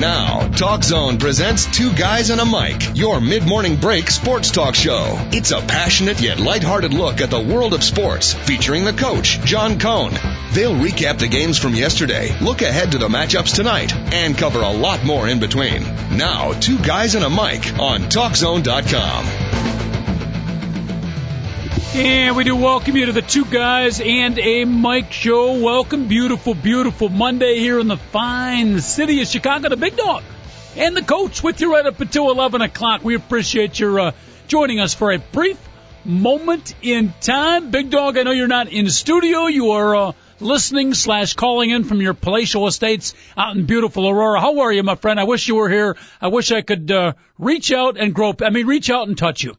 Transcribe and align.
Now, 0.00 0.48
Talk 0.48 0.82
Zone 0.82 1.18
presents 1.18 1.66
Two 1.66 1.92
Guys 1.92 2.30
and 2.30 2.40
a 2.40 2.46
Mic, 2.46 2.96
your 2.96 3.20
mid 3.20 3.42
morning 3.46 3.76
break 3.76 4.10
sports 4.10 4.50
talk 4.50 4.74
show. 4.74 5.18
It's 5.30 5.50
a 5.50 5.60
passionate 5.60 6.22
yet 6.22 6.40
lighthearted 6.40 6.94
look 6.94 7.20
at 7.20 7.28
the 7.28 7.38
world 7.38 7.74
of 7.74 7.84
sports, 7.84 8.32
featuring 8.32 8.86
the 8.86 8.94
coach, 8.94 9.38
John 9.40 9.78
Cohn. 9.78 10.14
They'll 10.54 10.74
recap 10.74 11.18
the 11.18 11.28
games 11.28 11.58
from 11.58 11.74
yesterday, 11.74 12.34
look 12.40 12.62
ahead 12.62 12.92
to 12.92 12.98
the 12.98 13.08
matchups 13.08 13.54
tonight, 13.54 13.94
and 13.94 14.38
cover 14.38 14.62
a 14.62 14.72
lot 14.72 15.04
more 15.04 15.28
in 15.28 15.38
between. 15.38 15.82
Now, 16.16 16.52
Two 16.52 16.78
Guys 16.78 17.14
and 17.14 17.24
a 17.24 17.28
Mic 17.28 17.78
on 17.78 18.04
TalkZone.com. 18.08 19.39
And 21.92 22.36
we 22.36 22.44
do 22.44 22.54
welcome 22.54 22.96
you 22.96 23.06
to 23.06 23.12
the 23.12 23.20
Two 23.20 23.44
Guys 23.44 24.00
and 24.00 24.38
a 24.38 24.64
Mic 24.64 25.10
Show. 25.10 25.60
Welcome, 25.60 26.06
beautiful, 26.06 26.54
beautiful 26.54 27.08
Monday 27.08 27.58
here 27.58 27.80
in 27.80 27.88
the 27.88 27.96
fine 27.96 28.80
city 28.80 29.20
of 29.22 29.26
Chicago. 29.26 29.68
The 29.70 29.76
big 29.76 29.96
dog 29.96 30.22
and 30.76 30.96
the 30.96 31.02
coach 31.02 31.42
with 31.42 31.60
you 31.60 31.72
right 31.72 31.84
up 31.84 32.00
until 32.00 32.30
11 32.30 32.62
o'clock. 32.62 33.02
We 33.02 33.16
appreciate 33.16 33.76
your 33.80 33.98
uh, 33.98 34.12
joining 34.46 34.78
us 34.78 34.94
for 34.94 35.10
a 35.10 35.18
brief 35.18 35.58
moment 36.04 36.76
in 36.80 37.12
time. 37.20 37.72
Big 37.72 37.90
dog, 37.90 38.16
I 38.16 38.22
know 38.22 38.30
you're 38.30 38.46
not 38.46 38.68
in 38.68 38.88
studio. 38.88 39.46
You 39.46 39.72
are 39.72 39.96
uh, 39.96 40.12
listening 40.38 40.94
slash 40.94 41.34
calling 41.34 41.70
in 41.70 41.82
from 41.82 42.00
your 42.00 42.14
palatial 42.14 42.68
estates 42.68 43.14
out 43.36 43.56
in 43.56 43.66
beautiful 43.66 44.08
Aurora. 44.08 44.40
How 44.40 44.60
are 44.60 44.72
you, 44.72 44.84
my 44.84 44.94
friend? 44.94 45.18
I 45.18 45.24
wish 45.24 45.48
you 45.48 45.56
were 45.56 45.68
here. 45.68 45.96
I 46.20 46.28
wish 46.28 46.52
I 46.52 46.62
could 46.62 46.88
uh, 46.92 47.14
reach 47.36 47.72
out 47.72 47.98
and 47.98 48.14
grope. 48.14 48.42
I 48.42 48.50
mean, 48.50 48.68
reach 48.68 48.90
out 48.90 49.08
and 49.08 49.18
touch 49.18 49.42
you. 49.42 49.56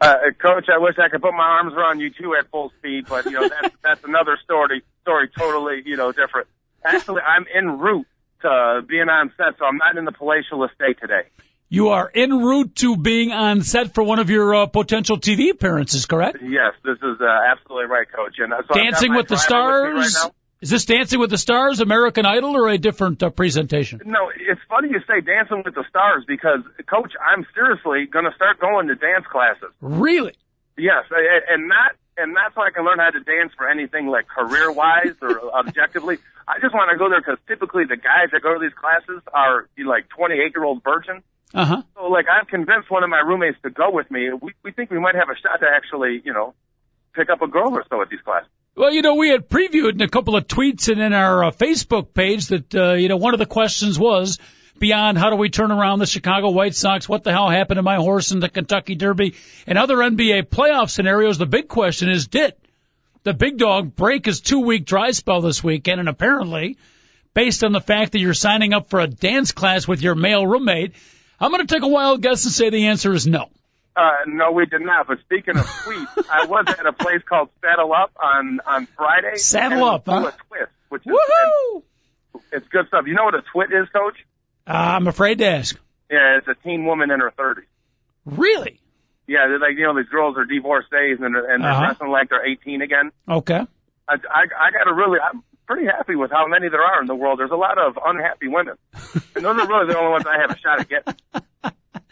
Uh, 0.00 0.16
Coach, 0.38 0.66
I 0.72 0.78
wish 0.78 0.96
I 0.98 1.08
could 1.08 1.22
put 1.22 1.32
my 1.32 1.44
arms 1.44 1.72
around 1.74 2.00
you 2.00 2.10
too 2.10 2.34
at 2.34 2.50
full 2.50 2.70
speed, 2.78 3.06
but 3.08 3.24
you 3.24 3.32
know 3.32 3.48
that's 3.48 3.74
that's 3.82 4.04
another 4.04 4.38
story. 4.44 4.82
Story 5.02 5.30
totally, 5.36 5.82
you 5.86 5.96
know, 5.96 6.12
different. 6.12 6.48
Actually, 6.84 7.22
I'm 7.22 7.46
en 7.52 7.78
route 7.78 8.06
to 8.42 8.82
being 8.86 9.08
on 9.08 9.32
set, 9.36 9.58
so 9.58 9.64
I'm 9.64 9.78
not 9.78 9.96
in 9.96 10.04
the 10.04 10.12
palatial 10.12 10.64
estate 10.64 10.98
today. 11.00 11.22
You 11.68 11.88
are 11.88 12.10
en 12.14 12.30
route 12.30 12.76
to 12.76 12.96
being 12.96 13.32
on 13.32 13.62
set 13.62 13.94
for 13.94 14.04
one 14.04 14.18
of 14.18 14.30
your 14.30 14.54
uh, 14.54 14.66
potential 14.66 15.18
TV 15.18 15.50
appearances, 15.50 16.06
correct? 16.06 16.38
Yes, 16.40 16.74
this 16.84 16.98
is 16.98 17.20
uh, 17.20 17.26
absolutely 17.26 17.86
right, 17.86 18.06
Coach. 18.10 18.36
And 18.38 18.52
uh, 18.52 18.62
so 18.68 18.74
Dancing 18.74 19.14
with 19.14 19.26
the 19.26 19.36
Stars. 19.36 20.14
Right 20.24 20.32
is 20.60 20.70
this 20.70 20.86
Dancing 20.86 21.20
with 21.20 21.30
the 21.30 21.38
Stars, 21.38 21.80
American 21.80 22.24
Idol, 22.24 22.56
or 22.56 22.68
a 22.68 22.78
different 22.78 23.22
uh, 23.22 23.30
presentation? 23.30 24.00
No, 24.06 24.30
it's 24.34 24.60
funny 24.68 24.88
you 24.88 25.00
say 25.06 25.20
Dancing 25.20 25.62
with 25.64 25.74
the 25.74 25.84
Stars 25.88 26.24
because, 26.26 26.60
Coach, 26.88 27.12
I'm 27.20 27.46
seriously 27.54 28.06
going 28.06 28.24
to 28.24 28.34
start 28.34 28.58
going 28.58 28.88
to 28.88 28.94
dance 28.94 29.26
classes. 29.30 29.68
Really? 29.80 30.34
Yes, 30.78 31.04
and 31.48 31.68
not 31.68 31.92
and 32.18 32.32
not 32.32 32.54
so 32.54 32.62
I 32.62 32.70
can 32.70 32.84
learn 32.84 32.98
how 32.98 33.10
to 33.10 33.20
dance 33.20 33.52
for 33.56 33.68
anything 33.68 34.06
like 34.06 34.28
career 34.28 34.70
wise 34.72 35.14
or 35.20 35.54
objectively. 35.58 36.18
I 36.48 36.58
just 36.60 36.74
want 36.74 36.90
to 36.90 36.96
go 36.96 37.08
there 37.10 37.20
because 37.20 37.38
typically 37.46 37.84
the 37.84 37.96
guys 37.96 38.30
that 38.32 38.42
go 38.42 38.54
to 38.54 38.60
these 38.60 38.76
classes 38.76 39.22
are 39.32 39.68
you 39.76 39.84
know, 39.84 39.90
like 39.90 40.08
28 40.10 40.52
year 40.54 40.64
old 40.64 40.82
virgins. 40.82 41.22
Uh 41.54 41.64
huh. 41.64 41.82
So 41.94 42.08
like 42.08 42.26
I've 42.28 42.46
convinced 42.48 42.90
one 42.90 43.04
of 43.04 43.10
my 43.10 43.20
roommates 43.20 43.58
to 43.62 43.70
go 43.70 43.90
with 43.90 44.10
me. 44.10 44.30
We 44.32 44.52
we 44.62 44.72
think 44.72 44.90
we 44.90 44.98
might 44.98 45.14
have 45.14 45.28
a 45.28 45.36
shot 45.36 45.60
to 45.60 45.66
actually 45.68 46.22
you 46.24 46.32
know 46.32 46.54
pick 47.14 47.30
up 47.30 47.42
a 47.42 47.48
girl 47.48 47.72
or 47.74 47.84
so 47.88 48.00
at 48.02 48.08
these 48.08 48.20
classes. 48.20 48.48
Well, 48.78 48.92
you 48.92 49.00
know, 49.00 49.14
we 49.14 49.30
had 49.30 49.48
previewed 49.48 49.94
in 49.94 50.02
a 50.02 50.08
couple 50.08 50.36
of 50.36 50.46
tweets 50.46 50.92
and 50.92 51.00
in 51.00 51.14
our 51.14 51.44
uh, 51.44 51.50
Facebook 51.50 52.12
page 52.12 52.48
that, 52.48 52.74
uh, 52.74 52.92
you 52.92 53.08
know, 53.08 53.16
one 53.16 53.32
of 53.32 53.38
the 53.38 53.46
questions 53.46 53.98
was 53.98 54.38
beyond 54.78 55.16
how 55.16 55.30
do 55.30 55.36
we 55.36 55.48
turn 55.48 55.72
around 55.72 55.98
the 55.98 56.06
Chicago 56.06 56.50
White 56.50 56.74
Sox? 56.74 57.08
What 57.08 57.24
the 57.24 57.32
hell 57.32 57.48
happened 57.48 57.78
to 57.78 57.82
my 57.82 57.96
horse 57.96 58.32
in 58.32 58.40
the 58.40 58.50
Kentucky 58.50 58.94
Derby 58.94 59.34
and 59.66 59.78
other 59.78 59.96
NBA 59.96 60.48
playoff 60.48 60.90
scenarios? 60.90 61.38
The 61.38 61.46
big 61.46 61.68
question 61.68 62.10
is, 62.10 62.26
did 62.26 62.52
the 63.22 63.32
big 63.32 63.56
dog 63.56 63.96
break 63.96 64.26
his 64.26 64.42
two 64.42 64.60
week 64.60 64.84
dry 64.84 65.12
spell 65.12 65.40
this 65.40 65.64
weekend? 65.64 66.00
And 66.00 66.08
apparently, 66.10 66.76
based 67.32 67.64
on 67.64 67.72
the 67.72 67.80
fact 67.80 68.12
that 68.12 68.18
you're 68.18 68.34
signing 68.34 68.74
up 68.74 68.90
for 68.90 69.00
a 69.00 69.06
dance 69.06 69.52
class 69.52 69.88
with 69.88 70.02
your 70.02 70.14
male 70.14 70.46
roommate, 70.46 70.92
I'm 71.40 71.50
going 71.50 71.66
to 71.66 71.74
take 71.74 71.82
a 71.82 71.88
wild 71.88 72.20
guess 72.20 72.44
and 72.44 72.52
say 72.52 72.68
the 72.68 72.88
answer 72.88 73.14
is 73.14 73.26
no. 73.26 73.48
Uh, 73.96 74.10
no, 74.26 74.52
we 74.52 74.66
did 74.66 74.82
not. 74.82 75.06
But 75.06 75.20
speaking 75.20 75.56
of 75.56 75.66
sweet, 75.66 76.06
I 76.30 76.44
was 76.46 76.66
at 76.68 76.84
a 76.84 76.92
place 76.92 77.22
called 77.28 77.48
Saddle 77.62 77.92
Up 77.94 78.12
on 78.22 78.60
on 78.66 78.86
Friday. 78.96 79.36
Saddle 79.36 79.84
Up, 79.84 80.02
huh? 80.06 80.26
A 80.28 80.32
twist, 80.48 80.72
which 80.90 81.02
is 81.06 81.12
Woohoo! 81.14 81.82
it's 82.52 82.68
good 82.68 82.86
stuff. 82.88 83.04
You 83.06 83.14
know 83.14 83.24
what 83.24 83.34
a 83.34 83.42
twit 83.52 83.70
is, 83.72 83.88
Coach? 83.88 84.16
Uh, 84.66 84.72
I'm 84.72 85.06
afraid 85.06 85.38
to 85.38 85.46
ask. 85.46 85.76
Yeah, 86.10 86.38
it's 86.38 86.46
a 86.48 86.54
teen 86.62 86.84
woman 86.84 87.10
in 87.10 87.20
her 87.20 87.30
thirties. 87.36 87.64
Really? 88.26 88.80
Yeah, 89.26 89.46
they're 89.48 89.58
like 89.58 89.76
you 89.76 89.84
know 89.84 89.96
these 89.96 90.08
girls 90.10 90.36
are 90.36 90.44
divorcees 90.44 91.18
and 91.20 91.34
they're, 91.34 91.50
and 91.50 91.64
they're 91.64 91.70
Uh-huh. 91.72 91.86
dressing 91.86 92.08
like 92.08 92.28
they're 92.28 92.44
18 92.46 92.82
again. 92.82 93.10
Okay. 93.28 93.60
I 94.08 94.12
I, 94.12 94.42
I 94.60 94.70
got 94.72 94.84
to 94.84 94.94
really. 94.94 95.18
I'm 95.20 95.42
pretty 95.66 95.86
happy 95.86 96.14
with 96.14 96.30
how 96.30 96.46
many 96.46 96.68
there 96.68 96.82
are 96.82 97.00
in 97.00 97.06
the 97.08 97.14
world. 97.14 97.38
There's 97.40 97.50
a 97.50 97.56
lot 97.56 97.76
of 97.78 97.98
unhappy 98.04 98.46
women, 98.48 98.76
and 99.34 99.44
those 99.44 99.56
are 99.58 99.66
really 99.66 99.86
the 99.92 99.98
only 99.98 100.10
ones 100.12 100.24
I 100.26 100.38
have 100.40 100.50
a 100.52 100.58
shot 100.58 100.80
at 100.80 100.88
getting. 100.88 101.14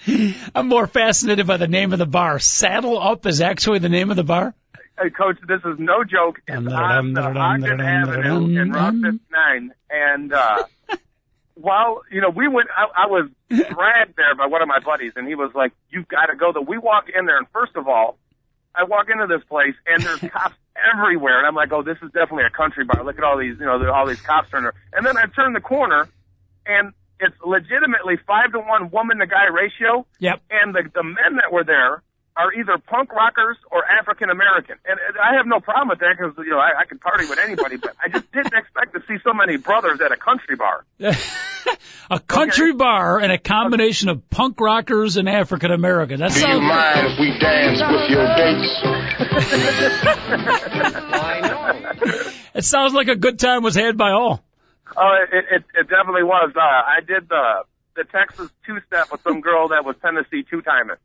I'm 0.54 0.69
more 0.69 0.87
fascinated 0.87 1.47
by 1.47 1.56
the 1.56 1.69
name 1.69 1.92
of 1.92 1.98
the 1.98 2.06
bar. 2.06 2.38
Saddle 2.38 3.00
Up 3.00 3.26
is 3.26 3.41
actually 3.41 3.78
the 3.78 3.88
name 3.88 4.10
of 4.10 4.16
the 4.16 4.25
bar. 4.25 4.54
Hey, 5.00 5.10
Coach, 5.10 5.38
this 5.48 5.60
is 5.65 5.78
no 5.78 6.04
joke. 6.04 6.41
It's 6.47 6.56
on 6.56 7.15
the 7.15 7.22
Ogden 7.22 7.81
Avenue 7.81 8.60
in 8.60 8.70
Route 8.70 8.94
59, 8.94 9.75
and 9.91 10.32
uh, 10.32 10.65
while 11.54 12.03
you 12.12 12.20
know 12.20 12.31
we 12.31 12.47
went, 12.47 12.69
I, 12.76 13.04
I 13.04 13.06
was 13.06 13.28
dragged 13.48 14.16
there 14.16 14.34
by 14.37 14.47
one 14.47 14.62
of 14.62 14.69
my 14.69 14.78
buddies, 14.78 15.12
and 15.16 15.26
he 15.26 15.34
was 15.34 15.50
like, 15.54 15.72
"You've 15.91 16.06
got 16.06 16.26
to 16.26 16.36
go." 16.36 16.53
There. 16.53 16.62
We 16.62 16.78
walk 16.78 17.06
in 17.09 17.26
there, 17.26 17.38
and 17.38 17.47
first 17.53 17.75
of 17.75 17.88
all, 17.88 18.19
I 18.72 18.84
walk 18.84 19.09
into 19.10 19.26
this 19.26 19.44
place, 19.48 19.75
and 19.86 20.00
there's 20.00 20.21
cops 20.32 20.54
everywhere, 20.94 21.38
and 21.38 21.47
I'm 21.47 21.56
like, 21.56 21.72
"Oh, 21.72 21.82
this 21.82 21.98
is 22.00 22.12
definitely 22.12 22.44
a 22.44 22.50
country 22.50 22.84
bar. 22.84 23.03
Look 23.04 23.19
at 23.19 23.25
all 23.25 23.36
these, 23.36 23.59
you 23.59 23.66
know, 23.66 23.91
all 23.91 24.06
these 24.06 24.21
cops 24.21 24.50
there." 24.53 24.75
And 24.92 25.04
then 25.04 25.16
I 25.16 25.26
turn 25.26 25.54
the 25.54 25.60
corner, 25.60 26.09
and 26.66 26.92
it's 27.21 27.37
legitimately 27.45 28.17
five 28.27 28.53
to 28.53 28.59
one 28.59 28.91
woman 28.91 29.19
to 29.19 29.27
guy 29.27 29.47
ratio. 29.47 30.07
Yep. 30.19 30.43
And 30.51 30.75
the 30.75 30.83
the 30.95 31.03
men 31.03 31.37
that 31.37 31.53
were 31.53 31.65
there 31.65 32.03
are 32.37 32.53
either 32.53 32.79
punk 32.79 33.13
rockers 33.13 33.57
or 33.71 33.85
African 33.85 34.29
American, 34.29 34.77
and, 34.85 34.99
and 35.09 35.17
I 35.19 35.37
have 35.37 35.47
no 35.47 35.61
problem 35.61 35.89
with 35.89 36.01
that 36.01 36.17
because 36.19 36.35
you 36.39 36.51
know 36.51 36.59
I, 36.59 36.81
I 36.81 36.85
can 36.85 36.99
party 36.99 37.27
with 37.27 37.39
anybody, 37.39 37.77
but 37.77 37.95
I 38.03 38.09
just 38.09 38.31
didn't 38.33 38.55
expect 38.55 38.95
to 38.95 39.01
see 39.07 39.19
so 39.23 39.33
many 39.33 39.57
brothers 39.57 40.01
at 40.01 40.11
a 40.11 40.17
country 40.17 40.57
bar. 40.57 40.85
a 42.11 42.19
country 42.21 42.73
bar 42.73 43.21
and 43.21 43.31
a 43.31 43.39
combination 43.39 44.09
of 44.09 44.29
punk 44.31 44.61
rockers 44.61 45.17
and 45.17 45.29
African 45.29 45.71
Americans. 45.71 46.21
That 46.21 46.33
Do 46.33 46.41
you 46.41 46.45
sounds 46.45 46.63
mind 46.63 47.07
if 47.07 47.19
we 47.21 47.39
dance 47.39 47.81
with 47.81 48.11
your 48.11 48.27
dates? 48.35 48.83
I 51.15 51.41
know. 51.41 52.31
it 52.55 52.65
sounds 52.65 52.95
like 52.95 53.09
a 53.09 53.17
good 53.17 53.39
time 53.39 53.63
was 53.63 53.77
had 53.77 53.97
by 53.97 54.11
all. 54.11 54.43
Oh, 54.97 55.25
it, 55.32 55.44
it 55.50 55.65
it 55.75 55.88
definitely 55.88 56.22
was. 56.22 56.53
Uh, 56.56 56.60
I 56.60 57.00
did 57.06 57.28
the 57.28 57.65
the 57.97 58.05
Texas 58.05 58.50
two 58.66 58.78
step 58.87 59.10
with 59.10 59.22
some 59.22 59.41
girl 59.41 59.69
that 59.69 59.84
was 59.84 59.97
Tennessee 60.03 60.44
two 60.49 60.62
timing. 60.62 60.97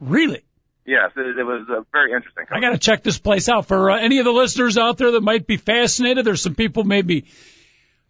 Really? 0.00 0.42
Yes, 0.84 1.12
it, 1.16 1.38
it 1.38 1.44
was 1.44 1.66
uh, 1.70 1.82
very 1.92 2.12
interesting. 2.12 2.44
I 2.50 2.60
got 2.60 2.70
to 2.70 2.78
check 2.78 3.04
this 3.04 3.18
place 3.18 3.48
out 3.48 3.66
for 3.66 3.90
uh, 3.90 3.98
any 3.98 4.18
of 4.18 4.24
the 4.24 4.32
listeners 4.32 4.76
out 4.76 4.98
there 4.98 5.12
that 5.12 5.22
might 5.22 5.46
be 5.46 5.56
fascinated. 5.56 6.24
There's 6.24 6.42
some 6.42 6.56
people 6.56 6.82
maybe, 6.82 7.26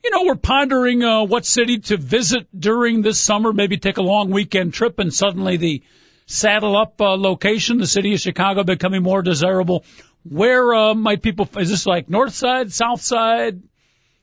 you 0.03 0.11
know, 0.11 0.25
we're 0.25 0.37
pondering 0.37 1.05
uh, 1.05 1.25
what 1.25 1.45
city 1.45 1.81
to 1.81 1.99
visit 1.99 2.49
during 2.59 3.03
this 3.03 3.21
summer. 3.21 3.53
Maybe 3.53 3.77
take 3.77 3.99
a 3.99 4.03
long 4.03 4.31
weekend 4.31 4.73
trip, 4.73 4.99
and 4.99 5.13
suddenly 5.13 5.59
the 5.59 5.83
saddle 6.25 6.77
up 6.77 6.99
uh, 7.01 7.17
location, 7.17 7.77
the 7.77 7.87
city 7.87 8.15
of 8.15 8.21
Chicago, 8.21 8.65
becoming 8.65 9.03
more 9.03 9.21
desirable. 9.21 9.85
Where 10.25 10.75
uh, 10.75 10.95
might 10.95 11.21
people? 11.21 11.49
Is 11.59 11.69
this 11.69 11.87
like 11.87 12.09
north 12.09 12.35
side, 12.35 12.73
south 12.73 13.03
side? 13.03 13.61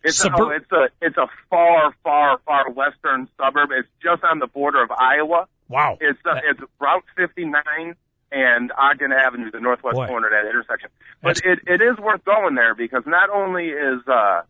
It's 0.04 0.24
a, 0.24 0.30
oh, 0.34 0.50
it's 0.50 0.72
a 0.72 0.88
it's 1.02 1.18
a 1.18 1.28
far, 1.50 1.94
far, 2.04 2.40
far 2.46 2.70
western 2.72 3.28
suburb. 3.38 3.70
It's 3.72 3.88
just 4.02 4.24
on 4.24 4.40
the 4.40 4.48
border 4.48 4.82
of 4.82 4.92
Iowa. 4.92 5.48
Wow. 5.68 5.98
It's 6.00 6.20
uh, 6.26 6.36
it's 6.50 6.60
Route 6.80 7.04
59 7.18 7.96
and 8.32 8.72
Ogden 8.78 9.12
Avenue, 9.12 9.52
the 9.52 9.60
northwest 9.60 9.96
Boy. 9.96 10.08
corner 10.08 10.28
of 10.28 10.34
that 10.34 10.48
intersection. 10.50 10.90
But 11.22 11.36
That's- 11.38 11.60
it 11.68 11.82
it 11.82 11.82
is 11.84 11.98
worth 12.00 12.24
going 12.24 12.56
there 12.56 12.76
because 12.76 13.04
not 13.06 13.30
only 13.30 13.66
is 13.70 14.00
uh 14.08 14.42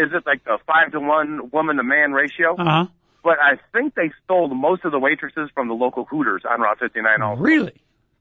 is 0.00 0.12
it 0.14 0.24
like 0.26 0.44
the 0.44 0.58
five 0.66 0.92
to 0.92 1.00
one 1.00 1.50
woman 1.52 1.76
to 1.76 1.82
man 1.82 2.12
ratio, 2.12 2.54
Uh 2.56 2.64
huh. 2.64 2.86
but 3.22 3.36
I 3.38 3.58
think 3.72 3.94
they 3.94 4.10
stole 4.24 4.48
most 4.48 4.84
of 4.84 4.92
the 4.92 4.98
waitresses 4.98 5.50
from 5.54 5.68
the 5.68 5.74
local 5.74 6.04
Hooters 6.06 6.42
on 6.48 6.60
Route 6.60 6.78
59. 6.78 7.20
Also, 7.22 7.40
Really? 7.42 7.74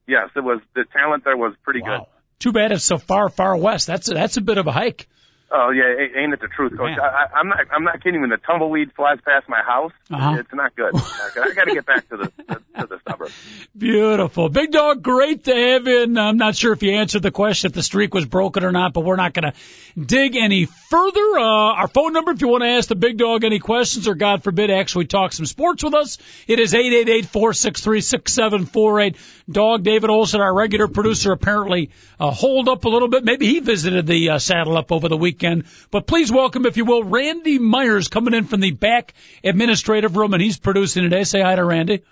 yes, 0.07 0.29
it 0.35 0.43
was 0.43 0.59
the 0.75 0.83
talent 0.91 1.23
there 1.23 1.37
was 1.37 1.53
pretty 1.63 1.79
good. 1.81 1.87
Wow. 1.99 2.07
Too 2.39 2.51
bad 2.51 2.73
it's 2.73 2.83
so 2.83 2.97
far, 2.97 3.29
far 3.29 3.55
west. 3.55 3.87
That's 3.87 4.11
a, 4.11 4.13
that's 4.13 4.35
a 4.37 4.41
bit 4.41 4.57
of 4.57 4.67
a 4.67 4.71
hike. 4.71 5.07
Oh 5.51 5.69
yeah, 5.69 6.19
ain't 6.21 6.33
it 6.33 6.41
the 6.41 6.47
truth, 6.47 6.75
Coach? 6.75 6.97
I, 6.97 7.27
I'm 7.35 7.47
not. 7.47 7.59
I'm 7.71 7.83
not 7.83 8.01
kidding. 8.03 8.21
When 8.21 8.31
the 8.31 8.37
tumbleweed 8.37 8.91
flies 8.93 9.19
past 9.23 9.47
my 9.47 9.61
house, 9.61 9.91
Uh-huh. 10.09 10.37
it's 10.39 10.51
not 10.53 10.75
good. 10.75 10.95
I 10.95 11.51
got 11.55 11.65
to 11.65 11.73
get 11.73 11.85
back 11.85 12.09
to 12.09 12.17
the 12.17 12.31
to, 12.79 12.87
the 12.87 12.99
suburbs. 13.07 13.33
Beautiful. 13.77 14.49
Big 14.49 14.71
dog, 14.71 15.03
great 15.03 15.43
to 15.45 15.55
have 15.55 15.85
you. 15.87 16.03
And 16.03 16.19
I'm 16.19 16.37
not 16.37 16.55
sure 16.55 16.73
if 16.73 16.81
you 16.81 16.91
answered 16.93 17.21
the 17.21 17.31
question 17.31 17.67
if 17.69 17.73
the 17.73 17.83
streak 17.83 18.13
was 18.13 18.25
broken 18.25 18.63
or 18.63 18.71
not, 18.71 18.93
but 18.93 19.05
we're 19.05 19.15
not 19.17 19.33
going 19.33 19.51
to 19.51 19.53
dig 19.99 20.35
any 20.35 20.65
further. 20.65 21.37
Uh, 21.37 21.73
our 21.75 21.87
phone 21.87 22.13
number, 22.13 22.31
if 22.31 22.41
you 22.41 22.47
want 22.47 22.63
to 22.63 22.69
ask 22.69 22.89
the 22.89 22.95
big 22.95 23.17
dog 23.17 23.43
any 23.43 23.59
questions 23.59 24.07
or 24.07 24.15
God 24.15 24.43
forbid 24.43 24.71
actually 24.71 25.05
talk 25.05 25.31
some 25.31 25.45
sports 25.45 25.83
with 25.83 25.93
us, 25.93 26.17
it 26.47 26.59
is 26.59 26.73
888-463-6748. 26.73 29.15
Dog 29.49 29.83
David 29.83 30.09
Olson, 30.09 30.41
our 30.41 30.53
regular 30.53 30.87
producer, 30.87 31.31
apparently 31.31 31.91
uh, 32.19 32.31
holed 32.31 32.67
up 32.67 32.85
a 32.85 32.89
little 32.89 33.07
bit. 33.09 33.23
Maybe 33.23 33.45
he 33.45 33.59
visited 33.59 34.07
the 34.07 34.31
uh, 34.31 34.39
saddle 34.39 34.75
up 34.77 34.91
over 34.91 35.07
the 35.07 35.17
weekend. 35.17 35.34
Weekend. 35.35 35.65
But 35.91 36.07
please 36.07 36.31
welcome, 36.31 36.65
if 36.65 36.77
you 36.77 36.85
will, 36.85 37.03
Randy 37.03 37.59
Myers 37.59 38.07
coming 38.07 38.33
in 38.33 38.45
from 38.45 38.61
the 38.61 38.71
back 38.71 39.13
administrative 39.43 40.15
room, 40.15 40.33
and 40.33 40.41
he's 40.41 40.57
producing 40.57 41.03
today. 41.03 41.23
Say 41.23 41.41
hi 41.41 41.55
to 41.55 41.65
Randy. 41.65 42.03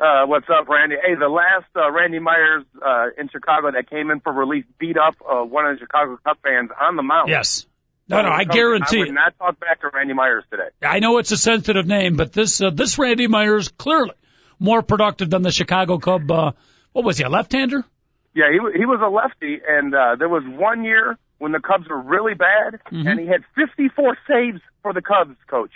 Uh, 0.00 0.26
what's 0.26 0.46
up, 0.50 0.68
Randy? 0.68 0.96
Hey, 1.00 1.14
the 1.14 1.28
last 1.28 1.66
uh, 1.76 1.90
Randy 1.92 2.18
Myers 2.18 2.64
uh, 2.84 3.06
in 3.16 3.28
Chicago 3.28 3.70
that 3.70 3.88
came 3.88 4.10
in 4.10 4.18
for 4.20 4.32
relief 4.32 4.64
beat 4.78 4.96
up 4.96 5.14
uh, 5.20 5.44
one 5.44 5.66
of 5.66 5.76
the 5.76 5.80
Chicago 5.80 6.18
Cub 6.24 6.36
fans 6.42 6.70
on 6.80 6.96
the 6.96 7.02
mound. 7.02 7.28
Yes. 7.28 7.66
No, 8.08 8.20
no, 8.20 8.28
I 8.28 8.42
guarantee. 8.44 8.98
I 8.98 9.04
would 9.04 9.14
not 9.14 9.38
talk 9.38 9.60
back 9.60 9.80
to 9.82 9.90
Randy 9.94 10.12
Myers 10.12 10.42
today. 10.50 10.68
I 10.82 10.98
know 10.98 11.18
it's 11.18 11.30
a 11.30 11.36
sensitive 11.36 11.86
name, 11.86 12.16
but 12.16 12.32
this 12.32 12.60
uh, 12.60 12.70
this 12.70 12.98
Randy 12.98 13.28
Myers 13.28 13.68
clearly 13.68 14.14
more 14.58 14.82
productive 14.82 15.30
than 15.30 15.42
the 15.42 15.52
Chicago 15.52 15.98
Cub. 15.98 16.30
Uh, 16.30 16.52
what 16.92 17.04
was 17.04 17.16
he, 17.16 17.24
a 17.24 17.28
left-hander? 17.28 17.84
Yeah, 18.34 18.50
he 18.50 18.78
he 18.78 18.86
was 18.86 19.00
a 19.00 19.08
lefty, 19.08 19.60
and 19.66 19.94
uh, 19.94 20.16
there 20.18 20.28
was 20.28 20.42
one 20.44 20.84
year 20.84 21.16
when 21.42 21.50
the 21.50 21.58
Cubs 21.58 21.88
were 21.88 22.00
really 22.00 22.34
bad, 22.34 22.78
mm-hmm. 22.86 23.04
and 23.04 23.18
he 23.18 23.26
had 23.26 23.42
54 23.56 24.16
saves 24.28 24.60
for 24.80 24.92
the 24.92 25.02
Cubs, 25.02 25.36
coach. 25.48 25.72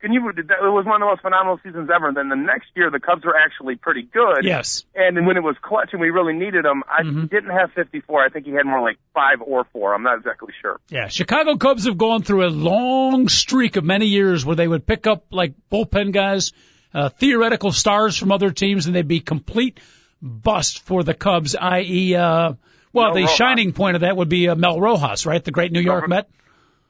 Can 0.00 0.12
you? 0.12 0.28
It 0.28 0.46
was 0.60 0.86
one 0.86 0.96
of 0.96 1.00
the 1.00 1.10
most 1.10 1.22
phenomenal 1.22 1.58
seasons 1.64 1.90
ever. 1.92 2.06
And 2.08 2.16
then 2.16 2.28
the 2.28 2.36
next 2.36 2.68
year, 2.76 2.90
the 2.92 3.00
Cubs 3.00 3.24
were 3.24 3.34
actually 3.34 3.74
pretty 3.74 4.02
good. 4.02 4.44
Yes. 4.44 4.84
And 4.94 5.26
when 5.26 5.36
it 5.36 5.42
was 5.42 5.56
clutch 5.62 5.88
and 5.92 6.00
we 6.00 6.10
really 6.10 6.34
needed 6.34 6.64
him, 6.64 6.84
I 6.86 7.02
mm-hmm. 7.02 7.24
didn't 7.24 7.50
have 7.50 7.72
54. 7.72 8.22
I 8.22 8.28
think 8.28 8.46
he 8.46 8.52
had 8.52 8.66
more 8.66 8.82
like 8.82 8.98
five 9.14 9.40
or 9.40 9.64
four. 9.72 9.94
I'm 9.94 10.04
not 10.04 10.18
exactly 10.18 10.52
sure. 10.60 10.78
Yeah, 10.90 11.08
Chicago 11.08 11.56
Cubs 11.56 11.86
have 11.86 11.98
gone 11.98 12.22
through 12.22 12.46
a 12.46 12.52
long 12.52 13.28
streak 13.28 13.74
of 13.74 13.82
many 13.82 14.06
years 14.06 14.46
where 14.46 14.54
they 14.54 14.68
would 14.68 14.86
pick 14.86 15.08
up 15.08 15.24
like 15.32 15.54
bullpen 15.72 16.12
guys, 16.12 16.52
uh, 16.92 17.08
theoretical 17.08 17.72
stars 17.72 18.16
from 18.16 18.30
other 18.30 18.52
teams, 18.52 18.86
and 18.86 18.94
they'd 18.94 19.08
be 19.08 19.20
complete 19.20 19.80
bust 20.22 20.84
for 20.84 21.02
the 21.02 21.14
Cubs. 21.14 21.56
I.e., 21.56 22.14
uh, 22.14 22.52
well, 22.94 23.06
Mel 23.06 23.14
the 23.14 23.20
Rojas. 23.22 23.36
shining 23.36 23.72
point 23.72 23.96
of 23.96 24.00
that 24.02 24.16
would 24.16 24.28
be 24.28 24.48
uh, 24.48 24.54
Mel 24.54 24.80
Rojas, 24.80 25.26
right? 25.26 25.44
The 25.44 25.50
great 25.50 25.72
New 25.72 25.80
York 25.80 26.08
Met. 26.08 26.28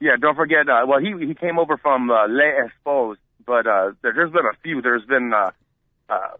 Yeah, 0.00 0.12
don't 0.20 0.36
forget. 0.36 0.68
Uh, 0.68 0.86
well, 0.86 1.00
he 1.00 1.26
he 1.26 1.34
came 1.34 1.58
over 1.58 1.76
from 1.76 2.10
uh, 2.10 2.28
Les 2.28 2.68
Expos, 2.68 3.16
but 3.46 3.66
uh, 3.66 3.92
there, 4.02 4.12
there's 4.14 4.32
been 4.32 4.44
a 4.44 4.56
few. 4.62 4.82
There's 4.82 5.04
been 5.06 5.32
uh, 5.34 5.50
uh, 6.08 6.36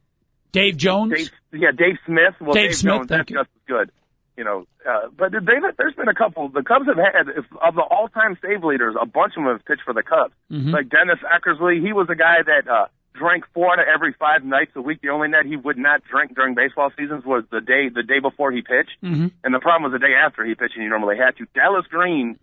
Dave 0.53 0.77
Jones. 0.77 1.13
Dave, 1.15 1.31
yeah, 1.53 1.71
Dave 1.71 1.97
Smith. 2.07 2.35
Well, 2.41 2.53
Dave, 2.53 2.71
Dave 2.71 2.77
Smith, 2.77 2.95
Jones, 2.95 3.09
thank 3.09 3.21
that's 3.21 3.31
you. 3.31 3.37
just 3.37 3.51
as 3.57 3.63
good. 3.67 3.91
You 4.37 4.45
know, 4.45 4.67
uh, 4.85 5.09
but 5.17 5.31
they, 5.31 5.39
there's 5.79 5.95
been 5.95 6.09
a 6.09 6.15
couple. 6.15 6.49
The 6.49 6.63
Cubs 6.63 6.87
have 6.87 6.97
had 6.97 7.29
if, 7.29 7.45
of 7.63 7.75
the 7.77 7.83
all-time 7.83 8.37
save 8.43 8.65
leaders. 8.65 8.97
A 9.01 9.07
bunch 9.07 9.35
of 9.37 9.45
them 9.45 9.53
have 9.53 9.65
pitched 9.65 9.83
for 9.85 9.95
the 9.95 10.03
Cubs. 10.03 10.35
Mm-hmm. 10.51 10.71
Like 10.71 10.89
Dennis 10.89 11.21
Eckersley, 11.23 11.81
he 11.81 11.93
was 11.93 12.09
a 12.11 12.17
guy 12.17 12.43
that 12.45 12.69
uh, 12.69 12.87
drank 13.15 13.45
four 13.55 13.73
out 13.73 13.79
of 13.79 13.87
every 13.93 14.13
five 14.19 14.45
nights 14.45 14.73
a 14.75 14.83
week. 14.83 15.01
The 15.03 15.11
only 15.11 15.29
night 15.29 15.47
he 15.47 15.57
would 15.57 15.79
not 15.79 16.03
drink 16.05 16.35
during 16.35 16.55
baseball 16.55 16.91
seasons 16.97 17.25
was 17.25 17.45
the 17.51 17.61
day 17.61 17.89
the 17.89 18.03
day 18.03 18.21
before 18.21 18.53
he 18.53 18.63
pitched, 18.63 18.97
mm-hmm. 19.03 19.29
and 19.43 19.55
the 19.55 19.61
problem 19.61 19.91
was 19.91 19.99
the 19.99 20.05
day 20.05 20.15
after 20.15 20.45
he 20.45 20.55
pitched, 20.55 20.75
and 20.75 20.83
he 20.83 20.89
normally 20.89 21.17
had 21.17 21.37
to. 21.37 21.47
Dallas 21.55 21.87
Green 21.89 22.39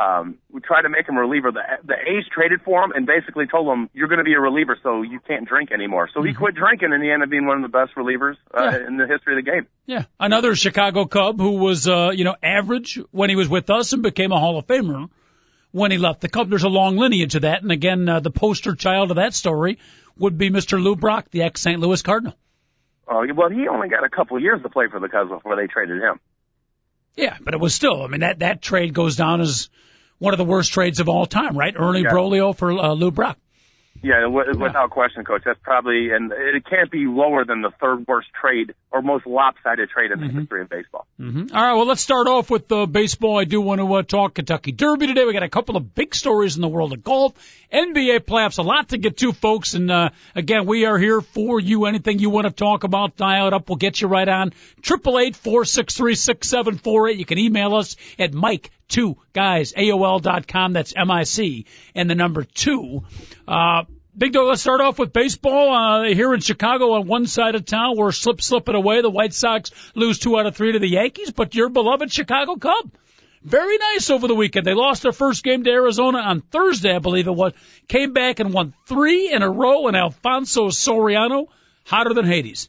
um, 0.00 0.38
we 0.50 0.60
tried 0.60 0.82
to 0.82 0.88
make 0.88 1.08
him 1.08 1.16
a 1.16 1.20
reliever. 1.20 1.52
The 1.52 1.60
the 1.84 1.94
A's 1.94 2.24
traded 2.32 2.62
for 2.62 2.82
him 2.82 2.92
and 2.92 3.06
basically 3.06 3.46
told 3.46 3.68
him 3.68 3.90
you're 3.92 4.08
going 4.08 4.18
to 4.18 4.24
be 4.24 4.32
a 4.32 4.40
reliever, 4.40 4.78
so 4.82 5.02
you 5.02 5.20
can't 5.20 5.46
drink 5.46 5.72
anymore. 5.72 6.08
So 6.14 6.22
he 6.22 6.30
mm-hmm. 6.30 6.38
quit 6.38 6.54
drinking, 6.54 6.92
and 6.92 7.02
he 7.02 7.10
ended 7.10 7.26
up 7.26 7.30
being 7.30 7.46
one 7.46 7.62
of 7.62 7.70
the 7.70 7.76
best 7.76 7.94
relievers 7.96 8.36
uh, 8.56 8.70
yeah. 8.70 8.86
in 8.86 8.96
the 8.96 9.06
history 9.06 9.38
of 9.38 9.44
the 9.44 9.50
game. 9.50 9.66
Yeah, 9.86 10.04
another 10.18 10.54
Chicago 10.54 11.04
Cub 11.04 11.38
who 11.38 11.58
was 11.58 11.86
uh, 11.86 12.12
you 12.14 12.24
know 12.24 12.36
average 12.42 12.98
when 13.10 13.30
he 13.30 13.36
was 13.36 13.48
with 13.48 13.68
us 13.68 13.92
and 13.92 14.02
became 14.02 14.32
a 14.32 14.38
Hall 14.38 14.58
of 14.58 14.66
Famer 14.66 15.10
when 15.72 15.90
he 15.90 15.98
left 15.98 16.20
the 16.20 16.28
Cubs. 16.28 16.50
There's 16.50 16.64
a 16.64 16.68
long 16.68 16.96
lineage 16.96 17.34
of 17.34 17.42
that, 17.42 17.62
and 17.62 17.70
again, 17.70 18.08
uh, 18.08 18.20
the 18.20 18.30
poster 18.30 18.74
child 18.74 19.10
of 19.10 19.16
that 19.16 19.34
story 19.34 19.78
would 20.16 20.36
be 20.36 20.50
Mr. 20.50 20.82
Lou 20.82 20.96
Brock, 20.96 21.30
the 21.30 21.42
ex 21.42 21.60
St. 21.60 21.80
Louis 21.80 22.02
Cardinal. 22.02 22.34
Oh 23.08 23.26
well, 23.34 23.50
he 23.50 23.66
only 23.68 23.88
got 23.88 24.04
a 24.04 24.08
couple 24.08 24.36
of 24.36 24.42
years 24.42 24.62
to 24.62 24.68
play 24.68 24.86
for 24.88 25.00
the 25.00 25.08
Cubs 25.08 25.30
before 25.30 25.56
they 25.56 25.66
traded 25.66 26.00
him. 26.00 26.20
Yeah, 27.16 27.36
but 27.40 27.54
it 27.54 27.60
was 27.60 27.74
still. 27.74 28.02
I 28.02 28.06
mean, 28.06 28.20
that 28.20 28.38
that 28.38 28.62
trade 28.62 28.94
goes 28.94 29.16
down 29.16 29.40
as 29.40 29.68
one 30.18 30.32
of 30.32 30.38
the 30.38 30.44
worst 30.44 30.72
trades 30.72 31.00
of 31.00 31.08
all 31.08 31.26
time, 31.26 31.56
right? 31.56 31.74
Ernie 31.76 32.02
yeah. 32.02 32.10
Broglio 32.10 32.54
for 32.56 32.70
uh, 32.70 32.92
Lou 32.92 33.10
Brock. 33.10 33.38
Yeah, 34.02 34.26
without 34.28 34.58
yeah. 34.74 34.86
question, 34.86 35.24
coach. 35.24 35.42
That's 35.44 35.60
probably, 35.62 36.10
and 36.10 36.32
it 36.32 36.64
can't 36.64 36.90
be 36.90 37.04
lower 37.06 37.44
than 37.44 37.60
the 37.60 37.70
third 37.80 38.06
worst 38.08 38.28
trade 38.40 38.74
or 38.90 39.02
most 39.02 39.26
lopsided 39.26 39.90
trade 39.90 40.10
in 40.10 40.20
the 40.20 40.26
mm-hmm. 40.26 40.38
history 40.38 40.62
of 40.62 40.70
baseball. 40.70 41.06
Mm-hmm. 41.20 41.54
All 41.54 41.62
right, 41.62 41.74
well, 41.74 41.84
let's 41.84 42.00
start 42.00 42.26
off 42.26 42.48
with 42.48 42.72
uh, 42.72 42.86
baseball. 42.86 43.38
I 43.38 43.44
do 43.44 43.60
want 43.60 43.80
to 43.80 43.92
uh, 43.92 44.02
talk 44.02 44.34
Kentucky 44.34 44.72
Derby 44.72 45.06
today. 45.06 45.24
We 45.26 45.34
got 45.34 45.42
a 45.42 45.50
couple 45.50 45.76
of 45.76 45.94
big 45.94 46.14
stories 46.14 46.56
in 46.56 46.62
the 46.62 46.68
world 46.68 46.94
of 46.94 47.04
golf, 47.04 47.34
NBA 47.70 48.20
playoffs, 48.20 48.58
a 48.58 48.62
lot 48.62 48.88
to 48.88 48.98
get 48.98 49.18
to, 49.18 49.32
folks. 49.32 49.74
And 49.74 49.90
uh, 49.90 50.10
again, 50.34 50.64
we 50.64 50.86
are 50.86 50.98
here 50.98 51.20
for 51.20 51.60
you. 51.60 51.84
Anything 51.84 52.20
you 52.20 52.30
want 52.30 52.46
to 52.46 52.52
talk 52.52 52.84
about, 52.84 53.16
dial 53.16 53.48
it 53.48 53.52
up. 53.52 53.68
We'll 53.68 53.76
get 53.76 54.00
you 54.00 54.08
right 54.08 54.28
on. 54.28 54.54
Triple 54.80 55.18
eight 55.18 55.36
four 55.36 55.66
six 55.66 55.94
three 55.94 56.14
six 56.14 56.48
seven 56.48 56.78
four 56.78 57.08
eight. 57.08 57.18
You 57.18 57.26
can 57.26 57.38
email 57.38 57.74
us 57.74 57.96
at 58.18 58.32
Mic 58.32 58.70
two 58.90 59.16
guys 59.32 59.72
AOL 59.72 60.20
dot 60.20 60.46
com. 60.46 60.74
That's 60.74 60.92
M 60.94 61.10
I 61.10 61.22
C 61.22 61.66
and 61.94 62.10
the 62.10 62.14
number 62.14 62.44
two. 62.44 63.04
Uh, 63.48 63.84
Big 64.16 64.32
dog, 64.32 64.48
let's 64.48 64.60
start 64.60 64.80
off 64.80 64.98
with 64.98 65.12
baseball. 65.12 65.72
Uh, 65.72 66.02
here 66.02 66.34
in 66.34 66.40
Chicago 66.40 66.92
on 66.94 67.06
one 67.06 67.26
side 67.26 67.54
of 67.54 67.64
town, 67.64 67.96
we're 67.96 68.10
slip 68.10 68.42
slipping 68.42 68.74
away. 68.74 69.02
The 69.02 69.08
White 69.08 69.32
Sox 69.32 69.70
lose 69.94 70.18
two 70.18 70.36
out 70.38 70.46
of 70.46 70.56
three 70.56 70.72
to 70.72 70.80
the 70.80 70.88
Yankees, 70.88 71.30
but 71.30 71.54
your 71.54 71.68
beloved 71.68 72.12
Chicago 72.12 72.56
Cub. 72.56 72.92
Very 73.42 73.78
nice 73.78 74.10
over 74.10 74.26
the 74.26 74.34
weekend. 74.34 74.66
They 74.66 74.74
lost 74.74 75.02
their 75.02 75.12
first 75.12 75.44
game 75.44 75.64
to 75.64 75.70
Arizona 75.70 76.18
on 76.18 76.40
Thursday, 76.40 76.94
I 76.94 76.98
believe 76.98 77.28
it 77.28 77.34
was. 77.34 77.52
Came 77.88 78.12
back 78.12 78.40
and 78.40 78.52
won 78.52 78.74
three 78.86 79.32
in 79.32 79.42
a 79.42 79.50
row, 79.50 79.86
and 79.86 79.96
Alfonso 79.96 80.68
Soriano, 80.68 81.46
hotter 81.86 82.12
than 82.12 82.26
Hades. 82.26 82.68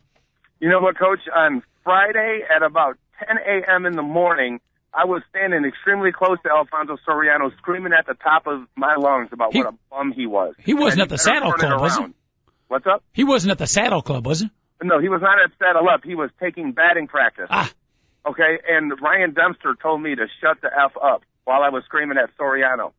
You 0.60 0.70
know 0.70 0.80
what, 0.80 0.98
Coach? 0.98 1.20
On 1.36 1.64
Friday 1.84 2.42
at 2.56 2.62
about 2.62 2.98
10 3.28 3.38
a.m. 3.38 3.86
in 3.88 3.94
the 3.94 4.04
morning, 4.04 4.62
I 4.94 5.06
was 5.06 5.22
standing 5.30 5.64
extremely 5.64 6.12
close 6.12 6.38
to 6.44 6.50
Alfonso 6.50 6.98
Soriano, 7.08 7.56
screaming 7.58 7.94
at 7.94 8.06
the 8.06 8.14
top 8.14 8.46
of 8.46 8.68
my 8.76 8.96
lungs 8.96 9.30
about 9.32 9.54
he, 9.54 9.60
what 9.60 9.74
a 9.74 9.78
bum 9.90 10.12
he 10.12 10.28
was. 10.28 10.56
He 10.60 10.74
wasn't 10.74 11.04
at 11.04 11.10
the 11.10 11.18
Saddle 11.18 11.54
Club, 11.54 11.80
was 11.80 11.98
he? 11.98 12.06
What's 12.68 12.86
up? 12.86 13.04
He 13.14 13.24
wasn't 13.24 13.52
at 13.52 13.58
the 13.58 13.68
Saddle 13.68 14.02
Club, 14.02 14.26
was 14.26 14.42
he? 14.42 14.50
No, 14.84 15.00
he 15.00 15.10
was 15.10 15.22
not 15.22 15.38
at 15.44 15.52
Saddle 15.60 15.88
Up. 15.90 16.04
He 16.04 16.16
was 16.16 16.30
taking 16.40 16.72
batting 16.72 17.08
practice. 17.08 17.48
Ah. 17.50 17.72
Okay, 18.26 18.60
and 18.70 18.92
Ryan 19.02 19.34
Dempster 19.34 19.76
told 19.82 20.02
me 20.02 20.16
to 20.16 20.28
shut 20.42 20.62
the 20.62 20.68
f 20.68 20.94
up 21.02 21.24
while 21.44 21.64
I 21.64 21.70
was 21.70 21.84
screaming 21.86 22.18
at 22.18 22.36
Soriano. 22.38 22.92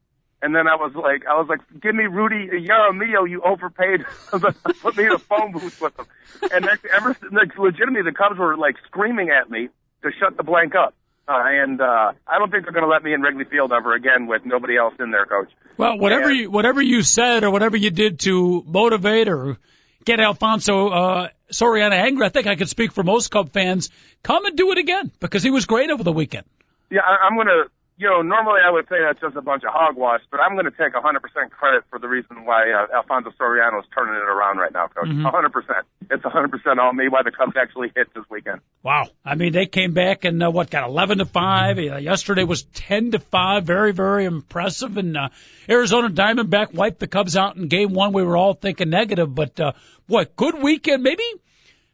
And 0.42 0.54
then 0.56 0.66
I 0.66 0.74
was 0.74 0.92
like, 0.96 1.24
I 1.26 1.38
was 1.38 1.46
like, 1.48 1.60
give 1.80 1.94
me 1.94 2.04
Rudy 2.04 2.48
Jaramillo, 2.66 3.30
you 3.30 3.42
overpaid. 3.42 4.04
I 4.32 4.72
put 4.82 4.96
me 4.96 5.04
in 5.04 5.12
a 5.12 5.18
phone 5.18 5.52
booth 5.52 5.80
with 5.80 5.96
him. 5.96 6.06
And 6.52 6.64
next, 6.64 6.84
ever, 6.86 7.16
like, 7.30 7.56
legitimately, 7.56 8.02
the 8.02 8.16
Cubs 8.16 8.38
were 8.38 8.56
like 8.56 8.74
screaming 8.86 9.30
at 9.30 9.48
me 9.48 9.68
to 10.02 10.10
shut 10.18 10.36
the 10.36 10.42
blank 10.42 10.74
up. 10.74 10.94
Uh, 11.28 11.40
and 11.44 11.80
uh, 11.80 12.12
I 12.26 12.38
don't 12.38 12.50
think 12.50 12.64
they're 12.64 12.72
going 12.72 12.84
to 12.84 12.90
let 12.90 13.04
me 13.04 13.14
in 13.14 13.22
Wrigley 13.22 13.44
Field 13.44 13.72
ever 13.72 13.94
again 13.94 14.26
with 14.26 14.44
nobody 14.44 14.76
else 14.76 14.94
in 14.98 15.12
there, 15.12 15.24
Coach. 15.24 15.50
Well, 15.76 15.98
whatever 15.98 16.28
and, 16.28 16.36
you 16.36 16.50
whatever 16.50 16.82
you 16.82 17.02
said 17.02 17.44
or 17.44 17.50
whatever 17.50 17.76
you 17.76 17.90
did 17.90 18.20
to 18.20 18.62
motivate 18.66 19.28
or 19.28 19.56
get 20.04 20.18
Alfonso 20.20 20.88
uh, 20.88 21.28
Soriano 21.50 21.92
angry, 21.92 22.26
I 22.26 22.28
think 22.28 22.46
I 22.46 22.56
could 22.56 22.68
speak 22.68 22.92
for 22.92 23.04
most 23.04 23.30
Cub 23.30 23.52
fans. 23.52 23.90
Come 24.22 24.46
and 24.46 24.56
do 24.56 24.72
it 24.72 24.78
again 24.78 25.12
because 25.20 25.42
he 25.42 25.50
was 25.50 25.66
great 25.66 25.90
over 25.90 26.02
the 26.02 26.12
weekend. 26.12 26.44
Yeah, 26.90 27.02
I, 27.06 27.26
I'm 27.26 27.36
going 27.36 27.46
to 27.46 27.64
you 27.98 28.08
know, 28.08 28.22
normally 28.22 28.60
I 28.66 28.70
would 28.70 28.88
say 28.88 28.96
that's 29.00 29.20
just 29.20 29.36
a 29.36 29.42
bunch 29.42 29.64
of 29.64 29.70
hogwash, 29.72 30.22
but 30.30 30.40
I'm 30.40 30.54
going 30.54 30.64
to 30.64 30.70
take 30.70 30.94
100% 30.94 31.50
credit 31.50 31.84
for 31.90 31.98
the 31.98 32.08
reason 32.08 32.44
why 32.44 32.70
uh, 32.72 32.96
Alfonso 32.96 33.30
Soriano 33.38 33.80
is 33.80 33.86
turning 33.94 34.14
it 34.14 34.28
around 34.28 34.58
right 34.58 34.72
now, 34.72 34.88
Coach. 34.88 35.08
Mm-hmm. 35.08 35.26
100%. 35.26 35.82
It's 36.10 36.24
100% 36.24 36.78
on 36.78 36.96
me 36.96 37.08
why 37.08 37.22
the 37.22 37.30
Cubs 37.30 37.52
actually 37.56 37.92
hit 37.94 38.12
this 38.14 38.24
weekend. 38.30 38.60
Wow. 38.82 39.08
I 39.24 39.34
mean, 39.34 39.52
they 39.52 39.66
came 39.66 39.92
back 39.92 40.24
and 40.24 40.42
uh, 40.42 40.50
what 40.50 40.70
got 40.70 40.88
11 40.88 41.18
to 41.18 41.26
5. 41.26 41.78
Uh, 41.78 41.80
yesterday 41.98 42.44
was 42.44 42.62
10 42.62 43.12
to 43.12 43.18
5. 43.18 43.64
Very, 43.64 43.92
very 43.92 44.24
impressive. 44.24 44.96
And 44.96 45.16
uh, 45.16 45.28
Arizona 45.68 46.08
Diamondback 46.08 46.72
wiped 46.72 46.98
the 46.98 47.06
Cubs 47.06 47.36
out 47.36 47.56
in 47.56 47.68
game 47.68 47.92
one. 47.92 48.12
We 48.12 48.22
were 48.22 48.36
all 48.36 48.54
thinking 48.54 48.88
negative, 48.88 49.34
but 49.34 49.60
uh, 49.60 49.72
what, 50.06 50.34
good 50.34 50.60
weekend. 50.60 51.02
Maybe 51.02 51.24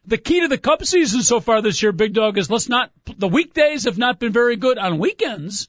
the 0.05 0.17
key 0.17 0.39
to 0.41 0.47
the 0.47 0.57
Cub 0.57 0.83
season 0.85 1.23
so 1.23 1.41
far 1.41 1.61
this 1.61 1.83
year, 1.83 1.91
Big 1.91 2.13
Dog, 2.13 2.37
is 2.37 2.49
let's 2.49 2.69
not, 2.69 2.89
the 3.17 3.27
weekdays 3.27 3.83
have 3.83 3.97
not 3.97 4.17
been 4.17 4.31
very 4.31 4.55
good 4.55 4.77
on 4.77 4.97
weekends 4.97 5.67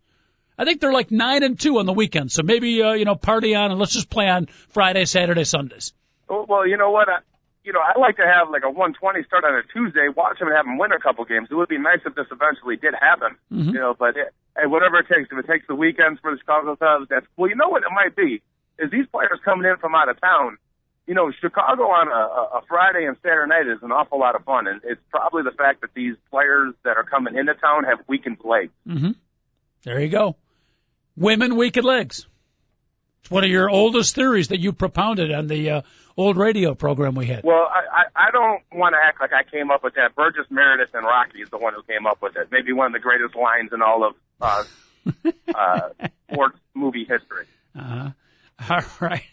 I 0.61 0.65
think 0.67 0.83
they're 0.83 0.93
like 0.93 1.11
nine 1.11 1.43
and 1.43 1.59
two 1.59 1.79
on 1.79 1.87
the 1.87 1.93
weekend. 1.95 2.31
So 2.31 2.43
maybe 2.43 2.83
uh, 2.83 2.93
you 2.93 3.07
know 3.07 3.15
party 3.15 3.55
on 3.55 3.71
and 3.71 3.81
let's 3.81 3.95
just 3.95 4.11
play 4.11 4.29
on 4.29 4.45
Friday, 4.45 5.07
Saturday, 5.07 5.45
Sundays. 5.45 5.95
Well, 6.29 6.69
you 6.69 6.77
know 6.77 6.91
what? 6.91 7.09
I, 7.09 7.21
you 7.65 7.73
know, 7.73 7.81
I 7.81 7.99
like 7.99 8.17
to 8.17 8.27
have 8.27 8.51
like 8.51 8.63
a 8.63 8.69
120 8.69 9.25
start 9.25 9.45
on 9.45 9.55
a 9.55 9.63
Tuesday, 9.73 10.09
watch 10.15 10.39
them 10.39 10.49
and 10.49 10.57
have 10.57 10.67
them 10.67 10.77
win 10.77 10.93
a 10.93 11.01
couple 11.01 11.25
games. 11.25 11.49
It 11.51 11.55
would 11.55 11.71
be 11.71 11.79
nice 11.79 12.01
if 12.05 12.15
this 12.15 12.27
eventually 12.31 12.77
did 12.77 12.93
happen. 12.93 13.37
Mm-hmm. 13.51 13.71
You 13.71 13.81
know, 13.81 13.97
but 13.99 14.19
it, 14.19 14.35
hey, 14.55 14.67
whatever 14.67 14.99
it 14.99 15.09
takes. 15.09 15.33
If 15.33 15.39
it 15.39 15.47
takes 15.47 15.67
the 15.67 15.75
weekends 15.75 16.21
for 16.21 16.31
the 16.31 16.39
Chicago 16.39 16.77
Cubs, 16.77 17.09
that's 17.09 17.27
well. 17.39 17.49
You 17.49 17.57
know 17.57 17.71
what 17.71 17.83
it 17.83 17.93
might 17.95 18.15
be 18.15 18.43
is 18.79 18.91
these 18.91 19.07
players 19.07 19.41
coming 19.43 19.65
in 19.65 19.79
from 19.79 19.95
out 19.95 20.11
of 20.11 20.21
town. 20.21 20.59
You 21.07 21.15
know, 21.15 21.33
Chicago 21.41 21.85
on 21.85 22.09
a, 22.09 22.59
a 22.59 22.63
Friday 22.69 23.07
and 23.07 23.17
Saturday 23.23 23.49
night 23.49 23.67
is 23.67 23.83
an 23.83 23.93
awful 23.93 24.21
lot 24.21 24.37
of 24.37 24.45
fun, 24.45 24.67
and 24.67 24.83
it's 24.85 25.01
probably 25.11 25.43
the 25.43 25.57
fact 25.57 25.81
that 25.81 25.95
these 25.95 26.17
players 26.31 26.75
that 26.85 26.99
are 26.99 27.03
coming 27.03 27.35
into 27.35 27.55
town 27.55 27.85
have 27.85 28.05
weakened 28.07 28.37
legs. 28.45 28.73
Mm-hmm. 28.87 29.13
There 29.85 30.01
you 30.01 30.09
go. 30.09 30.37
Women 31.17 31.57
weakened 31.57 31.87
legs. 31.87 32.27
It's 33.23 33.31
one 33.31 33.45
of 33.45 33.51
your 33.51 33.69
oldest 33.69 34.15
theories 34.15 34.49
that 34.49 34.61
you 34.61 34.73
propounded 34.73 35.33
on 35.33 35.47
the 35.47 35.71
uh, 35.71 35.83
old 36.17 36.37
radio 36.37 36.75
program 36.75 37.15
we 37.15 37.27
had. 37.27 37.45
Well, 37.45 37.69
I, 37.71 38.03
I, 38.03 38.29
I 38.29 38.31
don't 38.31 38.63
want 38.73 38.95
to 38.95 38.99
act 39.03 39.21
like 39.21 39.33
I 39.33 39.49
came 39.49 39.71
up 39.71 39.85
with 39.85 39.95
that. 39.95 40.15
Burgess 40.15 40.47
Meredith 40.51 40.95
and 40.95 41.05
Rocky 41.05 41.43
is 41.43 41.51
the 41.51 41.59
one 41.59 41.75
who 41.75 41.83
came 41.83 42.07
up 42.07 42.23
with 42.23 42.37
it. 42.37 42.49
Maybe 42.51 42.73
one 42.73 42.87
of 42.87 42.93
the 42.93 42.99
greatest 42.99 43.35
lines 43.37 43.71
in 43.73 43.83
all 43.83 44.05
of 44.07 44.15
uh, 44.41 44.65
uh, 45.55 46.09
sports 46.31 46.59
movie 46.75 47.05
history. 47.05 47.47
Uh-huh. 47.79 48.11
All 48.71 48.81
right. 49.01 49.25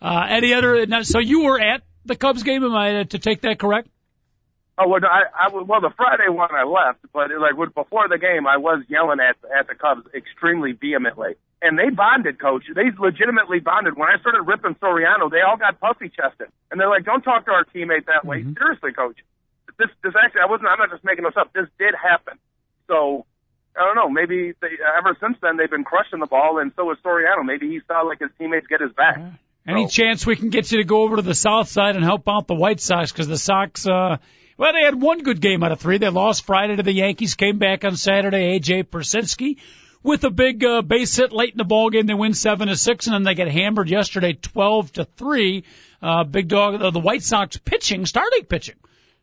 Uh, 0.00 0.26
any 0.28 0.52
other? 0.52 1.04
So 1.04 1.18
you 1.18 1.44
were 1.44 1.58
at 1.58 1.82
the 2.04 2.16
Cubs 2.16 2.42
game, 2.42 2.64
am 2.64 2.74
I 2.74 3.04
to 3.04 3.18
take 3.18 3.42
that 3.42 3.58
correct? 3.58 3.88
Oh 4.76 4.88
well, 4.88 5.00
I, 5.04 5.46
I 5.46 5.54
well 5.54 5.80
the 5.80 5.94
Friday 5.96 6.28
one 6.28 6.50
I 6.50 6.64
left, 6.64 6.98
but 7.12 7.30
it, 7.30 7.38
like 7.38 7.54
before 7.74 8.08
the 8.08 8.18
game, 8.18 8.46
I 8.46 8.56
was 8.56 8.82
yelling 8.88 9.20
at 9.20 9.36
at 9.56 9.68
the 9.68 9.74
Cubs 9.74 10.02
extremely 10.14 10.72
vehemently, 10.72 11.36
and 11.62 11.78
they 11.78 11.90
bonded, 11.90 12.40
coach. 12.40 12.64
They 12.74 12.90
legitimately 12.98 13.60
bonded. 13.60 13.96
When 13.96 14.08
I 14.08 14.18
started 14.18 14.42
ripping 14.42 14.74
Soriano, 14.82 15.30
they 15.30 15.42
all 15.42 15.56
got 15.56 15.78
puffy 15.78 16.10
chested, 16.10 16.48
and 16.70 16.80
they're 16.80 16.90
like, 16.90 17.04
"Don't 17.04 17.22
talk 17.22 17.44
to 17.46 17.52
our 17.52 17.64
teammate 17.64 18.06
that 18.06 18.26
way." 18.26 18.42
Mm-hmm. 18.42 18.58
Seriously, 18.58 18.92
coach. 18.92 19.18
This 19.78 19.90
this 20.02 20.14
actually, 20.18 20.42
I 20.42 20.46
wasn't. 20.46 20.68
I'm 20.68 20.78
not 20.78 20.90
just 20.90 21.04
making 21.04 21.22
this 21.22 21.38
up. 21.38 21.52
This 21.52 21.68
did 21.78 21.94
happen. 21.94 22.38
So 22.88 23.26
I 23.76 23.84
don't 23.84 23.96
know. 23.96 24.08
Maybe 24.08 24.54
they, 24.60 24.74
ever 24.98 25.16
since 25.20 25.36
then 25.40 25.56
they've 25.56 25.70
been 25.70 25.84
crushing 25.84 26.20
the 26.20 26.26
ball, 26.26 26.58
and 26.58 26.72
so 26.76 26.90
is 26.90 26.98
Soriano. 27.04 27.44
Maybe 27.44 27.68
he 27.68 27.80
saw 27.86 28.02
like 28.02 28.20
his 28.20 28.30
teammates 28.38 28.66
get 28.66 28.80
his 28.80 28.92
back. 28.92 29.18
Any 29.66 29.86
so. 29.86 29.90
chance 29.90 30.26
we 30.26 30.36
can 30.36 30.50
get 30.50 30.70
you 30.70 30.78
to 30.78 30.84
go 30.84 31.02
over 31.02 31.16
to 31.16 31.22
the 31.22 31.34
south 31.34 31.68
side 31.68 31.96
and 31.96 32.04
help 32.04 32.28
out 32.28 32.46
the 32.46 32.54
White 32.54 32.80
Sox 32.80 33.10
because 33.10 33.28
the 33.28 33.38
Sox, 33.38 33.86
uh, 33.86 34.18
well, 34.56 34.72
they 34.72 34.82
had 34.82 35.00
one 35.00 35.22
good 35.22 35.40
game 35.40 35.62
out 35.62 35.72
of 35.72 35.80
three. 35.80 35.98
They 35.98 36.08
lost 36.08 36.46
Friday 36.46 36.76
to 36.76 36.82
the 36.82 36.92
Yankees, 36.92 37.34
came 37.34 37.58
back 37.58 37.84
on 37.84 37.96
Saturday. 37.96 38.58
AJ 38.58 38.84
Pierzynski 38.84 39.58
with 40.04 40.22
a 40.22 40.30
big 40.30 40.62
uh, 40.62 40.82
base 40.82 41.16
hit 41.16 41.32
late 41.32 41.52
in 41.52 41.58
the 41.58 41.64
ball 41.64 41.90
game. 41.90 42.06
They 42.06 42.14
win 42.14 42.34
seven 42.34 42.68
to 42.68 42.76
six, 42.76 43.06
and 43.06 43.14
then 43.14 43.24
they 43.24 43.34
get 43.34 43.48
hammered 43.48 43.88
yesterday, 43.88 44.34
twelve 44.34 44.92
to 44.92 45.04
three. 45.04 45.64
Uh, 46.00 46.22
big 46.22 46.48
dog, 46.48 46.80
uh, 46.80 46.90
the 46.90 47.00
White 47.00 47.22
Sox 47.22 47.56
pitching, 47.56 48.06
starting 48.06 48.44
pitching, 48.44 48.76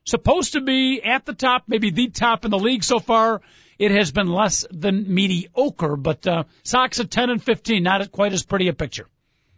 supposed 0.04 0.54
to 0.54 0.62
be 0.62 1.02
at 1.02 1.26
the 1.26 1.34
top, 1.34 1.64
maybe 1.68 1.92
the 1.92 2.10
top 2.10 2.44
in 2.44 2.52
the 2.52 2.60
league 2.60 2.84
so 2.84 3.00
far. 3.00 3.42
It 3.78 3.92
has 3.92 4.12
been 4.12 4.28
less 4.28 4.66
than 4.70 5.14
mediocre, 5.14 5.96
but 5.96 6.28
uh, 6.28 6.44
Sox 6.64 7.00
at 7.00 7.10
ten 7.10 7.30
and 7.30 7.42
fifteen, 7.42 7.84
not 7.84 8.12
quite 8.12 8.34
as 8.34 8.44
pretty 8.44 8.68
a 8.68 8.74
picture. 8.74 9.08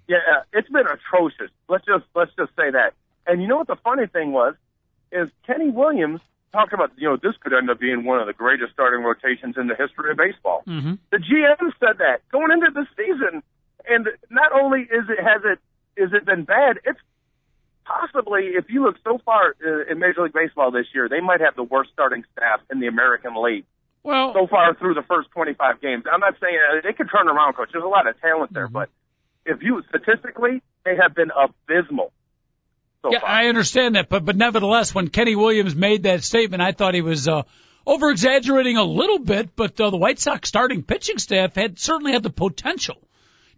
Yeah, 0.08 0.18
it's 0.52 0.70
been 0.70 0.86
atrocious. 0.86 1.50
Let's 1.68 1.86
just 1.86 2.04
let's 2.14 2.32
just 2.38 2.52
say 2.56 2.72
that. 2.72 2.94
And 3.26 3.42
you 3.42 3.48
know 3.48 3.58
what 3.58 3.68
the 3.68 3.78
funny 3.78 4.06
thing 4.08 4.34
was 4.34 4.56
is 5.14 5.30
Kenny 5.46 5.70
Williams 5.70 6.22
talking 6.52 6.76
about 6.76 6.92
you 6.98 7.10
know 7.10 7.18
this 7.18 7.36
could 7.42 7.54
end 7.54 7.70
up 7.70 7.80
being 7.80 8.06
one 8.06 8.20
of 8.20 8.28
the 8.28 8.34
greatest 8.34 8.74
starting 8.74 9.04
rotations 9.04 9.56
in 9.58 9.68
the 9.68 9.76
history 9.76 10.12
of 10.12 10.18
baseball. 10.18 10.64
Mm-hmm. 10.68 10.94
The 11.12 11.18
GM 11.18 11.72
said 11.80 11.98
that 12.00 12.22
going 12.32 12.52
into 12.52 12.72
the 12.74 12.86
season, 12.96 13.44
and 13.90 14.08
not 14.30 14.52
only 14.54 14.82
is 14.82 15.06
it 15.10 15.22
has 15.22 15.42
it 15.44 15.60
is 16.02 16.14
it 16.14 16.26
been 16.26 16.44
bad, 16.44 16.80
it's 16.86 17.00
possibly 17.86 18.54
if 18.56 18.66
you 18.70 18.84
look 18.84 18.96
so 19.04 19.20
far 19.26 19.56
uh, 19.66 19.92
in 19.92 20.00
Major 20.00 20.24
League 20.24 20.34
Baseball 20.34 20.72
this 20.72 20.88
year, 20.94 21.10
they 21.10 21.20
might 21.20 21.42
have 21.42 21.56
the 21.56 21.64
worst 21.64 21.92
starting 21.92 22.24
staff 22.32 22.62
in 22.72 22.80
the 22.80 22.88
American 22.88 23.42
League. 23.42 23.66
Well, 24.04 24.34
so 24.34 24.48
far 24.48 24.76
through 24.76 24.96
the 24.96 25.02
first 25.04 25.32
25 25.32 25.80
games, 25.80 26.04
I'm 26.12 26.20
not 26.20 26.36
saying 26.42 26.58
uh, 26.58 26.82
they 26.84 26.92
could 26.92 27.10
turn 27.10 27.30
around, 27.30 27.54
coach. 27.54 27.70
There's 27.72 27.86
a 27.86 27.88
lot 27.88 28.06
of 28.06 28.20
talent 28.20 28.54
there, 28.54 28.66
mm-hmm. 28.66 28.74
but 28.74 28.90
if 29.46 29.64
you 29.64 29.82
statistically, 29.88 30.62
they 30.84 30.96
have 30.98 31.16
been 31.16 31.32
abysmal. 31.32 32.12
So 33.04 33.12
yeah, 33.12 33.20
far. 33.20 33.30
I 33.30 33.48
understand 33.48 33.96
that, 33.96 34.10
but 34.10 34.26
but 34.26 34.36
nevertheless, 34.36 34.96
when 34.96 35.10
Kenny 35.10 35.36
Williams 35.36 35.76
made 35.76 36.04
that 36.04 36.24
statement, 36.24 36.64
I 36.64 36.72
thought 36.72 36.94
he 36.94 37.02
was 37.02 37.28
uh, 37.28 37.44
over 37.86 38.10
exaggerating 38.10 38.78
a 38.78 38.84
little 38.84 39.20
bit. 39.20 39.56
But 39.56 39.80
uh, 39.80 39.90
the 39.90 39.98
White 39.98 40.20
Sox 40.20 40.50
starting 40.50 40.84
pitching 40.84 41.18
staff 41.18 41.56
had 41.56 41.80
certainly 41.80 42.14
had 42.14 42.24
the 42.24 42.30
potential 42.30 42.98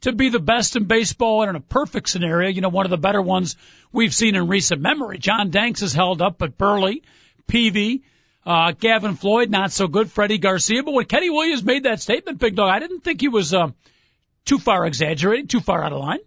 to 0.01 0.11
be 0.11 0.29
the 0.29 0.39
best 0.39 0.75
in 0.75 0.85
baseball, 0.85 1.43
and 1.43 1.51
in 1.51 1.55
a 1.55 1.61
perfect 1.61 2.09
scenario, 2.09 2.49
you 2.49 2.61
know, 2.61 2.69
one 2.69 2.85
of 2.85 2.89
the 2.91 2.97
better 2.97 3.21
ones 3.21 3.55
we've 3.91 4.13
seen 4.13 4.35
in 4.35 4.47
recent 4.47 4.81
memory. 4.81 5.19
John 5.19 5.51
Danks 5.51 5.81
is 5.81 5.93
held 5.93 6.21
up, 6.21 6.37
but 6.37 6.57
Buehrle, 6.57 7.01
Peavy, 7.47 8.03
uh, 8.45 8.71
Gavin 8.71 9.15
Floyd, 9.15 9.49
not 9.49 9.71
so 9.71 9.87
good. 9.87 10.11
Freddie 10.11 10.39
Garcia, 10.39 10.83
but 10.83 10.93
when 10.93 11.05
Kenny 11.05 11.29
Williams 11.29 11.63
made 11.63 11.83
that 11.83 12.01
statement, 12.01 12.39
Big 12.39 12.55
Dog, 12.55 12.69
I 12.69 12.79
didn't 12.79 13.01
think 13.01 13.21
he 13.21 13.29
was. 13.29 13.53
Uh, 13.53 13.69
too 14.45 14.59
far 14.59 14.85
exaggerated, 14.85 15.49
too 15.49 15.59
far 15.59 15.83
out 15.83 15.91
of 15.91 15.99
line? 15.99 16.19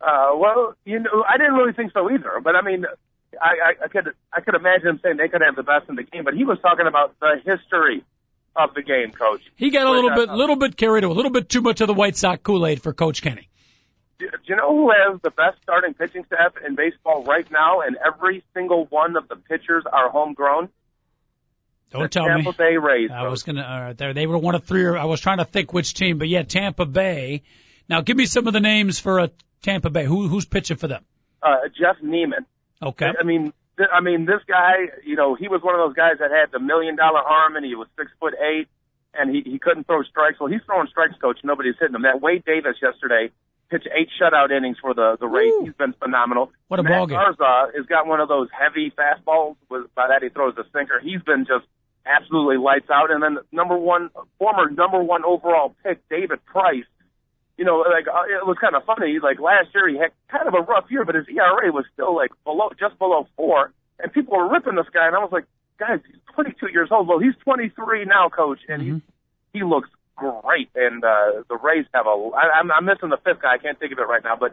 Uh, 0.00 0.30
well, 0.36 0.74
you 0.84 1.00
know, 1.00 1.24
I 1.28 1.36
didn't 1.36 1.54
really 1.54 1.72
think 1.72 1.92
so 1.92 2.10
either. 2.10 2.40
But 2.42 2.56
I 2.56 2.62
mean, 2.62 2.84
I, 3.40 3.46
I, 3.46 3.84
I 3.84 3.88
could 3.88 4.14
I 4.32 4.40
could 4.40 4.54
imagine 4.54 4.88
him 4.88 5.00
saying 5.02 5.16
they 5.16 5.28
could 5.28 5.42
have 5.42 5.56
the 5.56 5.62
best 5.62 5.88
in 5.88 5.96
the 5.96 6.04
game, 6.04 6.24
but 6.24 6.34
he 6.34 6.44
was 6.44 6.58
talking 6.60 6.86
about 6.86 7.18
the 7.20 7.40
history 7.44 8.04
of 8.56 8.74
the 8.74 8.82
game, 8.82 9.12
Coach. 9.12 9.42
He 9.56 9.70
got 9.70 9.86
a 9.86 9.90
little 9.90 10.10
bit, 10.10 10.28
little 10.30 10.56
bit 10.56 10.76
carried 10.76 11.04
away, 11.04 11.12
a 11.12 11.16
little 11.16 11.30
bit 11.30 11.48
too 11.48 11.60
much 11.60 11.80
of 11.80 11.86
the 11.86 11.94
White 11.94 12.16
Sox 12.16 12.40
Kool 12.42 12.66
Aid 12.66 12.82
for 12.82 12.92
Coach 12.92 13.22
Kenny. 13.22 13.48
Do, 14.18 14.28
do 14.28 14.38
you 14.46 14.56
know 14.56 14.74
who 14.74 14.90
has 14.90 15.20
the 15.22 15.30
best 15.30 15.58
starting 15.62 15.94
pitching 15.94 16.24
staff 16.24 16.54
in 16.66 16.74
baseball 16.74 17.22
right 17.24 17.48
now? 17.50 17.82
And 17.82 17.96
every 18.04 18.42
single 18.54 18.86
one 18.86 19.16
of 19.16 19.28
the 19.28 19.36
pitchers 19.36 19.84
are 19.90 20.10
homegrown. 20.10 20.68
Don't 21.90 22.02
the 22.02 22.08
tell 22.08 22.26
Tampa 22.26 22.50
me. 22.50 22.54
Bay 22.58 22.76
Rays. 22.76 23.10
I 23.10 23.28
was 23.28 23.44
gonna. 23.44 23.62
Uh, 23.62 23.92
there, 23.94 24.12
they 24.12 24.26
were 24.26 24.38
one 24.38 24.54
of 24.54 24.64
three. 24.64 24.86
I 24.86 25.04
was 25.04 25.20
trying 25.20 25.38
to 25.38 25.44
think 25.44 25.72
which 25.72 25.94
team, 25.94 26.18
but 26.18 26.28
yeah, 26.28 26.42
Tampa 26.42 26.84
Bay. 26.84 27.42
Now, 27.88 28.02
give 28.02 28.16
me 28.16 28.26
some 28.26 28.46
of 28.46 28.52
the 28.52 28.60
names 28.60 28.98
for 28.98 29.20
a 29.20 29.30
Tampa 29.62 29.90
Bay. 29.90 30.04
Who 30.04 30.28
who's 30.28 30.44
pitching 30.46 30.76
for 30.76 30.88
them? 30.88 31.04
Uh, 31.42 31.68
Jeff 31.78 31.96
Niemann. 32.02 32.46
Okay. 32.82 33.10
I 33.18 33.24
mean, 33.24 33.52
th- 33.76 33.90
I 33.92 34.00
mean, 34.00 34.26
this 34.26 34.40
guy. 34.46 34.74
You 35.04 35.16
know, 35.16 35.34
he 35.34 35.48
was 35.48 35.62
one 35.62 35.74
of 35.74 35.80
those 35.80 35.94
guys 35.96 36.18
that 36.20 36.30
had 36.30 36.50
the 36.52 36.60
million 36.60 36.96
dollar 36.96 37.20
arm, 37.20 37.56
and 37.56 37.64
he 37.64 37.74
was 37.74 37.88
six 37.98 38.10
foot 38.20 38.34
eight, 38.40 38.68
and 39.14 39.34
he 39.34 39.42
he 39.48 39.58
couldn't 39.58 39.86
throw 39.86 40.02
strikes. 40.02 40.38
Well, 40.40 40.48
he's 40.48 40.62
throwing 40.66 40.88
strikes, 40.88 41.14
coach. 41.20 41.38
Nobody's 41.44 41.74
hitting 41.78 41.94
him. 41.94 42.02
That 42.02 42.20
Wade 42.20 42.44
Davis 42.44 42.76
yesterday 42.82 43.30
pitched 43.70 43.88
eight 43.94 44.08
shutout 44.20 44.50
innings 44.50 44.78
for 44.80 44.94
the 44.94 45.16
the 45.20 45.26
Rays. 45.26 45.52
He's 45.62 45.74
been 45.74 45.92
phenomenal. 45.94 46.52
What 46.68 46.80
a 46.80 46.82
Matt 46.82 46.92
ball 46.92 47.06
game. 47.06 47.18
Garza 47.18 47.72
has 47.76 47.86
got 47.86 48.06
one 48.06 48.20
of 48.20 48.28
those 48.28 48.48
heavy 48.52 48.90
fastballs. 48.92 49.56
With 49.68 49.92
by 49.94 50.08
that 50.08 50.22
he 50.22 50.28
throws 50.28 50.54
a 50.56 50.64
sinker. 50.72 51.00
He's 51.02 51.22
been 51.22 51.46
just 51.46 51.66
absolutely 52.06 52.56
lights 52.56 52.88
out. 52.90 53.10
And 53.10 53.22
then 53.22 53.38
number 53.52 53.76
one, 53.76 54.10
former 54.38 54.70
number 54.70 55.02
one 55.02 55.24
overall 55.24 55.74
pick, 55.84 56.06
David 56.08 56.44
Price. 56.46 56.84
You 57.58 57.64
know, 57.64 57.78
like 57.78 58.06
uh, 58.08 58.24
it 58.30 58.46
was 58.46 58.56
kind 58.60 58.74
of 58.74 58.84
funny. 58.84 59.18
Like 59.20 59.40
last 59.40 59.74
year, 59.74 59.88
he 59.88 59.98
had 59.98 60.12
kind 60.30 60.48
of 60.48 60.54
a 60.54 60.62
rough 60.62 60.86
year, 60.90 61.04
but 61.04 61.16
his 61.16 61.26
ERA 61.28 61.70
was 61.72 61.84
still 61.92 62.14
like 62.14 62.30
below, 62.44 62.70
just 62.78 62.98
below 62.98 63.26
four, 63.36 63.72
and 63.98 64.12
people 64.12 64.38
were 64.38 64.48
ripping 64.48 64.76
this 64.76 64.86
guy. 64.94 65.06
And 65.06 65.16
I 65.16 65.18
was 65.18 65.32
like, 65.32 65.44
guys, 65.78 65.98
he's 66.06 66.22
22 66.34 66.70
years 66.72 66.88
old. 66.90 67.08
Well, 67.08 67.18
he's 67.18 67.34
23 67.42 68.04
now, 68.04 68.28
coach, 68.28 68.60
and 68.68 68.82
mm-hmm. 68.82 68.98
he 69.52 69.58
he 69.58 69.64
looks 69.64 69.90
great. 70.16 70.70
And 70.74 71.02
uh, 71.04 71.42
the 71.48 71.58
Rays 71.62 71.86
have 71.92 72.06
a. 72.06 72.30
I, 72.34 72.60
I'm, 72.60 72.70
I'm 72.70 72.84
missing 72.84 73.10
the 73.10 73.18
fifth 73.18 73.42
guy. 73.42 73.54
I 73.54 73.58
can't 73.58 73.78
think 73.78 73.92
of 73.92 73.98
it 73.98 74.02
right 74.02 74.22
now, 74.22 74.36
but 74.36 74.52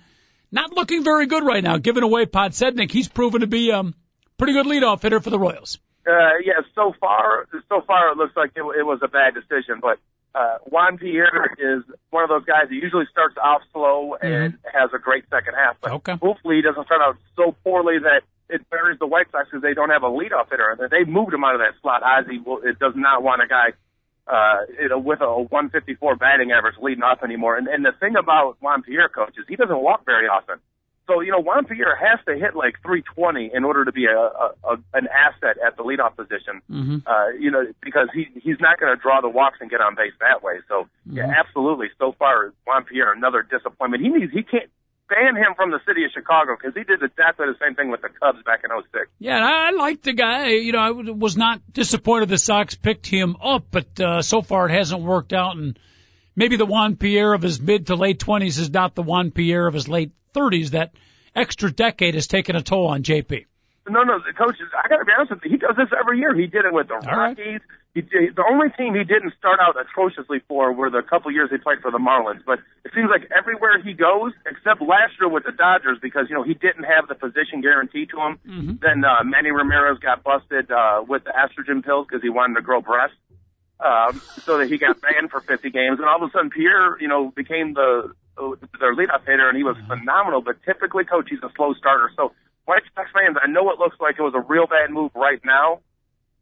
Not 0.53 0.73
looking 0.73 1.05
very 1.05 1.27
good 1.27 1.45
right 1.45 1.63
now. 1.63 1.79
Giving 1.79 2.03
away 2.03 2.27
Podsednik. 2.27 2.91
He's 2.91 3.09
proven 3.09 3.41
to 3.41 3.47
be 3.47 3.73
um 3.73 3.95
pretty 4.39 4.53
good 4.53 4.67
leadoff 4.67 5.03
hitter 5.03 5.21
for 5.21 5.31
the 5.31 5.39
Royals. 5.39 5.79
Uh, 6.07 6.39
yeah, 6.45 6.63
so 6.75 6.95
far, 7.01 7.49
so 7.69 7.81
far 7.81 8.13
it 8.13 8.17
looks 8.17 8.37
like 8.37 8.53
it, 8.55 8.63
it 8.79 8.87
was 8.87 9.01
a 9.03 9.09
bad 9.09 9.35
decision, 9.35 9.81
but 9.83 9.99
uh, 10.37 10.59
Juan 10.67 10.99
Pierre 10.99 11.57
is 11.59 11.83
one 12.11 12.23
of 12.23 12.29
those 12.29 12.45
guys 12.45 12.69
that 12.69 12.75
usually 12.75 13.07
starts 13.11 13.35
off 13.43 13.63
slow 13.73 14.15
and 14.15 14.53
mm-hmm. 14.53 14.79
has 14.79 14.91
a 14.95 14.99
great 14.99 15.25
second 15.31 15.55
half. 15.55 15.77
But 15.81 15.93
okay. 15.93 16.17
hopefully 16.23 16.57
he 16.57 16.63
doesn't 16.63 16.85
start 16.85 17.01
out 17.01 17.17
so 17.35 17.57
poorly 17.65 17.99
that 17.99 18.23
it 18.49 18.69
buries 18.71 18.99
the 18.99 19.07
White 19.07 19.27
Sox 19.33 19.49
because 19.51 19.63
they 19.63 19.75
don't 19.75 19.91
have 19.91 20.05
a 20.05 20.11
leadoff 20.11 20.51
hitter. 20.51 20.77
They 20.91 21.11
moved 21.11 21.33
him 21.33 21.43
out 21.43 21.55
of 21.55 21.61
that 21.61 21.75
slot. 21.83 22.03
Ozzie 22.03 22.39
will, 22.39 22.59
it 22.59 22.79
does 22.79 22.93
not 22.95 23.23
want 23.23 23.43
a 23.43 23.49
guy 23.49 23.73
uh, 24.27 24.67
you 24.81 24.89
know, 24.89 24.99
with 24.99 25.21
a 25.21 25.43
154 25.43 26.17
batting 26.17 26.51
average 26.53 26.75
leading 26.81 27.03
off 27.03 27.23
anymore. 27.23 27.57
And, 27.57 27.69
and 27.69 27.85
the 27.85 27.93
thing 28.01 28.17
about 28.17 28.57
Juan 28.61 28.83
Pierre, 28.83 29.09
coach, 29.09 29.35
is 29.39 29.45
he 29.49 29.57
doesn't 29.57 29.79
walk 29.79 30.05
very 30.05 30.27
often. 30.27 30.59
So, 31.07 31.21
you 31.21 31.31
know, 31.31 31.39
Juan 31.39 31.65
Pierre 31.67 31.95
has 31.95 32.19
to 32.27 32.35
hit 32.35 32.57
like 32.57 32.83
320 32.83 33.53
in 33.55 33.63
order 33.63 33.85
to 33.85 33.93
be 33.93 34.07
a, 34.07 34.19
a, 34.19 34.55
a 34.65 34.73
an 34.93 35.07
asset 35.07 35.57
at 35.65 35.77
the 35.77 35.85
leadoff 35.85 36.17
position. 36.17 36.61
Mm-hmm. 36.69 37.07
Uh, 37.07 37.29
you 37.39 37.51
know, 37.51 37.63
because 37.81 38.09
he 38.13 38.27
he's 38.35 38.59
not 38.59 38.81
going 38.81 38.95
to 38.95 39.01
draw 39.01 39.21
the 39.21 39.29
walks 39.29 39.59
and 39.61 39.71
get 39.71 39.81
on 39.81 39.95
base 39.95 40.15
that 40.19 40.43
way. 40.43 40.59
So, 40.67 40.89
mm-hmm. 41.07 41.19
yeah, 41.19 41.33
absolutely. 41.39 41.89
So 41.99 42.13
far, 42.19 42.53
Juan 42.67 42.85
Pierre 42.85 43.13
another 43.13 43.47
disappointment. 43.49 44.03
He 44.03 44.09
needs 44.09 44.33
he 44.33 44.43
can't 44.43 44.69
ban 45.09 45.37
him 45.37 45.55
from 45.55 45.71
the 45.71 45.81
city 45.87 46.05
of 46.05 46.11
Chicago 46.13 46.57
because 46.57 46.75
he 46.75 46.85
did 46.85 47.03
exactly 47.03 47.47
the 47.47 47.57
same 47.65 47.75
thing 47.75 47.91
with 47.91 48.03
the 48.03 48.09
Cubs 48.09 48.43
back 48.45 48.63
in 48.65 48.71
'06. 48.71 49.11
Yeah, 49.19 49.39
I 49.41 49.71
like 49.71 50.03
the 50.03 50.13
guy. 50.13 50.49
You 50.49 50.73
know, 50.73 50.79
I 50.79 50.91
was 50.91 51.37
not 51.37 51.61
disappointed 51.73 52.29
the 52.29 52.39
Sox 52.39 52.75
picked 52.75 53.07
him 53.07 53.37
up, 53.43 53.67
but 53.71 54.01
uh, 54.01 54.23
so 54.23 54.43
far 54.43 54.69
it 54.69 54.73
hasn't 54.73 55.03
worked 55.03 55.33
out. 55.33 55.57
And 55.57 55.79
maybe 56.35 56.57
the 56.57 56.67
Juan 56.67 56.97
Pierre 56.97 57.33
of 57.33 57.43
his 57.43 57.61
mid 57.61 57.87
to 57.89 57.95
late 57.97 58.21
20s 58.21 58.59
is 58.59 58.71
not 58.71 58.95
the 58.95 59.03
Juan 59.03 59.31
Pierre 59.31 59.67
of 59.67 59.75
his 59.75 59.89
late 59.89 60.13
30s 60.35 60.71
that 60.71 60.93
extra 61.35 61.71
decade 61.71 62.15
has 62.15 62.27
taken 62.27 62.57
a 62.57 62.63
toll 62.63 62.89
on 62.89 63.03
JP. 63.03 63.47
No, 63.89 64.03
no, 64.03 64.19
the 64.19 64.33
coach. 64.33 64.57
I 64.85 64.89
got 64.89 64.99
to 64.99 65.05
be 65.05 65.13
honest 65.17 65.31
with 65.31 65.45
you. 65.45 65.51
He 65.53 65.57
does 65.59 65.77
this 65.77 65.89
every 65.99 66.19
year. 66.19 66.35
He 66.35 66.47
did 66.47 66.65
it 66.65 66.73
with 66.73 66.89
the 66.89 66.95
All 66.95 67.01
Rockies. 67.01 67.47
Right. 67.47 67.63
He, 67.97 68.03
the 68.03 68.45
only 68.45 68.69
team 68.77 68.93
he 68.93 69.05
didn't 69.05 69.33
start 69.39 69.59
out 69.59 69.75
atrociously 69.81 70.43
for 70.47 70.71
were 70.71 70.91
the 70.91 71.01
couple 71.01 71.33
years 71.33 71.49
he 71.51 71.57
played 71.57 71.81
for 71.81 71.91
the 71.91 71.97
Marlins. 71.97 72.45
But 72.45 72.59
it 72.85 72.93
seems 72.95 73.09
like 73.09 73.25
everywhere 73.33 73.81
he 73.81 73.95
goes, 73.95 74.33
except 74.45 74.83
last 74.83 75.17
year 75.19 75.31
with 75.31 75.45
the 75.45 75.53
Dodgers, 75.53 75.97
because 76.03 76.27
you 76.29 76.37
know 76.37 76.43
he 76.43 76.53
didn't 76.53 76.85
have 76.85 77.09
the 77.09 77.15
position 77.15 77.63
guaranteed 77.63 78.11
to 78.11 78.21
him. 78.21 78.39
Mm-hmm. 78.45 78.73
Then 78.85 79.03
uh, 79.03 79.25
Manny 79.25 79.51
Ramirez 79.51 79.99
got 79.99 80.23
busted 80.23 80.71
uh, 80.71 81.09
with 81.09 81.25
the 81.25 81.33
estrogen 81.33 81.83
pills 81.83 82.07
because 82.07 82.21
he 82.21 82.29
wanted 82.29 82.57
to 82.57 82.61
grow 82.61 82.83
breasts. 82.83 83.17
Um, 83.81 84.21
so 84.45 84.59
that 84.59 84.69
he 84.69 84.77
got 84.79 85.01
banned 85.01 85.31
for 85.31 85.41
50 85.41 85.69
games, 85.69 85.99
and 85.99 86.09
all 86.09 86.23
of 86.23 86.29
a 86.29 86.33
sudden 86.33 86.49
Pierre, 86.49 87.01
you 87.01 87.09
know, 87.09 87.31
became 87.31 87.73
the 87.73 88.13
their 88.79 88.95
leadoff 88.95 89.25
hitter, 89.25 89.49
and 89.49 89.57
he 89.57 89.65
was 89.65 89.77
phenomenal. 89.89 90.43
But 90.43 90.63
typically, 90.65 91.05
coach, 91.05 91.29
he's 91.31 91.43
a 91.43 91.51
slow 91.57 91.73
starter. 91.73 92.11
So 92.15 92.33
White 92.67 92.83
Sox 92.95 93.09
fans, 93.13 93.37
I 93.43 93.49
know 93.49 93.71
it 93.71 93.79
looks 93.79 93.97
like 94.01 94.17
it 94.19 94.23
was 94.23 94.35
a 94.35 94.41
real 94.41 94.67
bad 94.67 94.91
move 94.91 95.13
right 95.15 95.41
now. 95.45 95.81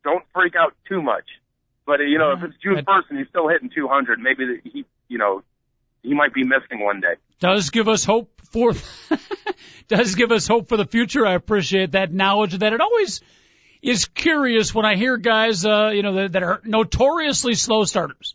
Don't 0.03 0.25
freak 0.35 0.55
out 0.57 0.75
too 0.89 1.01
much. 1.01 1.25
But 1.87 2.01
you 2.01 2.19
know, 2.19 2.33
if 2.33 2.43
it's 2.43 2.55
June 2.63 2.77
first 2.85 3.09
and 3.11 3.19
he's 3.19 3.29
still 3.29 3.49
hitting 3.49 3.71
200, 3.75 4.19
maybe 4.19 4.61
he, 4.65 4.85
you 5.09 5.19
know, 5.19 5.43
he 6.03 6.15
might 6.15 6.33
be 6.33 6.45
missing 6.45 6.81
one 6.81 7.01
day. 7.01 7.15
Does 7.41 7.71
give 7.71 7.89
us 7.89 8.05
hope 8.05 8.41
for, 8.51 8.73
does 9.89 10.15
give 10.15 10.33
us 10.33 10.47
hope 10.47 10.69
for 10.69 10.77
the 10.77 10.87
future. 10.87 11.27
I 11.27 11.35
appreciate 11.35 11.93
that 11.93 12.13
knowledge 12.13 12.59
that 12.59 12.73
it 12.73 12.81
always 12.81 13.21
is 13.83 14.07
curious 14.07 14.75
when 14.75 14.87
I 14.87 14.97
hear 14.97 15.17
guys, 15.17 15.67
uh, 15.67 15.91
you 15.93 16.03
know, 16.03 16.15
that, 16.15 16.33
that 16.33 16.43
are 16.43 16.61
notoriously 16.65 17.55
slow 17.55 17.85
starters. 17.85 18.35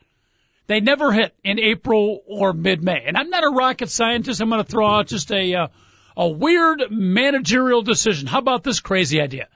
They 0.67 0.81
never 0.81 1.11
hit 1.11 1.33
in 1.43 1.59
April 1.59 2.21
or 2.27 2.53
mid-May. 2.53 3.05
And 3.07 3.17
I'm 3.17 3.31
not 3.31 3.43
a 3.43 3.49
rocket 3.49 3.89
scientist. 3.89 4.39
I'm 4.39 4.49
going 4.49 4.63
to 4.63 4.69
throw 4.69 4.87
out 4.87 5.07
just 5.07 5.31
a, 5.31 5.55
uh, 5.55 5.67
a 6.15 6.27
weird 6.27 6.83
managerial 6.91 7.81
decision. 7.81 8.27
How 8.27 8.37
about 8.37 8.63
this 8.63 8.79
crazy 8.79 9.19
idea? 9.19 9.47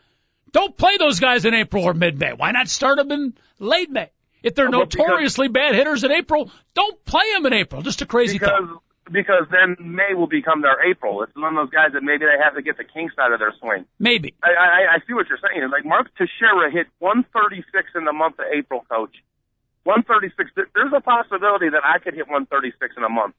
Don't 0.54 0.78
play 0.78 0.98
those 0.98 1.20
guys 1.20 1.46
in 1.46 1.54
April 1.54 1.84
or 1.84 1.94
mid-May. 1.94 2.34
Why 2.34 2.52
not 2.52 2.70
start 2.70 2.98
them 2.98 3.12
in 3.12 3.34
late 3.60 3.90
May? 3.90 4.10
If 4.42 4.56
they're 4.56 4.70
notoriously 4.70 5.48
bad 5.48 5.76
hitters 5.76 6.04
in 6.04 6.12
April, 6.12 6.52
don't 6.74 7.04
play 7.06 7.26
them 7.34 7.46
in 7.46 7.54
April. 7.54 7.82
Just 7.82 8.02
a 8.02 8.06
crazy 8.06 8.40
because, 8.40 8.50
thought. 8.50 8.82
Because 9.12 9.48
then 9.52 9.76
May 9.80 10.14
will 10.14 10.28
become 10.28 10.62
their 10.62 10.84
April. 10.90 11.24
It's 11.24 11.36
one 11.36 11.56
of 11.56 11.68
those 11.68 11.74
guys 11.74 11.94
that 11.94 12.04
maybe 12.04 12.26
they 12.26 12.42
have 12.42 12.56
to 12.56 12.62
get 12.62 12.78
the 12.78 12.84
kinks 12.84 13.16
out 13.20 13.32
of 13.32 13.40
their 13.40 13.54
swing. 13.60 13.86
Maybe. 14.00 14.36
I, 14.44 14.50
I, 14.50 14.96
I 14.96 14.98
see 15.08 15.14
what 15.14 15.28
you're 15.28 15.40
saying. 15.40 15.70
Like 15.72 15.86
Mark 15.86 16.08
Teixeira 16.18 16.72
hit 16.72 16.88
136 17.00 17.68
in 17.96 18.06
the 18.06 18.14
month 18.14 18.40
of 18.40 18.46
April, 18.54 18.86
coach. 18.90 19.16
136. 19.84 20.52
There's 20.56 20.94
a 20.96 21.02
possibility 21.02 21.70
that 21.70 21.84
I 21.84 22.00
could 22.00 22.14
hit 22.14 22.28
136 22.28 22.96
in 22.96 23.04
a 23.04 23.10
month. 23.10 23.36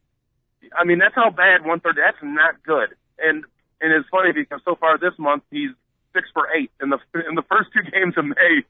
I 0.73 0.85
mean, 0.85 0.99
that's 0.99 1.15
how 1.15 1.29
bad 1.29 1.69
130. 1.69 2.01
That's 2.01 2.21
not 2.23 2.63
good 2.65 2.97
and 3.19 3.45
and 3.81 3.93
it's 3.93 4.09
funny 4.09 4.33
because 4.33 4.61
so 4.65 4.77
far 4.77 4.99
this 4.99 5.13
month 5.19 5.43
he's 5.51 5.71
six 6.15 6.29
for 6.33 6.47
eight 6.57 6.71
in 6.81 6.89
the 6.89 6.99
in 7.29 7.35
the 7.35 7.43
first 7.43 7.71
two 7.75 7.83
games 7.91 8.15
of 8.17 8.25
May. 8.25 8.65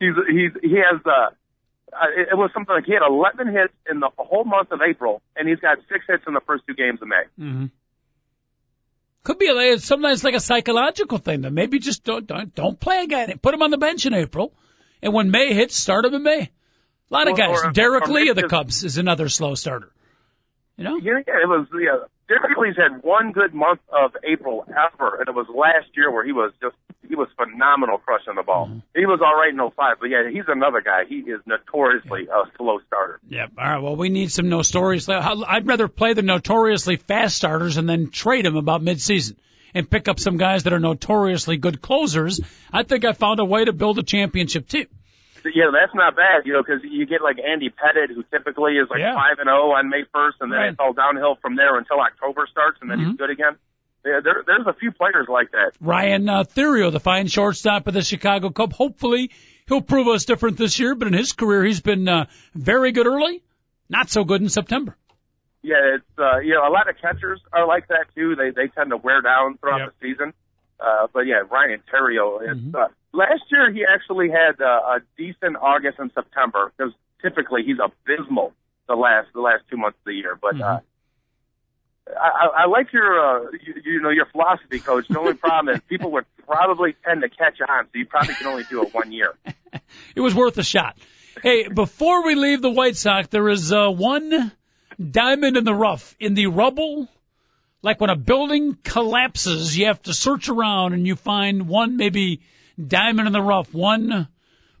he's 0.00 0.14
he's 0.28 0.52
he 0.62 0.76
has 0.76 1.00
uh, 1.06 1.30
uh 1.92 2.06
it 2.16 2.36
was 2.36 2.50
something 2.52 2.74
like 2.74 2.84
he 2.84 2.92
had 2.92 3.06
11 3.06 3.48
hits 3.48 3.74
in 3.88 4.00
the 4.00 4.10
whole 4.16 4.44
month 4.44 4.72
of 4.72 4.80
April, 4.82 5.22
and 5.36 5.48
he's 5.48 5.60
got 5.60 5.78
six 5.88 6.04
hits 6.08 6.24
in 6.26 6.34
the 6.34 6.40
first 6.40 6.64
two 6.66 6.74
games 6.74 7.00
of 7.02 7.08
May. 7.08 7.24
Mm-hmm. 7.38 7.66
Could 9.24 9.38
be 9.38 9.46
a, 9.46 9.78
sometimes 9.78 10.24
like 10.24 10.34
a 10.34 10.40
psychological 10.40 11.18
thing. 11.18 11.42
That 11.42 11.52
maybe 11.52 11.78
just 11.78 12.02
don't 12.02 12.26
don't 12.26 12.54
don't 12.54 12.80
play 12.80 13.02
a 13.04 13.06
guy. 13.06 13.32
Put 13.34 13.54
him 13.54 13.62
on 13.62 13.70
the 13.70 13.78
bench 13.78 14.04
in 14.06 14.14
April, 14.14 14.52
and 15.00 15.12
when 15.12 15.30
May 15.30 15.54
hits, 15.54 15.76
start 15.76 16.04
him 16.04 16.14
in 16.14 16.22
May. 16.22 16.40
A 16.40 17.14
lot 17.14 17.28
of 17.28 17.36
guys. 17.36 17.62
Or, 17.62 17.70
Derrek 17.72 18.08
Lee 18.08 18.30
of 18.30 18.36
the 18.36 18.48
Cubs 18.48 18.84
is 18.84 18.98
another 18.98 19.28
slow 19.28 19.54
starter. 19.54 19.92
You 20.76 20.84
know? 20.84 20.96
Yeah, 20.96 21.20
yeah. 21.26 21.34
It 21.42 21.48
was 21.48 21.66
yeah. 21.74 22.06
Lee's 22.58 22.76
had 22.76 23.02
one 23.02 23.32
good 23.32 23.54
month 23.54 23.80
of 23.88 24.16
April 24.24 24.64
ever, 24.68 25.16
and 25.18 25.28
it 25.28 25.34
was 25.34 25.46
last 25.54 25.96
year 25.96 26.10
where 26.10 26.24
he 26.24 26.32
was 26.32 26.52
just 26.60 26.76
he 27.08 27.14
was 27.14 27.28
phenomenal 27.36 27.98
crushing 27.98 28.36
the 28.36 28.42
ball. 28.42 28.66
Mm-hmm. 28.66 28.78
He 28.94 29.06
was 29.06 29.20
all 29.22 29.34
right 29.34 29.52
in 29.52 29.58
05, 29.58 29.96
but 30.00 30.06
yeah, 30.08 30.30
he's 30.30 30.44
another 30.48 30.80
guy. 30.80 31.04
He 31.06 31.16
is 31.16 31.40
notoriously 31.46 32.26
a 32.26 32.44
slow 32.56 32.78
starter. 32.86 33.20
Yep. 33.28 33.52
All 33.58 33.64
right. 33.64 33.82
Well, 33.82 33.96
we 33.96 34.08
need 34.08 34.32
some 34.32 34.48
notoriously. 34.48 35.14
I'd 35.14 35.66
rather 35.66 35.88
play 35.88 36.14
the 36.14 36.22
notoriously 36.22 36.96
fast 36.96 37.36
starters 37.36 37.76
and 37.76 37.88
then 37.88 38.10
trade 38.10 38.44
them 38.44 38.56
about 38.56 38.82
midseason 38.82 39.36
and 39.74 39.90
pick 39.90 40.08
up 40.08 40.20
some 40.20 40.36
guys 40.36 40.62
that 40.62 40.72
are 40.72 40.80
notoriously 40.80 41.56
good 41.56 41.82
closers. 41.82 42.40
I 42.72 42.82
think 42.82 43.04
I 43.04 43.12
found 43.12 43.40
a 43.40 43.44
way 43.44 43.64
to 43.64 43.72
build 43.72 43.98
a 43.98 44.02
championship 44.02 44.68
team 44.68 44.86
yeah, 45.54 45.70
that's 45.72 45.94
not 45.94 46.16
bad, 46.16 46.44
you 46.44 46.52
know, 46.52 46.62
because 46.62 46.82
you 46.82 47.06
get 47.06 47.22
like 47.22 47.38
Andy 47.38 47.70
Pettitte, 47.70 48.14
who 48.14 48.22
typically 48.30 48.72
is 48.74 48.88
like 48.90 49.00
five 49.00 49.38
and 49.38 49.46
zero 49.46 49.70
oh 49.70 49.72
on 49.72 49.88
May 49.88 50.04
first, 50.12 50.38
and 50.40 50.52
then 50.52 50.58
right. 50.58 50.70
it's 50.70 50.78
all 50.78 50.92
downhill 50.92 51.36
from 51.40 51.56
there 51.56 51.78
until 51.78 52.00
October 52.00 52.46
starts, 52.50 52.78
and 52.80 52.90
then 52.90 52.98
mm-hmm. 52.98 53.10
he's 53.10 53.18
good 53.18 53.30
again. 53.30 53.56
Yeah, 54.04 54.20
there, 54.22 54.42
there's 54.46 54.66
a 54.66 54.72
few 54.72 54.90
players 54.90 55.26
like 55.28 55.52
that. 55.52 55.72
Ryan 55.80 56.28
uh, 56.28 56.44
Theriot, 56.44 56.92
the 56.92 57.00
fine 57.00 57.28
shortstop 57.28 57.86
of 57.86 57.94
the 57.94 58.02
Chicago 58.02 58.50
Cub. 58.50 58.72
Hopefully, 58.72 59.30
he'll 59.68 59.80
prove 59.80 60.08
us 60.08 60.24
different 60.24 60.56
this 60.58 60.78
year. 60.78 60.94
But 60.94 61.08
in 61.08 61.14
his 61.14 61.32
career, 61.32 61.64
he's 61.64 61.80
been 61.80 62.08
uh, 62.08 62.26
very 62.54 62.90
good 62.90 63.06
early, 63.06 63.42
not 63.88 64.10
so 64.10 64.24
good 64.24 64.42
in 64.42 64.48
September. 64.48 64.96
Yeah, 65.62 65.94
it's 65.94 66.18
uh, 66.18 66.38
you 66.38 66.54
know 66.54 66.66
a 66.66 66.72
lot 66.72 66.88
of 66.88 66.96
catchers 67.00 67.40
are 67.52 67.66
like 67.66 67.88
that 67.88 68.06
too. 68.16 68.34
They 68.34 68.50
they 68.50 68.66
tend 68.68 68.90
to 68.90 68.96
wear 68.96 69.20
down 69.20 69.58
throughout 69.58 69.78
yep. 69.78 69.94
the 70.00 70.08
season. 70.08 70.32
Uh, 70.80 71.06
but 71.12 71.20
yeah, 71.20 71.42
Ryan 71.48 71.80
Theriot. 71.92 72.42
It's, 72.42 72.60
mm-hmm. 72.60 72.74
uh, 72.74 72.88
last 73.12 73.42
year 73.50 73.72
he 73.72 73.84
actually 73.84 74.30
had 74.30 74.60
uh, 74.60 74.96
a 74.96 75.00
decent 75.16 75.56
August 75.60 75.98
and 75.98 76.10
September 76.14 76.72
because 76.76 76.92
typically 77.20 77.62
he's 77.64 77.78
abysmal 77.82 78.52
the 78.88 78.94
last 78.94 79.28
the 79.34 79.40
last 79.40 79.64
two 79.70 79.76
months 79.76 79.98
of 80.00 80.04
the 80.06 80.14
year. 80.14 80.38
But 80.40 80.54
mm-hmm. 80.54 80.62
uh, 80.62 80.78
I, 82.18 82.64
I 82.64 82.66
like 82.66 82.92
your 82.92 83.46
uh, 83.46 83.50
you, 83.64 83.74
you 83.84 84.00
know 84.00 84.10
your 84.10 84.26
philosophy, 84.26 84.80
coach. 84.80 85.08
The 85.08 85.18
only 85.18 85.34
problem 85.34 85.74
is 85.74 85.80
people 85.88 86.12
would 86.12 86.26
probably 86.46 86.94
tend 87.04 87.22
to 87.22 87.28
catch 87.28 87.60
on, 87.66 87.84
so 87.84 87.90
you 87.94 88.06
probably 88.06 88.34
can 88.34 88.46
only 88.46 88.64
do 88.64 88.82
it 88.82 88.94
one 88.94 89.12
year. 89.12 89.34
it 90.14 90.20
was 90.20 90.34
worth 90.34 90.58
a 90.58 90.64
shot. 90.64 90.96
Hey, 91.42 91.68
before 91.68 92.24
we 92.26 92.34
leave 92.34 92.60
the 92.60 92.70
White 92.70 92.96
Sox, 92.96 93.28
there 93.28 93.48
is 93.48 93.72
uh, 93.72 93.88
one 93.88 94.52
diamond 95.10 95.56
in 95.56 95.64
the 95.64 95.74
rough 95.74 96.14
in 96.20 96.34
the 96.34 96.46
rubble 96.46 97.08
like 97.82 98.00
when 98.00 98.10
a 98.10 98.16
building 98.16 98.78
collapses, 98.84 99.76
you 99.76 99.86
have 99.86 100.00
to 100.02 100.14
search 100.14 100.48
around 100.48 100.92
and 100.92 101.06
you 101.06 101.16
find 101.16 101.68
one 101.68 101.96
maybe 101.96 102.40
diamond 102.78 103.26
in 103.26 103.32
the 103.32 103.42
rough, 103.42 103.72
one 103.72 104.28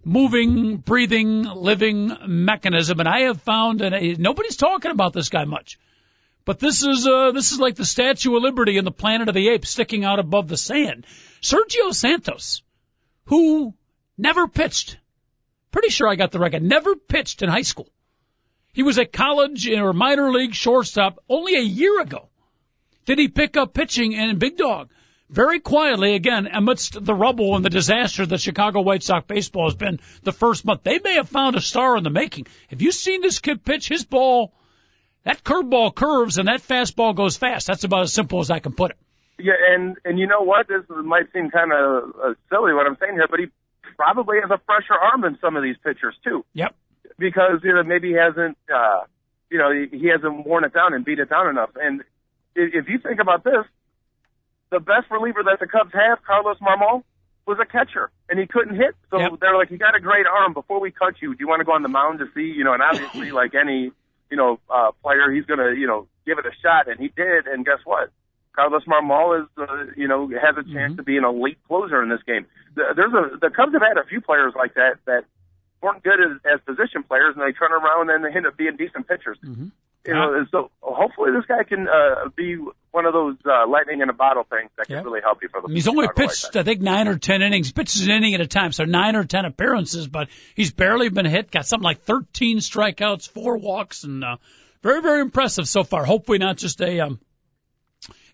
moving, 0.04 0.76
breathing, 0.78 1.42
living 1.42 2.16
mechanism. 2.26 3.00
And 3.00 3.08
I 3.08 3.20
have 3.22 3.40
found, 3.42 3.80
and 3.80 4.18
nobody's 4.18 4.56
talking 4.56 4.90
about 4.90 5.12
this 5.12 5.28
guy 5.28 5.44
much, 5.44 5.78
but 6.44 6.58
this 6.58 6.82
is 6.82 7.06
uh, 7.06 7.30
this 7.32 7.52
is 7.52 7.60
like 7.60 7.76
the 7.76 7.84
Statue 7.84 8.36
of 8.36 8.42
Liberty 8.42 8.76
in 8.76 8.84
the 8.84 8.90
Planet 8.90 9.28
of 9.28 9.34
the 9.34 9.48
Apes 9.48 9.70
sticking 9.70 10.04
out 10.04 10.18
above 10.18 10.48
the 10.48 10.56
sand. 10.56 11.06
Sergio 11.40 11.94
Santos, 11.94 12.62
who 13.26 13.74
never 14.18 14.48
pitched, 14.48 14.98
pretty 15.70 15.88
sure 15.88 16.08
I 16.08 16.16
got 16.16 16.32
the 16.32 16.40
record, 16.40 16.62
never 16.62 16.96
pitched 16.96 17.42
in 17.42 17.48
high 17.48 17.62
school. 17.62 17.88
He 18.72 18.82
was 18.82 18.98
a 18.98 19.04
college 19.04 19.68
or 19.68 19.92
minor 19.92 20.32
league 20.32 20.54
shortstop 20.54 21.22
only 21.28 21.54
a 21.56 21.60
year 21.60 22.00
ago 22.00 22.28
did 23.04 23.18
he 23.18 23.28
pick 23.28 23.56
up 23.56 23.74
pitching 23.74 24.12
in 24.12 24.38
Big 24.38 24.56
Dog? 24.56 24.90
Very 25.32 25.60
quietly, 25.60 26.14
again, 26.14 26.46
amidst 26.46 27.02
the 27.02 27.14
rubble 27.14 27.56
and 27.56 27.64
the 27.64 27.70
disaster 27.70 28.26
that 28.26 28.38
Chicago 28.38 28.82
White 28.82 29.02
Sox 29.02 29.26
baseball 29.26 29.64
has 29.64 29.74
been 29.74 29.98
the 30.22 30.30
first 30.30 30.66
month. 30.66 30.82
They 30.82 30.98
may 30.98 31.14
have 31.14 31.28
found 31.28 31.56
a 31.56 31.60
star 31.62 31.96
in 31.96 32.04
the 32.04 32.10
making. 32.10 32.48
Have 32.68 32.82
you 32.82 32.92
seen 32.92 33.22
this 33.22 33.38
kid 33.38 33.64
pitch? 33.64 33.88
His 33.88 34.04
ball, 34.04 34.52
that 35.24 35.42
curveball 35.42 35.94
curves 35.94 36.36
and 36.36 36.48
that 36.48 36.60
fastball 36.60 37.16
goes 37.16 37.38
fast. 37.38 37.66
That's 37.66 37.84
about 37.84 38.02
as 38.02 38.12
simple 38.12 38.40
as 38.40 38.50
I 38.50 38.58
can 38.58 38.72
put 38.72 38.90
it. 38.90 38.98
Yeah, 39.38 39.54
and 39.70 39.96
and 40.04 40.18
you 40.18 40.26
know 40.26 40.42
what? 40.42 40.68
This 40.68 40.82
might 40.88 41.32
seem 41.32 41.50
kind 41.50 41.72
of 41.72 42.12
uh, 42.22 42.34
silly 42.50 42.74
what 42.74 42.86
I'm 42.86 42.98
saying 43.00 43.14
here, 43.14 43.26
but 43.28 43.40
he 43.40 43.46
probably 43.96 44.36
has 44.42 44.50
a 44.50 44.60
fresher 44.66 45.00
arm 45.00 45.22
than 45.22 45.38
some 45.40 45.56
of 45.56 45.62
these 45.62 45.76
pitchers 45.82 46.14
too. 46.22 46.44
Yep. 46.52 46.74
Because 47.18 47.60
you 47.64 47.72
know 47.72 47.82
maybe 47.82 48.08
he 48.08 48.14
hasn't 48.16 48.58
uh, 48.72 49.04
you 49.50 49.56
know 49.56 49.72
he, 49.72 49.96
he 49.96 50.08
hasn't 50.08 50.46
worn 50.46 50.64
it 50.64 50.74
down 50.74 50.92
and 50.92 51.06
beat 51.06 51.20
it 51.20 51.30
down 51.30 51.48
enough, 51.48 51.70
and 51.76 52.02
if 52.54 52.88
you 52.88 52.98
think 52.98 53.18
about 53.18 53.44
this, 53.44 53.64
the 54.72 54.80
best 54.80 55.10
reliever 55.10 55.44
that 55.44 55.60
the 55.60 55.68
Cubs 55.68 55.92
have, 55.92 56.24
Carlos 56.26 56.56
Marmol, 56.58 57.04
was 57.46 57.58
a 57.60 57.66
catcher, 57.66 58.10
and 58.28 58.40
he 58.40 58.46
couldn't 58.46 58.74
hit. 58.74 58.96
So 59.10 59.18
yep. 59.18 59.32
they're 59.40 59.56
like, 59.56 59.70
"You 59.70 59.78
got 59.78 59.94
a 59.94 60.00
great 60.00 60.26
arm. 60.26 60.54
Before 60.54 60.80
we 60.80 60.90
cut 60.90 61.20
you, 61.20 61.34
do 61.34 61.38
you 61.40 61.48
want 61.48 61.60
to 61.60 61.64
go 61.64 61.72
on 61.72 61.82
the 61.82 61.92
mound 61.92 62.18
to 62.20 62.26
see?" 62.34 62.48
You 62.56 62.64
know, 62.64 62.72
and 62.72 62.82
obviously, 62.82 63.30
like 63.42 63.54
any 63.54 63.92
you 64.30 64.36
know 64.36 64.58
uh, 64.70 64.92
player, 65.02 65.30
he's 65.30 65.44
gonna 65.44 65.74
you 65.76 65.86
know 65.86 66.08
give 66.26 66.38
it 66.38 66.46
a 66.46 66.54
shot, 66.62 66.88
and 66.88 66.98
he 66.98 67.08
did. 67.08 67.46
And 67.46 67.64
guess 67.64 67.78
what? 67.84 68.10
Carlos 68.54 68.84
Marmol 68.84 69.42
is 69.42 69.48
uh, 69.58 69.92
you 69.96 70.08
know 70.08 70.28
has 70.28 70.56
a 70.56 70.64
chance 70.64 70.92
mm-hmm. 70.92 70.96
to 70.96 71.02
be 71.02 71.16
an 71.16 71.24
elite 71.24 71.58
closer 71.68 72.02
in 72.02 72.08
this 72.08 72.22
game. 72.26 72.46
There's 72.74 73.12
a 73.12 73.36
the 73.38 73.50
Cubs 73.50 73.72
have 73.72 73.82
had 73.82 73.98
a 73.98 74.06
few 74.08 74.20
players 74.20 74.54
like 74.56 74.74
that 74.74 74.96
that 75.06 75.24
weren't 75.82 76.02
good 76.02 76.20
as, 76.22 76.38
as 76.46 76.60
position 76.64 77.02
players, 77.02 77.34
and 77.36 77.42
they 77.42 77.52
turn 77.52 77.72
around 77.72 78.08
and 78.08 78.24
they 78.24 78.30
end 78.30 78.46
up 78.46 78.56
being 78.56 78.76
decent 78.76 79.08
pitchers. 79.08 79.36
Mm-hmm. 79.44 79.68
You 80.06 80.14
know, 80.14 80.44
so 80.50 80.70
hopefully 80.80 81.30
this 81.30 81.46
guy 81.46 81.62
can 81.62 81.86
uh, 81.88 82.28
be 82.34 82.56
one 82.90 83.06
of 83.06 83.12
those 83.12 83.36
uh, 83.46 83.68
lightning 83.68 84.00
in 84.00 84.08
a 84.08 84.12
bottle 84.12 84.44
things 84.50 84.68
that 84.76 84.88
can 84.88 85.04
really 85.04 85.20
help 85.20 85.38
you 85.42 85.48
for 85.48 85.60
the. 85.60 85.72
He's 85.72 85.86
only 85.86 86.08
pitched, 86.14 86.56
I 86.56 86.64
think, 86.64 86.80
nine 86.80 87.06
or 87.06 87.18
ten 87.18 87.40
innings. 87.40 87.68
He 87.68 87.72
pitches 87.72 88.04
an 88.04 88.10
inning 88.10 88.34
at 88.34 88.40
a 88.40 88.48
time, 88.48 88.72
so 88.72 88.84
nine 88.84 89.14
or 89.14 89.24
ten 89.24 89.44
appearances. 89.44 90.08
But 90.08 90.28
he's 90.56 90.72
barely 90.72 91.08
been 91.08 91.26
hit. 91.26 91.52
Got 91.52 91.66
something 91.66 91.84
like 91.84 92.02
13 92.02 92.58
strikeouts, 92.58 93.30
four 93.30 93.58
walks, 93.58 94.02
and 94.02 94.24
uh, 94.24 94.36
very, 94.82 95.02
very 95.02 95.20
impressive 95.20 95.68
so 95.68 95.84
far. 95.84 96.04
Hopefully 96.04 96.38
not 96.38 96.56
just 96.56 96.80
a 96.80 96.98
um, 96.98 97.20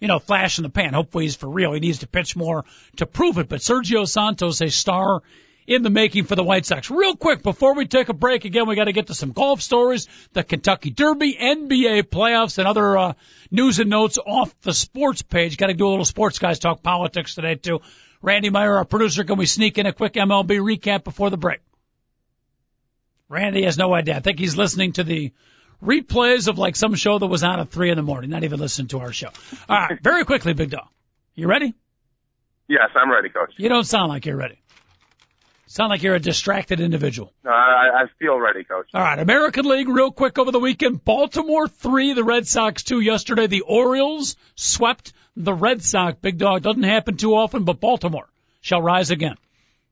you 0.01 0.09
know, 0.09 0.19
flash 0.19 0.59
in 0.59 0.63
the 0.63 0.71
pan. 0.71 0.95
Hopefully 0.95 1.25
he's 1.25 1.37
for 1.37 1.49
real. 1.49 1.73
He 1.73 1.81
needs 1.81 1.99
to 1.99 2.07
pitch 2.07 2.37
more 2.37 2.65
to 2.97 3.07
prove 3.07 3.39
it. 3.39 3.49
But 3.49 3.61
Sergio 3.61 4.09
Santos, 4.09 4.61
a 4.61 4.71
star 4.71 5.23
in 5.69 5.83
the 5.83 5.91
making 5.91 6.25
for 6.25 6.35
the 6.35 6.43
White 6.43 6.65
Sox. 6.65 6.91
Real 6.91 7.15
quick, 7.15 7.43
before 7.43 7.75
we 7.75 7.87
take 7.87 8.09
a 8.09 8.15
break, 8.15 8.47
again, 8.47 8.67
we 8.67 8.75
got 8.75 8.85
to 8.85 8.93
get 8.93 9.09
to 9.09 9.15
some 9.15 9.33
golf 9.33 9.61
stories, 9.61 10.09
the 10.33 10.43
Kentucky 10.43 10.89
Derby, 10.89 11.37
NBA 11.39 12.05
playoffs, 12.05 12.57
and 12.57 12.67
other 12.67 12.97
uh, 12.97 13.13
news 13.51 13.79
and 13.79 13.91
notes 13.91 14.19
off 14.19 14.59
the 14.63 14.73
sports 14.73 15.21
page. 15.21 15.59
Got 15.59 15.67
to 15.67 15.75
do 15.75 15.87
a 15.87 15.91
little 15.91 16.07
sports 16.07 16.39
guys 16.39 16.59
talk 16.59 16.83
politics 16.83 17.35
today 17.35 17.55
too. 17.55 17.81
Randy 18.23 18.49
Meyer, 18.49 18.77
our 18.77 18.87
producer, 18.87 19.25
can 19.25 19.37
we 19.37 19.45
sneak 19.45 19.77
in 19.77 19.85
a 19.85 19.93
quick 19.93 20.15
MLB 20.15 20.59
recap 20.59 21.05
before 21.05 21.29
the 21.29 21.37
break? 21.37 21.61
Randy 23.29 23.65
has 23.65 23.77
no 23.77 23.93
idea. 23.93 24.17
I 24.17 24.21
think 24.21 24.39
he's 24.39 24.57
listening 24.57 24.95
to 24.95 25.05
the 25.05 25.33
replays 25.85 26.49
of 26.49 26.59
like 26.59 26.77
some 26.77 26.95
show 26.95 27.19
that 27.19 27.27
was 27.27 27.45
on 27.45 27.61
at 27.61 27.71
three 27.71 27.91
in 27.91 27.97
the 27.97 28.03
morning, 28.03 28.31
not 28.31 28.43
even 28.43 28.59
listening 28.59 28.89
to 28.89 29.01
our 29.01 29.13
show. 29.13 29.29
All 29.69 29.79
right, 29.79 30.03
very 30.03 30.25
quickly, 30.25 30.55
Big 30.55 30.71
Dog. 30.71 30.89
You 31.35 31.47
ready? 31.47 31.75
Yes, 32.69 32.89
I'm 32.97 33.11
ready, 33.11 33.29
Coach. 33.29 33.53
You 33.59 33.69
don't 33.69 33.85
sound 33.85 34.09
like 34.09 34.25
you're 34.25 34.37
ready. 34.37 34.59
Sound 35.71 35.91
like 35.91 36.03
you're 36.03 36.15
a 36.15 36.21
distracted 36.21 36.81
individual. 36.81 37.31
No, 37.45 37.51
I, 37.51 38.05
I 38.05 38.05
feel 38.19 38.39
ready, 38.39 38.65
Coach. 38.65 38.89
All 38.95 39.03
right, 39.03 39.19
American 39.19 39.67
League, 39.67 39.89
real 39.89 40.11
quick 40.11 40.39
over 40.39 40.51
the 40.51 40.59
weekend. 40.59 41.05
Baltimore 41.05 41.69
three, 41.69 42.15
the 42.15 42.25
Red 42.25 42.47
Sox 42.47 42.83
two 42.83 43.01
yesterday. 43.01 43.47
The 43.47 43.61
Orioles 43.61 44.37
swept 44.55 45.13
the 45.37 45.53
Red 45.53 45.83
Sox. 45.83 46.17
Big 46.23 46.39
dog 46.39 46.63
doesn't 46.63 46.85
happen 46.85 47.19
too 47.19 47.35
often, 47.35 47.65
but 47.65 47.81
Baltimore 47.81 48.27
shall 48.63 48.81
rise 48.81 49.11
again. 49.11 49.37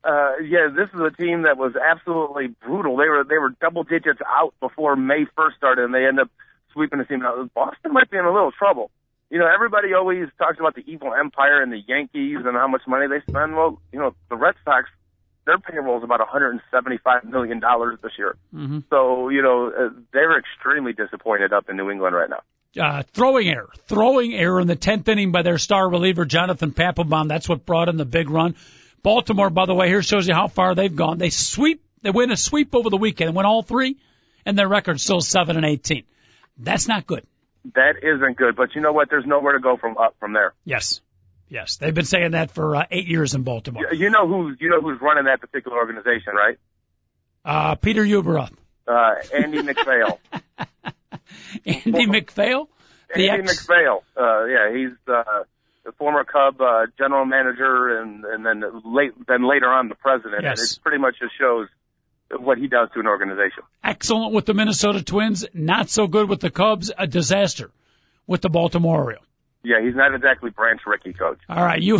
Uh, 0.03 0.37
yeah, 0.43 0.69
this 0.75 0.89
is 0.93 0.99
a 0.99 1.11
team 1.11 1.43
that 1.43 1.57
was 1.57 1.73
absolutely 1.75 2.47
brutal. 2.47 2.97
They 2.97 3.07
were 3.07 3.23
they 3.23 3.37
were 3.37 3.51
double 3.61 3.83
digits 3.83 4.19
out 4.25 4.55
before 4.59 4.95
May 4.95 5.25
first 5.35 5.57
started, 5.57 5.85
and 5.85 5.93
they 5.93 6.07
end 6.07 6.19
up 6.19 6.31
sweeping 6.73 6.97
the 6.97 7.05
team 7.05 7.21
out. 7.23 7.53
Boston 7.53 7.93
might 7.93 8.09
be 8.09 8.17
in 8.17 8.25
a 8.25 8.33
little 8.33 8.51
trouble. 8.51 8.89
You 9.29 9.37
know, 9.37 9.47
everybody 9.53 9.93
always 9.93 10.27
talks 10.39 10.57
about 10.59 10.73
the 10.73 10.83
evil 10.87 11.13
empire 11.13 11.61
and 11.61 11.71
the 11.71 11.81
Yankees 11.85 12.37
and 12.45 12.55
how 12.55 12.67
much 12.67 12.81
money 12.87 13.07
they 13.07 13.19
spend. 13.29 13.55
Well, 13.55 13.79
you 13.91 13.99
know, 13.99 14.15
the 14.29 14.37
Red 14.37 14.55
Sox 14.63 14.89
their 15.47 15.57
payroll 15.57 15.97
is 15.97 16.03
about 16.03 16.19
175 16.19 17.23
million 17.23 17.59
dollars 17.59 17.97
this 18.03 18.11
year. 18.19 18.35
Mm-hmm. 18.53 18.79
So 18.91 19.29
you 19.29 19.41
know 19.41 19.71
uh, 19.71 19.89
they're 20.13 20.37
extremely 20.37 20.93
disappointed 20.93 21.53
up 21.53 21.69
in 21.69 21.77
New 21.77 21.89
England 21.89 22.15
right 22.15 22.29
now. 22.29 22.41
Uh, 22.79 23.01
throwing 23.13 23.47
error, 23.47 23.69
throwing 23.87 24.35
error 24.35 24.59
in 24.61 24.67
the 24.67 24.75
tenth 24.75 25.07
inning 25.07 25.31
by 25.31 25.41
their 25.41 25.57
star 25.57 25.89
reliever 25.89 26.25
Jonathan 26.25 26.71
Papelbon. 26.71 27.27
That's 27.27 27.49
what 27.49 27.65
brought 27.65 27.89
in 27.89 27.97
the 27.97 28.05
big 28.05 28.29
run. 28.29 28.55
Baltimore, 29.01 29.49
by 29.49 29.65
the 29.65 29.73
way, 29.73 29.87
here 29.87 30.03
shows 30.03 30.27
you 30.27 30.35
how 30.35 30.47
far 30.47 30.75
they've 30.75 30.93
gone. 30.93 31.17
They 31.17 31.29
sweep, 31.29 31.81
they 32.01 32.11
win 32.11 32.29
a 32.29 32.37
sweep 32.37 32.75
over 32.75 32.89
the 32.89 32.97
weekend 32.97 33.35
win 33.35 33.45
all 33.45 33.63
three, 33.63 33.97
and 34.45 34.57
their 34.57 34.67
record's 34.67 35.01
still 35.01 35.21
seven 35.21 35.55
and 35.55 35.65
eighteen. 35.65 36.03
That's 36.57 36.87
not 36.87 37.07
good. 37.07 37.25
That 37.73 37.95
isn't 38.03 38.37
good, 38.37 38.55
but 38.55 38.75
you 38.75 38.81
know 38.81 38.91
what? 38.91 39.09
There's 39.09 39.25
nowhere 39.25 39.53
to 39.53 39.59
go 39.59 39.77
from 39.77 39.97
up 39.97 40.15
from 40.19 40.33
there. 40.33 40.53
Yes. 40.65 41.01
Yes, 41.49 41.77
they've 41.77 41.93
been 41.93 42.05
saying 42.05 42.31
that 42.31 42.51
for 42.51 42.75
uh, 42.75 42.85
eight 42.91 43.07
years 43.07 43.33
in 43.33 43.43
Baltimore. 43.43 43.93
You 43.93 44.09
know 44.09 44.27
who's 44.27 44.57
you 44.59 44.69
know 44.69 44.81
who's 44.81 44.99
running 45.01 45.25
that 45.25 45.39
particular 45.39 45.77
organization, 45.77 46.33
right? 46.35 46.57
Uh, 47.45 47.75
Peter 47.75 48.03
Ueberroth. 48.03 48.51
Uh, 48.87 49.15
Andy 49.33 49.61
MacPhail. 49.61 50.19
Andy 51.65 52.05
MacPhail. 52.05 52.69
The 53.13 53.29
Andy 53.29 53.49
ex- 53.49 53.67
MacPhail. 53.67 54.03
Uh, 54.17 54.45
yeah, 54.45 54.73
he's 54.75 54.91
uh, 55.07 55.23
the 55.85 55.93
former 55.93 56.25
Cub 56.25 56.59
uh, 56.59 56.87
general 56.97 57.25
manager, 57.25 57.99
and 58.01 58.25
and 58.25 58.45
then 58.45 58.63
late 58.83 59.13
then 59.27 59.47
later 59.47 59.69
on 59.69 59.87
the 59.87 59.95
president. 59.95 60.43
Yes. 60.43 60.59
And 60.59 60.69
it 60.69 60.83
pretty 60.83 60.97
much 60.97 61.15
just 61.19 61.33
shows 61.39 61.69
what 62.37 62.57
he 62.57 62.67
does 62.67 62.89
to 62.93 62.99
an 62.99 63.07
organization. 63.07 63.63
Excellent 63.83 64.33
with 64.33 64.45
the 64.45 64.53
Minnesota 64.53 65.01
Twins, 65.01 65.45
not 65.53 65.89
so 65.89 66.07
good 66.07 66.27
with 66.27 66.41
the 66.41 66.51
Cubs. 66.51 66.91
A 66.97 67.07
disaster 67.07 67.71
with 68.25 68.41
the 68.41 68.49
Baltimore 68.49 69.03
Orioles. 69.03 69.26
Yeah, 69.67 69.81
he's 69.83 69.95
not 69.95 70.15
exactly 70.15 70.49
Branch 70.49 70.79
Rickey, 70.85 71.11
coach. 71.11 71.39
All 71.49 71.61
right, 71.61 71.81
you 71.81 71.99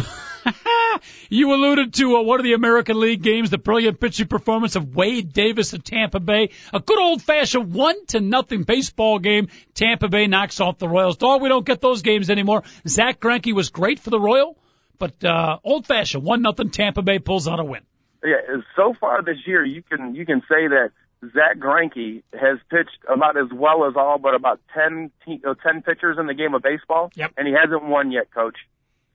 you 1.29 1.53
alluded 1.53 1.93
to 1.95 2.15
uh, 2.15 2.21
one 2.21 2.39
of 2.39 2.45
the 2.45 2.53
American 2.53 2.97
League 2.97 3.21
games, 3.21 3.49
the 3.49 3.57
brilliant 3.57 3.99
pitching 3.99 4.27
performance 4.27 4.77
of 4.77 4.95
Wade 4.95 5.33
Davis 5.33 5.73
of 5.73 5.83
Tampa 5.83 6.21
Bay, 6.21 6.51
a 6.73 6.79
good 6.79 6.97
old 6.97 7.21
fashioned 7.21 7.73
one 7.73 8.05
to 8.07 8.21
nothing 8.21 8.63
baseball 8.63 9.19
game. 9.19 9.49
Tampa 9.73 10.07
Bay 10.07 10.27
knocks 10.27 10.61
off 10.61 10.77
the 10.77 10.87
Royals. 10.87 11.17
Dog, 11.17 11.41
we 11.41 11.49
don't 11.49 11.65
get 11.65 11.81
those 11.81 12.03
games 12.03 12.29
anymore. 12.29 12.63
Zack 12.87 13.19
Greinke 13.19 13.53
was 13.53 13.69
great 13.69 13.99
for 13.99 14.11
the 14.11 14.19
Royal, 14.19 14.57
but 14.97 15.21
uh, 15.25 15.57
old 15.61 15.85
fashioned 15.85 16.23
one 16.23 16.41
nothing. 16.41 16.69
Tampa 16.69 17.01
Bay 17.01 17.19
pulls 17.19 17.49
out 17.49 17.59
a 17.59 17.65
win. 17.65 17.81
Yeah, 18.23 18.61
so 18.77 18.93
far 18.93 19.23
this 19.23 19.45
year, 19.45 19.65
you 19.65 19.83
can 19.83 20.15
you 20.15 20.25
can 20.25 20.39
say 20.41 20.69
that 20.69 20.91
Zack 21.33 21.57
Greinke 21.57 22.23
has 22.33 22.59
pitched 22.69 22.97
about 23.07 23.37
as 23.37 23.51
well 23.51 23.85
as 23.85 23.95
all 23.95 24.17
but 24.17 24.35
about 24.35 24.59
10, 24.73 25.11
te- 25.25 25.41
uh, 25.45 25.55
10 25.55 25.81
pitchers 25.81 26.17
in 26.19 26.27
the 26.27 26.33
game 26.33 26.53
of 26.53 26.61
baseball. 26.61 27.11
Yep. 27.15 27.33
And 27.37 27.47
he 27.47 27.53
hasn't 27.53 27.83
won 27.83 28.11
yet, 28.11 28.31
coach. 28.31 28.57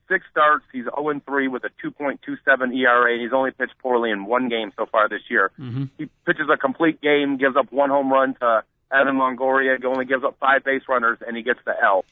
Six 0.09 0.25
starts. 0.29 0.65
He's 0.73 0.83
0 0.83 1.21
3 1.25 1.47
with 1.47 1.63
a 1.63 1.69
2.27 1.83 2.77
ERA. 2.77 3.13
And 3.13 3.21
he's 3.21 3.31
only 3.31 3.51
pitched 3.51 3.77
poorly 3.79 4.11
in 4.11 4.25
one 4.25 4.49
game 4.49 4.73
so 4.75 4.85
far 4.85 5.07
this 5.07 5.21
year. 5.29 5.51
Mm-hmm. 5.59 5.85
He 5.97 6.09
pitches 6.25 6.47
a 6.53 6.57
complete 6.57 7.01
game, 7.01 7.37
gives 7.37 7.55
up 7.55 7.71
one 7.71 7.89
home 7.89 8.11
run 8.11 8.35
to 8.35 8.63
Evan 8.93 9.15
Longoria, 9.15 9.79
he 9.79 9.85
only 9.85 10.05
gives 10.05 10.23
up 10.23 10.37
five 10.39 10.63
base 10.63 10.83
runners, 10.87 11.17
and 11.25 11.35
he 11.35 11.41
gets 11.41 11.59
the 11.65 11.73
L. 11.81 12.05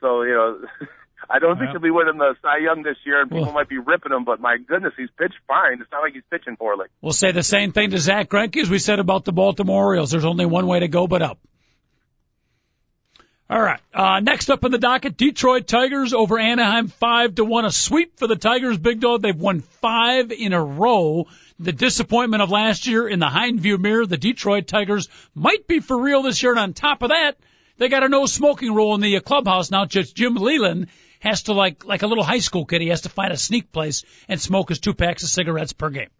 So, 0.00 0.22
you 0.22 0.34
know, 0.34 0.58
I 1.30 1.38
don't 1.38 1.58
think 1.58 1.70
he'll 1.70 1.80
be 1.80 1.90
winning 1.90 2.18
the 2.18 2.34
Cy 2.42 2.58
Young 2.58 2.82
this 2.82 2.96
year, 3.04 3.20
and 3.20 3.30
people 3.30 3.46
well, 3.46 3.52
might 3.52 3.68
be 3.68 3.78
ripping 3.78 4.12
him. 4.12 4.24
But 4.24 4.40
my 4.40 4.56
goodness, 4.56 4.92
he's 4.96 5.10
pitched 5.18 5.38
fine. 5.46 5.80
It's 5.80 5.90
not 5.90 6.02
like 6.02 6.14
he's 6.14 6.22
pitching 6.30 6.56
poorly. 6.56 6.86
We'll 7.00 7.12
say 7.12 7.32
the 7.32 7.42
same 7.42 7.72
thing 7.72 7.90
to 7.90 7.98
Zack 7.98 8.28
Greinke 8.28 8.60
as 8.60 8.70
we 8.70 8.78
said 8.78 8.98
about 8.98 9.24
the 9.24 9.32
Baltimore 9.32 9.84
Orioles. 9.84 10.10
There's 10.10 10.24
only 10.24 10.46
one 10.46 10.66
way 10.66 10.80
to 10.80 10.88
go 10.88 11.06
but 11.06 11.22
up. 11.22 11.38
All 13.50 13.60
right. 13.60 13.80
Uh, 13.92 14.20
next 14.20 14.48
up 14.48 14.64
in 14.64 14.72
the 14.72 14.78
docket, 14.78 15.18
Detroit 15.18 15.66
Tigers 15.66 16.14
over 16.14 16.38
Anaheim, 16.38 16.88
five 16.88 17.34
to 17.34 17.44
one. 17.44 17.66
A 17.66 17.70
sweep 17.70 18.18
for 18.18 18.26
the 18.26 18.36
Tigers, 18.36 18.78
big 18.78 19.00
dog. 19.00 19.20
They've 19.20 19.36
won 19.36 19.60
five 19.60 20.32
in 20.32 20.54
a 20.54 20.64
row. 20.64 21.26
The 21.58 21.72
disappointment 21.72 22.42
of 22.42 22.50
last 22.50 22.86
year 22.86 23.06
in 23.06 23.18
the 23.18 23.26
Hindview 23.26 23.78
Mirror, 23.78 24.06
the 24.06 24.16
Detroit 24.16 24.66
Tigers 24.66 25.08
might 25.34 25.66
be 25.68 25.80
for 25.80 26.00
real 26.00 26.22
this 26.22 26.42
year. 26.42 26.52
And 26.52 26.60
on 26.60 26.72
top 26.72 27.02
of 27.02 27.10
that, 27.10 27.36
they 27.76 27.88
got 27.88 28.02
a 28.02 28.08
no 28.08 28.24
smoking 28.24 28.74
rule 28.74 28.94
in 28.94 29.02
the 29.02 29.20
clubhouse 29.20 29.70
now. 29.70 29.84
Just 29.84 30.16
Jim 30.16 30.36
Leyland 30.36 30.88
has 31.24 31.44
to 31.44 31.54
like 31.54 31.84
like 31.84 32.02
a 32.02 32.06
little 32.06 32.24
high 32.24 32.38
school 32.38 32.66
kid. 32.66 32.82
He 32.82 32.88
has 32.88 33.02
to 33.02 33.08
find 33.08 33.32
a 33.32 33.36
sneak 33.36 33.72
place 33.72 34.04
and 34.28 34.40
smoke 34.40 34.68
his 34.68 34.78
two 34.78 34.94
packs 34.94 35.22
of 35.22 35.30
cigarettes 35.30 35.72
per 35.72 35.90
game. 35.90 36.10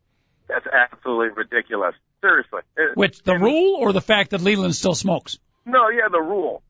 That's 0.49 0.67
absolutely 0.67 1.31
ridiculous. 1.37 1.95
Seriously. 2.21 2.63
Which 2.95 3.23
the 3.23 3.37
rule 3.37 3.77
or 3.77 3.93
the 3.93 4.01
fact 4.01 4.31
that 4.31 4.41
Leyland 4.41 4.75
still 4.75 4.95
smokes? 4.95 5.39
No, 5.67 5.89
yeah, 5.91 6.09
the 6.11 6.21
rule. 6.21 6.63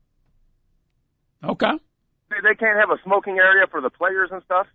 Okay. 1.43 1.71
They, 2.29 2.35
they 2.43 2.55
can't 2.55 2.79
have 2.79 2.89
a 2.89 3.01
smoking 3.03 3.37
area 3.37 3.65
for 3.69 3.81
the 3.81 3.89
players 3.89 4.29
and 4.31 4.43
stuff. 4.43 4.67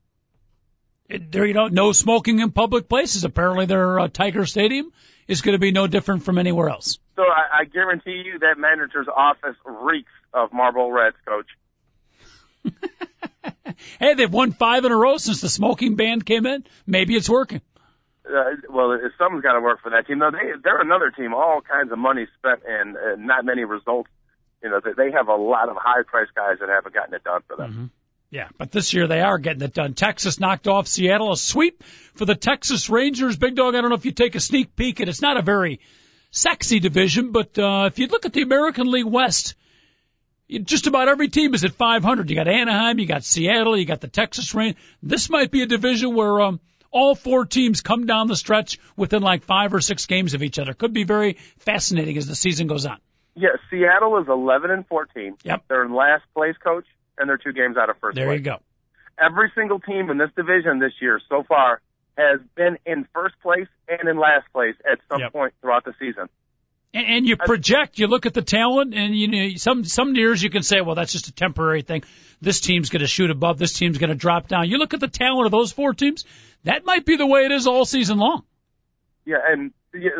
It, 1.08 1.32
there, 1.32 1.44
you 1.44 1.54
know, 1.54 1.66
no 1.66 1.92
smoking 1.92 2.38
in 2.38 2.52
public 2.52 2.88
places. 2.88 3.24
Apparently, 3.24 3.66
their 3.66 4.00
uh, 4.00 4.08
Tiger 4.08 4.46
Stadium 4.46 4.92
is 5.26 5.42
going 5.42 5.54
to 5.54 5.58
be 5.58 5.72
no 5.72 5.86
different 5.86 6.22
from 6.22 6.38
anywhere 6.38 6.70
else. 6.70 6.98
So 7.16 7.22
I, 7.22 7.60
I 7.60 7.64
guarantee 7.64 8.22
you 8.24 8.38
that 8.38 8.58
manager's 8.58 9.08
office 9.08 9.56
reeks 9.64 10.12
of 10.32 10.52
Marlboro 10.52 10.90
Reds, 10.90 11.16
coach. 11.26 11.46
hey, 13.98 14.14
they've 14.14 14.32
won 14.32 14.52
five 14.52 14.84
in 14.84 14.92
a 14.92 14.96
row 14.96 15.16
since 15.16 15.40
the 15.40 15.48
smoking 15.48 15.96
ban 15.96 16.22
came 16.22 16.46
in. 16.46 16.64
Maybe 16.86 17.14
it's 17.14 17.28
working. 17.28 17.60
Uh, 18.26 18.56
well, 18.68 18.96
something's 19.18 19.42
got 19.42 19.54
to 19.54 19.60
work 19.60 19.82
for 19.82 19.90
that 19.90 20.06
team. 20.06 20.18
No, 20.18 20.30
they 20.30 20.52
they're 20.62 20.80
another 20.80 21.10
team. 21.10 21.34
All 21.34 21.60
kinds 21.60 21.90
of 21.90 21.98
money 21.98 22.26
spent 22.38 22.60
and 22.66 22.96
uh, 22.96 23.16
not 23.16 23.44
many 23.44 23.64
results. 23.64 24.10
You 24.62 24.70
know, 24.70 24.80
they 24.84 24.92
they 24.92 25.10
have 25.12 25.28
a 25.28 25.34
lot 25.34 25.68
of 25.68 25.76
high-priced 25.78 26.34
guys 26.34 26.58
that 26.60 26.68
haven't 26.68 26.94
gotten 26.94 27.14
it 27.14 27.24
done 27.24 27.42
for 27.46 27.56
them. 27.56 27.70
Mm-hmm. 27.70 27.84
Yeah, 28.30 28.48
but 28.56 28.70
this 28.70 28.94
year 28.94 29.08
they 29.08 29.20
are 29.20 29.38
getting 29.38 29.62
it 29.62 29.74
done. 29.74 29.94
Texas 29.94 30.38
knocked 30.38 30.68
off 30.68 30.86
Seattle, 30.86 31.32
a 31.32 31.36
sweep 31.36 31.82
for 32.14 32.24
the 32.24 32.36
Texas 32.36 32.88
Rangers. 32.88 33.36
Big 33.36 33.56
dog. 33.56 33.74
I 33.74 33.80
don't 33.80 33.90
know 33.90 33.96
if 33.96 34.04
you 34.04 34.12
take 34.12 34.36
a 34.36 34.40
sneak 34.40 34.76
peek, 34.76 35.00
and 35.00 35.08
it's 35.08 35.22
not 35.22 35.36
a 35.36 35.42
very 35.42 35.80
sexy 36.30 36.78
division, 36.78 37.32
but 37.32 37.58
uh, 37.58 37.86
if 37.86 37.98
you 37.98 38.06
look 38.06 38.26
at 38.26 38.32
the 38.32 38.42
American 38.42 38.88
League 38.88 39.06
West, 39.06 39.54
just 40.58 40.86
about 40.86 41.08
every 41.08 41.28
team 41.28 41.54
is 41.54 41.64
at 41.64 41.72
500. 41.72 42.28
You 42.28 42.36
got 42.36 42.48
Anaheim, 42.48 42.98
you 42.98 43.06
got 43.06 43.24
Seattle, 43.24 43.76
you 43.76 43.84
got 43.84 44.00
the 44.00 44.08
Texas 44.08 44.54
Rain. 44.54 44.74
This 45.02 45.30
might 45.30 45.50
be 45.50 45.62
a 45.62 45.66
division 45.66 46.14
where 46.14 46.40
um, 46.40 46.60
all 46.90 47.14
four 47.14 47.46
teams 47.46 47.80
come 47.80 48.06
down 48.06 48.26
the 48.26 48.36
stretch 48.36 48.78
within 48.96 49.22
like 49.22 49.44
five 49.44 49.72
or 49.72 49.80
six 49.80 50.06
games 50.06 50.34
of 50.34 50.42
each 50.42 50.58
other. 50.58 50.74
Could 50.74 50.92
be 50.92 51.04
very 51.04 51.34
fascinating 51.58 52.16
as 52.16 52.26
the 52.26 52.34
season 52.34 52.66
goes 52.66 52.86
on. 52.86 52.98
Yeah, 53.36 53.50
Seattle 53.70 54.18
is 54.18 54.28
11 54.28 54.70
and 54.70 54.86
14. 54.86 55.36
Yep. 55.44 55.64
They're 55.68 55.84
in 55.84 55.94
last 55.94 56.24
place, 56.34 56.56
coach, 56.62 56.86
and 57.16 57.28
they're 57.28 57.38
two 57.38 57.52
games 57.52 57.76
out 57.76 57.88
of 57.88 57.96
first 57.98 58.16
there 58.16 58.26
place. 58.26 58.42
There 58.42 58.54
you 58.54 58.58
go. 58.58 59.24
Every 59.24 59.52
single 59.54 59.78
team 59.78 60.10
in 60.10 60.18
this 60.18 60.30
division 60.34 60.78
this 60.78 60.94
year 61.00 61.20
so 61.28 61.44
far 61.44 61.80
has 62.16 62.40
been 62.54 62.78
in 62.84 63.06
first 63.14 63.34
place 63.40 63.68
and 63.88 64.08
in 64.08 64.18
last 64.18 64.46
place 64.52 64.74
at 64.90 64.98
some 65.10 65.20
yep. 65.20 65.32
point 65.32 65.54
throughout 65.60 65.84
the 65.84 65.94
season. 65.98 66.28
And, 66.92 67.06
and 67.06 67.26
you 67.26 67.36
project, 67.36 67.98
you 67.98 68.08
look 68.08 68.26
at 68.26 68.34
the 68.34 68.42
talent, 68.42 68.94
and 68.94 69.14
you 69.14 69.28
know 69.28 69.56
some 69.56 69.84
some 69.84 70.14
years 70.14 70.42
you 70.42 70.50
can 70.50 70.62
say, 70.62 70.80
well, 70.80 70.94
that's 70.94 71.12
just 71.12 71.28
a 71.28 71.32
temporary 71.32 71.82
thing. 71.82 72.02
This 72.40 72.60
team's 72.60 72.90
going 72.90 73.00
to 73.00 73.06
shoot 73.06 73.30
above. 73.30 73.58
This 73.58 73.74
team's 73.74 73.98
going 73.98 74.10
to 74.10 74.16
drop 74.16 74.48
down. 74.48 74.68
You 74.68 74.78
look 74.78 74.94
at 74.94 75.00
the 75.00 75.08
talent 75.08 75.46
of 75.46 75.52
those 75.52 75.72
four 75.72 75.94
teams. 75.94 76.24
That 76.64 76.84
might 76.84 77.06
be 77.06 77.16
the 77.16 77.26
way 77.26 77.44
it 77.44 77.52
is 77.52 77.66
all 77.66 77.84
season 77.84 78.18
long. 78.18 78.42
Yeah, 79.24 79.36
and 79.46 79.72
yeah, 79.94 80.10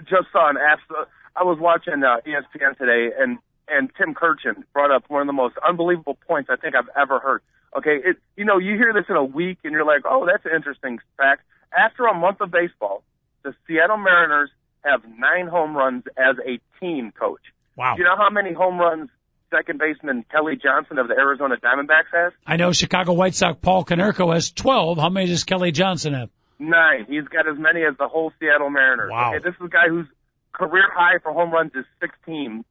just 0.00 0.32
saw 0.32 0.50
an 0.50 0.56
absolute. 0.56 1.08
I 1.36 1.44
was 1.44 1.58
watching 1.60 2.02
uh, 2.02 2.16
ESPN 2.26 2.76
today, 2.76 3.14
and 3.16 3.38
and 3.68 3.90
Tim 3.96 4.14
Kurkjian 4.14 4.64
brought 4.72 4.90
up 4.90 5.04
one 5.08 5.20
of 5.20 5.26
the 5.26 5.32
most 5.32 5.56
unbelievable 5.66 6.18
points 6.26 6.50
I 6.50 6.56
think 6.56 6.74
I've 6.74 6.90
ever 6.96 7.20
heard. 7.20 7.42
Okay, 7.76 7.98
it, 8.04 8.16
you 8.36 8.44
know, 8.44 8.58
you 8.58 8.74
hear 8.74 8.92
this 8.92 9.04
in 9.08 9.14
a 9.14 9.24
week 9.24 9.58
and 9.62 9.72
you're 9.72 9.84
like, 9.84 10.02
oh, 10.04 10.26
that's 10.26 10.44
an 10.44 10.52
interesting 10.54 10.98
fact. 11.16 11.42
After 11.76 12.06
a 12.06 12.14
month 12.14 12.40
of 12.40 12.50
baseball, 12.50 13.04
the 13.44 13.54
Seattle 13.66 13.96
Mariners 13.96 14.50
have 14.84 15.02
nine 15.18 15.46
home 15.46 15.76
runs 15.76 16.04
as 16.16 16.36
a 16.46 16.60
team, 16.80 17.12
coach. 17.18 17.40
Wow. 17.76 17.94
Do 17.94 18.02
you 18.02 18.08
know 18.08 18.16
how 18.16 18.30
many 18.30 18.52
home 18.52 18.78
runs 18.78 19.10
second 19.50 19.78
baseman 19.78 20.24
Kelly 20.30 20.56
Johnson 20.56 20.98
of 20.98 21.08
the 21.08 21.14
Arizona 21.14 21.56
Diamondbacks 21.56 22.12
has? 22.12 22.32
I 22.46 22.56
know 22.56 22.72
Chicago 22.72 23.12
White 23.12 23.34
Sox 23.34 23.58
Paul 23.60 23.84
Konerko 23.84 24.32
has 24.32 24.50
12. 24.52 24.98
How 24.98 25.08
many 25.08 25.26
does 25.26 25.44
Kelly 25.44 25.72
Johnson 25.72 26.14
have? 26.14 26.30
Nine. 26.58 27.06
He's 27.08 27.24
got 27.24 27.48
as 27.48 27.58
many 27.58 27.82
as 27.82 27.96
the 27.98 28.06
whole 28.06 28.32
Seattle 28.38 28.70
Mariners. 28.70 29.10
Wow. 29.10 29.34
Okay, 29.34 29.42
this 29.42 29.54
is 29.54 29.66
a 29.66 29.68
guy 29.68 29.88
whose 29.88 30.06
career 30.52 30.84
high 30.92 31.18
for 31.22 31.32
home 31.32 31.50
runs 31.50 31.72
is 31.74 31.84
16. 32.00 32.64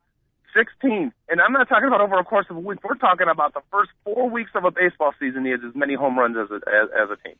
16. 0.55 1.11
And 1.29 1.41
I'm 1.41 1.53
not 1.53 1.69
talking 1.69 1.87
about 1.87 2.01
over 2.01 2.19
a 2.19 2.23
course 2.23 2.45
of 2.49 2.57
a 2.57 2.59
week. 2.59 2.79
We're 2.83 2.95
talking 2.95 3.27
about 3.31 3.53
the 3.53 3.61
first 3.71 3.91
four 4.03 4.29
weeks 4.29 4.51
of 4.55 4.65
a 4.65 4.71
baseball 4.71 5.13
season. 5.19 5.45
He 5.45 5.51
has 5.51 5.61
as 5.67 5.75
many 5.75 5.95
home 5.95 6.17
runs 6.17 6.37
as 6.37 6.49
a, 6.51 6.55
as, 6.55 6.89
as 7.03 7.09
a 7.09 7.27
team. 7.27 7.35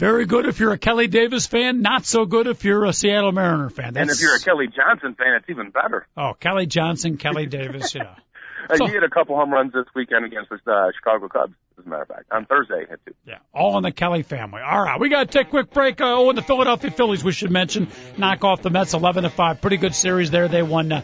Very 0.00 0.24
good 0.24 0.46
if 0.46 0.58
you're 0.58 0.72
a 0.72 0.78
Kelly 0.78 1.08
Davis 1.08 1.46
fan. 1.46 1.82
Not 1.82 2.06
so 2.06 2.24
good 2.24 2.46
if 2.46 2.64
you're 2.64 2.86
a 2.86 2.92
Seattle 2.94 3.32
Mariner 3.32 3.68
fan. 3.68 3.92
That's... 3.92 4.00
And 4.00 4.10
if 4.10 4.22
you're 4.22 4.34
a 4.34 4.40
Kelly 4.40 4.66
Johnson 4.66 5.14
fan, 5.14 5.34
it's 5.36 5.50
even 5.50 5.68
better. 5.68 6.06
Oh, 6.16 6.32
Kelly 6.32 6.64
Johnson, 6.64 7.18
Kelly 7.18 7.44
Davis, 7.46 7.94
yeah. 7.94 8.14
Uh, 8.68 8.76
so, 8.76 8.86
he 8.86 8.92
hit 8.92 9.02
a 9.02 9.08
couple 9.08 9.34
home 9.34 9.50
runs 9.50 9.72
this 9.72 9.86
weekend 9.96 10.24
against 10.24 10.50
the 10.50 10.70
uh, 10.70 10.92
Chicago 10.94 11.28
Cubs, 11.28 11.54
as 11.78 11.86
a 11.86 11.88
matter 11.88 12.02
of 12.02 12.08
fact. 12.08 12.30
On 12.30 12.44
Thursday, 12.44 12.80
he 12.80 12.86
hit 12.90 13.00
two. 13.04 13.14
Yeah, 13.26 13.38
all 13.54 13.78
in 13.78 13.82
the 13.82 13.90
Kelly 13.90 14.22
family. 14.22 14.60
All 14.60 14.82
right, 14.84 15.00
we 15.00 15.08
got 15.08 15.28
to 15.28 15.38
take 15.38 15.48
a 15.48 15.50
quick 15.50 15.72
break. 15.72 16.00
Uh, 16.00 16.04
oh, 16.04 16.28
and 16.28 16.38
the 16.38 16.42
Philadelphia 16.42 16.90
Phillies, 16.90 17.24
we 17.24 17.32
should 17.32 17.50
mention, 17.50 17.88
knock 18.18 18.44
off 18.44 18.60
the 18.60 18.70
Mets 18.70 18.92
11 18.92 19.24
to 19.24 19.30
5. 19.30 19.60
Pretty 19.62 19.78
good 19.78 19.94
series 19.94 20.30
there. 20.30 20.46
They 20.46 20.62
won 20.62 20.92
uh, 20.92 21.02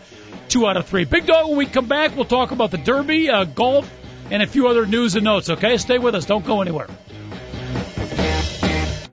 two 0.49 0.67
out 0.69 0.77
of 0.77 0.87
three. 0.87 1.07
Big 1.07 1.27
Dog, 1.27 1.49
when 1.49 1.57
we 1.57 1.67
come 1.67 1.89
back, 1.89 2.15
we'll 2.15 2.27
talk 2.27 2.53
about 2.53 2.71
the 2.71 2.79
Derby, 2.79 3.31
uh, 3.31 3.45
golf, 3.45 3.91
and 4.31 4.43
a 4.43 4.47
few 4.47 4.69
other 4.69 4.87
news 4.87 5.17
and 5.17 5.25
notes, 5.25 5.49
okay? 5.49 5.79
Stay 5.79 5.99
with 5.99 6.15
us. 6.15 6.27
Don't 6.27 6.45
go 6.45 6.61
anywhere. 6.61 6.89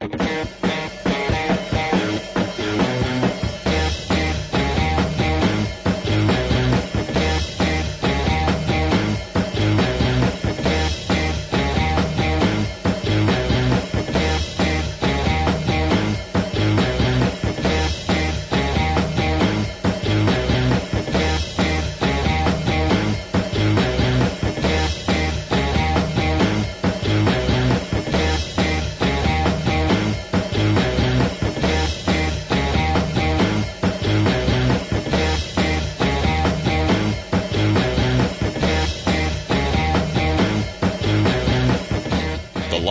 Thank 0.03 0.21
you. 0.21 0.62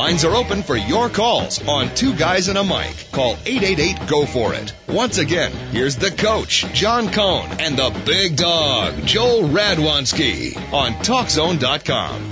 Lines 0.02 0.24
are 0.24 0.34
open 0.34 0.64
for 0.64 0.76
your 0.76 1.08
calls 1.08 1.64
on 1.68 1.94
Two 1.94 2.12
Guys 2.12 2.48
and 2.48 2.58
a 2.58 2.64
Mic. 2.64 3.06
Call 3.12 3.34
888 3.46 4.08
Go 4.08 4.26
For 4.26 4.52
It. 4.52 4.74
Once 4.88 5.18
again, 5.18 5.52
here's 5.70 5.94
the 5.94 6.10
coach, 6.10 6.66
John 6.72 7.12
Cohn, 7.12 7.48
and 7.60 7.78
the 7.78 8.02
big 8.04 8.34
dog, 8.34 9.06
Joel 9.06 9.42
Radwanski 9.42 10.56
on 10.72 10.94
TalkZone.com. 10.94 12.30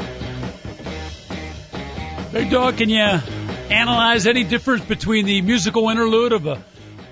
Big 2.33 2.51
dog, 2.51 2.77
can 2.77 2.89
you 2.89 2.99
analyze 2.99 4.27
any 4.27 4.43
difference 4.43 4.85
between 4.85 5.27
the 5.27 5.41
musical 5.41 5.91
interlude 5.91 6.33
of 6.33 6.47
a 6.49 6.65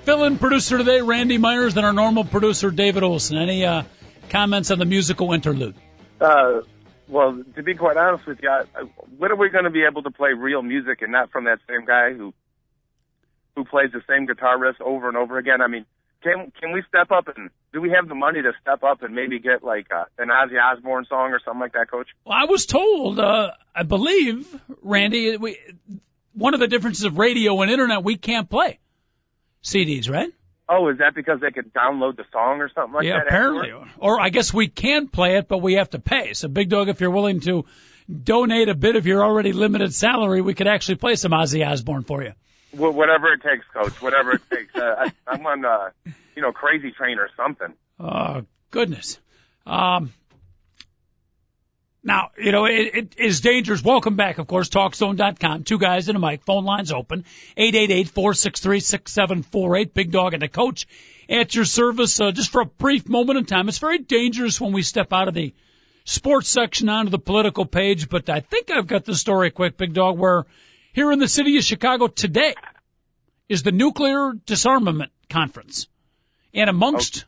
fill-in 0.03 0.39
producer 0.39 0.77
today, 0.77 1.01
Randy 1.03 1.39
Myers, 1.39 1.77
and 1.77 1.87
our 1.87 1.93
normal 1.93 2.25
producer, 2.25 2.73
David 2.73 3.05
Olson? 3.05 3.39
Any 3.39 3.65
uh, 3.65 3.85
comments 4.29 4.73
on 4.73 4.81
the 4.81 4.87
musical 4.87 5.33
interlude? 5.33 5.77
Uh, 6.21 6.63
well, 7.09 7.43
to 7.57 7.63
be 7.63 7.75
quite 7.75 7.97
honest 7.97 8.27
with 8.27 8.39
you, 8.43 8.51
I, 8.51 8.65
when 9.17 9.33
are 9.33 9.37
we 9.37 9.49
going 9.49 9.65
to 9.65 9.71
be 9.71 9.85
able 9.85 10.03
to 10.03 10.11
play 10.11 10.33
real 10.33 10.63
music 10.63 11.03
and 11.03 11.13
not 11.13 11.31
from 11.31 11.45
that 11.45 11.59
same 11.69 11.85
guy 11.85 12.13
who 12.13 12.35
who 13.57 13.65
plays 13.65 13.91
the 13.93 14.03
same 14.09 14.27
guitar 14.27 14.57
riffs 14.57 14.81
over 14.81 15.09
and 15.09 15.17
over 15.17 15.39
again? 15.39 15.61
I 15.61 15.67
mean, 15.67 15.87
can 16.23 16.53
can 16.61 16.73
we 16.73 16.83
step 16.89 17.11
up 17.11 17.29
and 17.29 17.51
do 17.73 17.81
we 17.81 17.91
have 17.91 18.09
the 18.09 18.15
money 18.15 18.43
to 18.43 18.53
step 18.61 18.83
up 18.83 19.03
and 19.03 19.15
maybe 19.15 19.39
get 19.39 19.63
like 19.63 19.87
uh, 19.93 20.05
an 20.19 20.29
Ozzy 20.29 20.61
Osbourne 20.61 21.07
song 21.09 21.33
or 21.33 21.41
something 21.45 21.61
like 21.61 21.73
that, 21.73 21.91
Coach? 21.91 22.09
Well, 22.25 22.37
I 22.39 22.45
was 22.45 22.67
told, 22.67 23.19
uh, 23.19 23.53
I 23.75 23.83
believe, 23.83 24.49
Randy, 24.83 25.37
we 25.37 25.59
one 26.35 26.55
of 26.55 26.61
the 26.61 26.69
differences 26.69 27.05
of 27.05 27.19
radio 27.19 27.61
and 27.63 27.71
internet, 27.71 28.05
we 28.05 28.17
can't 28.17 28.49
play 28.49 28.79
CDs, 29.63 30.11
right? 30.11 30.33
Oh, 30.69 30.89
is 30.89 30.99
that 30.99 31.15
because 31.15 31.41
they 31.41 31.51
could 31.51 31.73
download 31.73 32.17
the 32.17 32.25
song 32.31 32.61
or 32.61 32.71
something 32.75 32.93
like 32.93 33.05
yeah, 33.05 33.15
that? 33.15 33.25
Yeah, 33.25 33.29
apparently. 33.29 33.71
Afterwards? 33.71 33.91
Or 33.99 34.21
I 34.21 34.29
guess 34.29 34.53
we 34.53 34.69
can 34.69 35.09
play 35.09 35.37
it, 35.37 35.49
but 35.49 35.59
we 35.59 35.75
have 35.75 35.91
to 35.91 35.99
pay. 35.99 36.35
So, 36.35 36.49
Big 36.49 36.69
Dog, 36.69 36.89
if 36.89 37.01
you're 37.01 37.11
willing 37.11 37.41
to 37.41 37.65
donate 38.09 38.69
a 38.69 38.75
bit 38.75 38.97
of 38.97 39.07
your 39.07 39.25
already 39.25 39.53
limited 39.53 39.95
salary, 39.95 40.43
we 40.43 40.55
could 40.55 40.67
actually 40.67 40.97
play 40.97 41.15
some 41.15 41.33
Ozzy 41.33 41.67
Osbourne 41.67 42.05
for 42.05 42.23
you. 42.23 42.33
Well, 42.75 42.93
whatever 42.93 43.33
it 43.33 43.43
takes, 43.43 43.65
Coach. 43.73 44.03
Whatever 44.03 44.33
it 44.33 44.43
takes. 44.51 44.75
Uh, 44.75 45.07
I, 45.07 45.13
I'm 45.27 45.47
on, 45.47 45.65
uh, 45.65 45.91
you 46.37 46.43
know, 46.43 46.53
Crazy 46.53 46.91
Train 46.91 47.19
or 47.19 47.31
something. 47.37 47.73
Oh 47.99 48.45
goodness. 48.71 49.19
Um, 49.67 50.13
now, 52.09 52.33
you 52.37 52.51
know, 52.51 52.65
it, 52.65 52.95
it 52.95 53.15
is 53.19 53.41
dangerous. 53.41 53.85
Welcome 53.85 54.17
back, 54.17 54.39
of 54.39 54.49
course, 54.49 54.69
TalkZone.com. 54.71 55.63
Two 55.65 55.79
guys 55.79 56.09
and 56.09 56.17
a 56.17 56.19
mic. 56.19 56.43
Phone 56.45 56.65
lines 56.65 56.91
open. 56.91 57.25
888-463-6748. 57.57 59.95
Big 59.95 60.11
Dog 60.11 60.33
and 60.33 60.43
the 60.43 60.49
coach 60.49 60.89
at 61.29 61.55
your 61.55 61.67
service. 61.67 62.19
Uh, 62.19 62.33
just 62.33 62.51
for 62.51 62.63
a 62.63 62.67
brief 62.67 63.09
moment 63.09 63.39
in 63.39 63.45
time. 63.45 63.69
It's 63.69 63.79
very 63.79 63.99
dangerous 63.99 64.61
when 64.61 64.73
we 64.73 64.83
step 64.83 65.13
out 65.13 65.29
of 65.29 65.35
the 65.35 65.55
sports 66.05 66.49
section 66.49 66.89
onto 66.89 67.11
the 67.11 67.19
political 67.19 67.67
page, 67.67 68.09
but 68.09 68.31
I 68.31 68.41
think 68.41 68.71
I've 68.71 68.87
got 68.87 69.05
the 69.05 69.15
story 69.15 69.51
quick, 69.51 69.77
Big 69.77 69.93
Dog, 69.93 70.19
where 70.19 70.47
here 70.95 71.13
in 71.13 71.19
the 71.19 71.29
city 71.29 71.59
of 71.59 71.65
Chicago 71.65 72.07
today 72.07 72.55
is 73.49 73.63
the 73.63 73.73
nuclear 73.73 74.33
disarmament 74.47 75.13
conference. 75.29 75.87
And 76.55 76.71
amongst, 76.71 77.27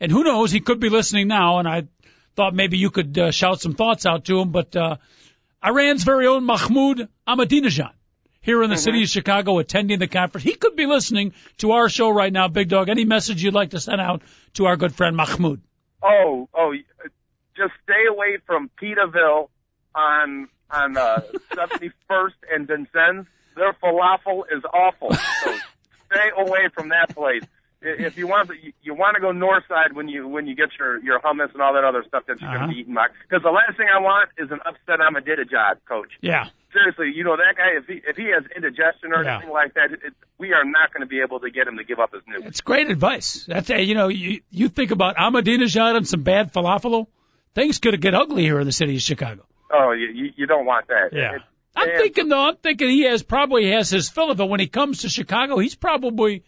and 0.00 0.10
who 0.10 0.24
knows, 0.24 0.50
he 0.50 0.60
could 0.60 0.80
be 0.80 0.88
listening 0.88 1.28
now, 1.28 1.58
and 1.58 1.68
I 1.68 1.88
thought 2.36 2.54
maybe 2.54 2.78
you 2.78 2.90
could 2.90 3.18
uh, 3.18 3.30
shout 3.30 3.60
some 3.60 3.74
thoughts 3.74 4.06
out 4.06 4.26
to 4.26 4.38
him. 4.38 4.50
But 4.50 4.76
uh, 4.76 4.96
Iran's 5.64 6.04
very 6.04 6.26
own 6.26 6.44
Mahmoud 6.44 7.08
Ahmadinejad 7.26 7.92
here 8.40 8.62
in 8.62 8.70
the 8.70 8.76
mm-hmm. 8.76 8.82
city 8.82 9.02
of 9.02 9.08
Chicago 9.08 9.58
attending 9.58 9.98
the 9.98 10.06
conference. 10.06 10.44
He 10.44 10.54
could 10.54 10.76
be 10.76 10.86
listening 10.86 11.32
to 11.58 11.72
our 11.72 11.88
show 11.88 12.10
right 12.10 12.32
now, 12.32 12.48
Big 12.48 12.68
Dog. 12.68 12.88
Any 12.88 13.04
message 13.04 13.42
you'd 13.42 13.54
like 13.54 13.70
to 13.70 13.80
send 13.80 14.00
out 14.00 14.22
to 14.54 14.66
our 14.66 14.76
good 14.76 14.94
friend 14.94 15.16
Mahmoud? 15.16 15.60
Oh, 16.02 16.48
oh, 16.54 16.74
just 17.56 17.72
stay 17.82 18.06
away 18.08 18.38
from 18.46 18.70
Petaville 18.80 19.48
on 19.94 20.48
on 20.70 20.96
uh, 20.96 21.22
71st 21.52 22.34
and 22.52 22.68
Vincennes. 22.68 23.26
Their 23.56 23.72
falafel 23.82 24.42
is 24.54 24.62
awful. 24.72 25.12
So 25.12 25.56
stay 26.12 26.30
away 26.36 26.68
from 26.74 26.90
that 26.90 27.14
place 27.14 27.42
if 27.86 28.18
you 28.18 28.26
want 28.26 28.48
to 28.48 28.54
you 28.82 28.94
want 28.94 29.14
to 29.14 29.20
go 29.20 29.32
north 29.32 29.64
side 29.68 29.94
when 29.94 30.08
you 30.08 30.26
when 30.26 30.46
you 30.46 30.54
get 30.54 30.70
your 30.78 30.98
your 31.02 31.20
hummus 31.20 31.52
and 31.52 31.62
all 31.62 31.74
that 31.74 31.84
other 31.84 32.04
stuff 32.06 32.24
that 32.26 32.40
you're 32.40 32.50
uh-huh. 32.50 32.58
going 32.58 32.70
to 32.70 32.74
be 32.74 32.80
eating, 32.80 32.96
Because 33.28 33.42
the 33.42 33.50
last 33.50 33.76
thing 33.76 33.86
I 33.92 34.00
want 34.00 34.30
is 34.38 34.50
an 34.50 34.60
upset 34.66 35.00
Ahmadinejad, 35.00 35.76
coach. 35.88 36.12
Yeah. 36.20 36.48
Seriously, 36.72 37.12
you 37.14 37.24
know 37.24 37.36
that 37.36 37.56
guy. 37.56 37.78
If 37.78 37.86
he 37.86 38.02
if 38.06 38.16
he 38.16 38.24
has 38.34 38.44
indigestion 38.54 39.12
or 39.12 39.22
yeah. 39.22 39.36
anything 39.36 39.52
like 39.52 39.74
that, 39.74 39.92
it, 39.92 40.12
we 40.38 40.52
are 40.52 40.64
not 40.64 40.92
going 40.92 41.00
to 41.00 41.06
be 41.06 41.20
able 41.20 41.40
to 41.40 41.50
get 41.50 41.66
him 41.66 41.76
to 41.78 41.84
give 41.84 41.98
up 41.98 42.12
his 42.12 42.22
nuke. 42.22 42.46
It's 42.46 42.60
great 42.60 42.90
advice. 42.90 43.44
That's 43.46 43.68
you 43.68 43.94
know 43.94 44.08
you 44.08 44.40
you 44.50 44.68
think 44.68 44.90
about 44.90 45.16
Ahmadinejad 45.16 45.96
and 45.96 46.06
some 46.06 46.22
bad 46.22 46.52
falafel, 46.52 47.06
things 47.54 47.78
could 47.78 47.98
get 48.00 48.14
ugly 48.14 48.42
here 48.42 48.60
in 48.60 48.66
the 48.66 48.72
city 48.72 48.96
of 48.96 49.02
Chicago. 49.02 49.46
Oh, 49.70 49.92
you 49.92 50.32
you 50.36 50.46
don't 50.46 50.66
want 50.66 50.88
that. 50.88 51.10
Yeah. 51.12 51.36
It, 51.36 51.42
I'm 51.76 51.90
thinking 51.96 52.28
though. 52.28 52.48
I'm 52.48 52.56
thinking 52.56 52.88
he 52.88 53.02
has 53.02 53.22
probably 53.22 53.70
has 53.70 53.90
his 53.90 54.08
fill 54.08 54.30
of 54.30 54.40
it 54.40 54.48
when 54.48 54.60
he 54.60 54.66
comes 54.66 55.02
to 55.02 55.08
Chicago. 55.08 55.58
He's 55.58 55.74
probably 55.74 56.42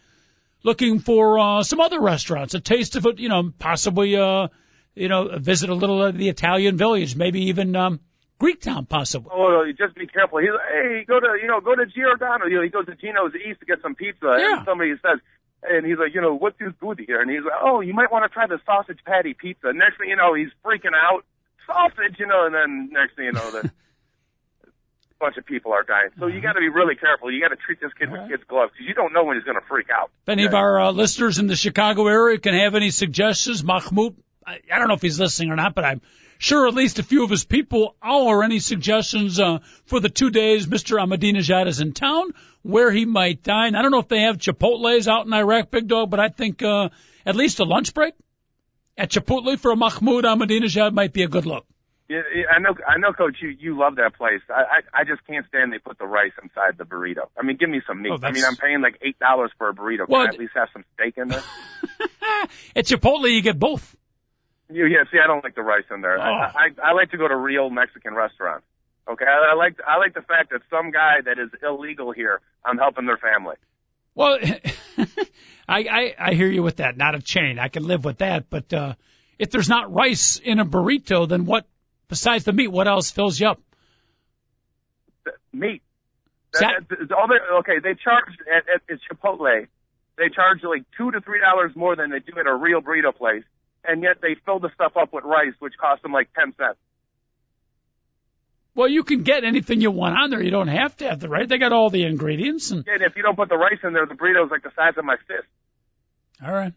looking 0.62 1.00
for 1.00 1.38
uh, 1.38 1.62
some 1.62 1.80
other 1.80 2.00
restaurants, 2.00 2.54
a 2.54 2.60
taste 2.60 2.96
of 2.96 3.06
it, 3.06 3.18
you 3.18 3.28
know, 3.28 3.52
possibly, 3.58 4.16
uh, 4.16 4.48
you 4.94 5.08
know, 5.08 5.38
visit 5.38 5.70
a 5.70 5.74
little 5.74 6.02
of 6.02 6.16
the 6.16 6.28
Italian 6.28 6.76
village, 6.76 7.16
maybe 7.16 7.46
even 7.46 7.74
um, 7.76 8.00
Greek 8.38 8.60
town, 8.60 8.86
possibly. 8.86 9.30
Oh, 9.32 9.64
just 9.76 9.94
be 9.94 10.06
careful. 10.06 10.38
He's 10.38 10.50
hey, 10.72 11.04
go 11.06 11.20
to, 11.20 11.38
you 11.40 11.48
know, 11.48 11.60
go 11.60 11.74
to 11.74 11.86
Giordano. 11.86 12.46
You 12.46 12.56
know, 12.56 12.62
he 12.62 12.68
goes 12.68 12.86
to 12.86 12.94
Gino's 12.94 13.32
East 13.34 13.60
to 13.60 13.66
get 13.66 13.82
some 13.82 13.94
pizza, 13.94 14.36
yeah. 14.38 14.58
and 14.58 14.64
somebody 14.64 14.94
says, 15.02 15.20
and 15.62 15.84
he's 15.84 15.98
like, 15.98 16.14
you 16.14 16.20
know, 16.20 16.34
what's 16.34 16.58
this 16.58 16.72
good 16.80 17.00
here? 17.04 17.20
And 17.20 17.30
he's 17.30 17.42
like, 17.42 17.58
oh, 17.60 17.80
you 17.80 17.92
might 17.92 18.12
want 18.12 18.24
to 18.24 18.28
try 18.28 18.46
the 18.46 18.60
sausage 18.64 19.00
patty 19.04 19.34
pizza. 19.34 19.72
Next 19.72 19.98
thing 19.98 20.08
you 20.08 20.16
know, 20.16 20.34
he's 20.34 20.50
freaking 20.64 20.94
out, 20.94 21.24
sausage, 21.66 22.18
you 22.18 22.26
know, 22.26 22.46
and 22.46 22.54
then 22.54 22.90
next 22.92 23.16
thing 23.16 23.26
you 23.26 23.32
know, 23.32 23.50
the 23.50 23.70
bunch 25.18 25.36
of 25.36 25.44
people 25.46 25.72
are 25.72 25.82
dying. 25.82 26.10
So 26.18 26.26
you 26.26 26.40
got 26.40 26.52
to 26.52 26.60
be 26.60 26.68
really 26.68 26.94
careful. 26.94 27.30
You 27.30 27.40
got 27.40 27.48
to 27.48 27.56
treat 27.56 27.80
this 27.80 27.92
kid 27.98 28.10
with 28.10 28.20
right. 28.20 28.30
kid's 28.30 28.44
gloves 28.44 28.72
because 28.72 28.86
you 28.86 28.94
don't 28.94 29.12
know 29.12 29.24
when 29.24 29.36
he's 29.36 29.44
going 29.44 29.58
to 29.60 29.66
freak 29.68 29.88
out. 29.90 30.10
If 30.22 30.28
any 30.28 30.42
yeah. 30.42 30.48
of 30.48 30.54
our 30.54 30.80
uh, 30.80 30.90
listeners 30.92 31.38
in 31.38 31.46
the 31.46 31.56
Chicago 31.56 32.06
area 32.06 32.38
can 32.38 32.54
have 32.54 32.74
any 32.74 32.90
suggestions, 32.90 33.64
Mahmoud 33.64 34.16
I, 34.48 34.60
I 34.72 34.78
don't 34.78 34.88
know 34.88 34.94
if 34.94 35.02
he's 35.02 35.20
listening 35.20 35.50
or 35.50 35.56
not, 35.56 35.74
but 35.74 35.84
I'm 35.84 36.00
sure 36.38 36.66
at 36.66 36.74
least 36.74 36.98
a 36.98 37.02
few 37.02 37.22
of 37.22 37.28
his 37.28 37.44
people 37.44 37.96
are 38.00 38.42
any 38.42 38.60
suggestions 38.60 39.38
uh, 39.38 39.58
for 39.84 40.00
the 40.00 40.08
two 40.08 40.30
days 40.30 40.66
Mr. 40.66 40.98
Ahmadinejad 40.98 41.66
is 41.66 41.80
in 41.80 41.92
town, 41.92 42.32
where 42.62 42.90
he 42.90 43.04
might 43.04 43.42
dine. 43.42 43.74
I 43.74 43.82
don't 43.82 43.90
know 43.90 43.98
if 43.98 44.08
they 44.08 44.22
have 44.22 44.38
Chipotle's 44.38 45.06
out 45.06 45.26
in 45.26 45.34
Iraq, 45.34 45.70
Big 45.70 45.86
Dog, 45.86 46.08
but 46.08 46.18
I 46.18 46.28
think 46.30 46.62
uh, 46.62 46.88
at 47.26 47.36
least 47.36 47.60
a 47.60 47.64
lunch 47.64 47.92
break 47.92 48.14
at 48.96 49.10
Chipotle 49.10 49.58
for 49.58 49.70
a 49.70 49.76
Mahmoud 49.76 50.24
Ahmadinejad 50.24 50.94
might 50.94 51.12
be 51.12 51.24
a 51.24 51.28
good 51.28 51.44
look. 51.44 51.66
Yeah, 52.08 52.22
I 52.50 52.58
know, 52.58 52.74
I 52.86 52.96
know, 52.96 53.12
Coach. 53.12 53.36
You 53.42 53.50
you 53.50 53.78
love 53.78 53.96
that 53.96 54.16
place. 54.16 54.40
I, 54.48 54.62
I 54.62 55.00
I 55.00 55.04
just 55.04 55.26
can't 55.26 55.46
stand 55.48 55.74
they 55.74 55.78
put 55.78 55.98
the 55.98 56.06
rice 56.06 56.32
inside 56.42 56.78
the 56.78 56.84
burrito. 56.84 57.28
I 57.38 57.44
mean, 57.44 57.58
give 57.58 57.68
me 57.68 57.82
some 57.86 58.00
meat. 58.00 58.12
Oh, 58.12 58.18
I 58.22 58.32
mean, 58.32 58.44
I'm 58.46 58.56
paying 58.56 58.80
like 58.80 58.98
eight 59.02 59.18
dollars 59.18 59.50
for 59.58 59.68
a 59.68 59.74
burrito. 59.74 60.06
Can 60.06 60.08
well, 60.08 60.22
I 60.22 60.28
at 60.28 60.38
least 60.38 60.52
have 60.54 60.68
some 60.72 60.86
steak 60.94 61.18
in 61.18 61.28
there? 61.28 61.42
at 62.76 62.86
Chipotle, 62.86 63.30
you 63.30 63.42
get 63.42 63.58
both. 63.58 63.94
You, 64.70 64.86
yeah, 64.86 65.04
see, 65.12 65.18
I 65.22 65.26
don't 65.26 65.44
like 65.44 65.54
the 65.54 65.62
rice 65.62 65.84
in 65.90 66.00
there. 66.00 66.18
Oh. 66.18 66.22
I, 66.22 66.68
I 66.82 66.90
I 66.90 66.92
like 66.92 67.10
to 67.10 67.18
go 67.18 67.28
to 67.28 67.36
real 67.36 67.68
Mexican 67.68 68.14
restaurants. 68.14 68.64
Okay, 69.06 69.26
I, 69.26 69.52
I 69.52 69.54
like 69.54 69.76
I 69.86 69.98
like 69.98 70.14
the 70.14 70.22
fact 70.22 70.50
that 70.52 70.62
some 70.70 70.90
guy 70.90 71.20
that 71.22 71.38
is 71.38 71.50
illegal 71.62 72.12
here, 72.12 72.40
I'm 72.64 72.78
helping 72.78 73.04
their 73.04 73.18
family. 73.18 73.56
Well, 74.14 74.38
I, 75.68 75.84
I 75.84 76.14
I 76.18 76.32
hear 76.32 76.48
you 76.48 76.62
with 76.62 76.76
that. 76.76 76.96
Not 76.96 77.14
a 77.14 77.20
chain. 77.20 77.58
I 77.58 77.68
can 77.68 77.86
live 77.86 78.06
with 78.06 78.18
that. 78.18 78.48
But 78.48 78.72
uh 78.72 78.94
if 79.38 79.50
there's 79.50 79.68
not 79.68 79.92
rice 79.92 80.40
in 80.42 80.58
a 80.58 80.64
burrito, 80.64 81.28
then 81.28 81.44
what 81.44 81.66
besides 82.08 82.44
the 82.44 82.52
meat, 82.52 82.68
what 82.68 82.88
else 82.88 83.10
fills 83.10 83.38
you 83.38 83.48
up? 83.48 83.60
Meat. 85.52 85.82
That, 86.54 86.88
that, 86.88 87.12
all 87.12 87.28
they, 87.28 87.38
okay, 87.58 87.78
they 87.82 87.94
charge 87.94 88.36
at, 88.50 88.64
at, 88.68 88.82
at 88.90 88.98
Chipotle. 89.10 89.66
They 90.16 90.28
charge 90.30 90.62
like 90.64 90.84
two 90.96 91.10
to 91.10 91.20
three 91.20 91.40
dollars 91.40 91.76
more 91.76 91.94
than 91.94 92.10
they 92.10 92.18
do 92.18 92.38
at 92.38 92.46
a 92.46 92.54
real 92.54 92.80
burrito 92.80 93.14
place, 93.14 93.44
and 93.84 94.02
yet 94.02 94.20
they 94.20 94.34
fill 94.44 94.58
the 94.58 94.70
stuff 94.74 94.96
up 94.96 95.12
with 95.12 95.24
rice, 95.24 95.54
which 95.58 95.74
costs 95.78 96.02
them 96.02 96.12
like 96.12 96.32
ten 96.34 96.54
cents. 96.56 96.78
Well, 98.74 98.88
you 98.88 99.04
can 99.04 99.22
get 99.22 99.44
anything 99.44 99.80
you 99.80 99.90
want 99.90 100.16
on 100.16 100.30
there. 100.30 100.40
You 100.40 100.50
don't 100.50 100.68
have 100.68 100.96
to 100.98 101.08
have 101.08 101.20
the 101.20 101.28
rice. 101.28 101.48
They 101.48 101.58
got 101.58 101.72
all 101.72 101.90
the 101.90 102.04
ingredients. 102.04 102.70
And, 102.70 102.86
and 102.86 103.02
if 103.02 103.16
you 103.16 103.22
don't 103.22 103.36
put 103.36 103.48
the 103.48 103.56
rice 103.56 103.78
in 103.82 103.92
there, 103.92 104.06
the 104.06 104.14
burrito's 104.14 104.50
like 104.50 104.62
the 104.62 104.70
size 104.76 104.94
of 104.96 105.04
my 105.04 105.16
fist. 105.26 105.48
All 106.44 106.52
right. 106.52 106.72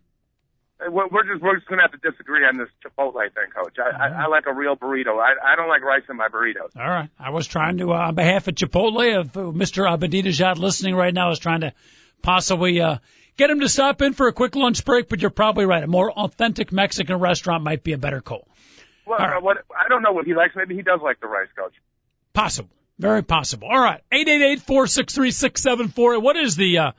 We're 0.90 1.24
just 1.24 1.42
we're 1.44 1.58
just 1.58 1.68
gonna 1.68 1.84
have 1.84 1.92
to 1.92 2.12
disagree 2.12 2.46
on 2.46 2.58
this 2.58 2.70
Chipotle 2.84 3.14
thing, 3.14 3.52
Coach. 3.56 3.78
I, 3.78 3.90
right. 3.90 4.12
I, 4.12 4.24
I 4.24 4.28
like 4.28 4.46
a 4.48 4.54
real 4.54 4.76
burrito. 4.76 5.20
I, 5.20 5.54
I 5.54 5.56
don't 5.56 5.70
like 5.70 5.82
rice 5.84 6.04
in 6.10 6.18
my 6.18 6.28
burritos. 6.28 6.76
All 6.76 6.90
right. 6.90 7.10
I 7.20 7.30
was 7.30 7.46
trying 7.46 7.78
to, 7.78 7.92
uh, 7.92 8.08
on 8.08 8.16
behalf 8.16 8.48
of 8.48 8.56
Chipotle, 8.56 9.20
of 9.20 9.38
uh, 9.38 9.42
Mr. 9.42 9.86
Ahmadinejad 9.86 10.58
listening 10.58 10.96
right 10.96 11.14
now, 11.14 11.32
is 11.32 11.40
trying 11.40 11.62
to 11.62 11.74
possibly 12.22 12.82
uh, 12.82 12.98
get 13.38 13.50
him 13.50 13.60
to 13.60 13.70
stop 13.70 14.02
in 14.02 14.14
for 14.14 14.28
a 14.28 14.34
quick 14.34 14.56
lunch 14.56 14.84
break. 14.84 15.08
But 15.08 15.22
you're 15.22 15.30
probably 15.30 15.66
right. 15.66 15.84
A 15.84 15.88
more 15.88 16.12
authentic 16.12 16.72
Mexican 16.72 17.20
restaurant 17.20 17.64
might 17.64 17.84
be 17.84 17.94
a 17.94 17.98
better 17.98 18.22
call. 18.22 18.48
Well, 19.06 19.20
right. 19.20 19.42
what 19.42 19.58
I 19.76 19.88
don't 19.88 20.02
know 20.02 20.14
what 20.14 20.26
he 20.26 20.34
likes. 20.34 20.56
Maybe 20.56 20.76
he 20.76 20.82
does 20.82 21.00
like 21.04 21.20
the 21.20 21.28
rice, 21.28 21.50
Coach. 21.56 21.74
Possible. 22.34 22.70
Very 22.98 23.24
possible. 23.24 23.68
All 23.68 23.80
right. 23.80 24.02
Eight 24.12 24.28
eight 24.30 24.42
eight 24.42 24.62
four 24.62 24.88
six 24.88 25.14
three 25.14 25.32
six 25.32 25.62
seven 25.62 25.90
four. 25.90 26.20
What 26.20 26.38
is 26.38 26.56
the 26.56 26.78
uh, 26.78 26.92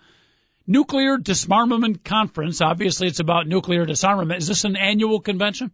Nuclear 0.67 1.19
Disarmament 1.19 2.05
Conference. 2.05 2.61
Obviously, 2.61 3.09
it's 3.09 3.21
about 3.21 3.47
nuclear 3.47 3.85
disarmament. 3.85 4.43
Is 4.43 4.49
this 4.49 4.65
an 4.65 4.77
annual 4.77 5.21
convention? 5.21 5.73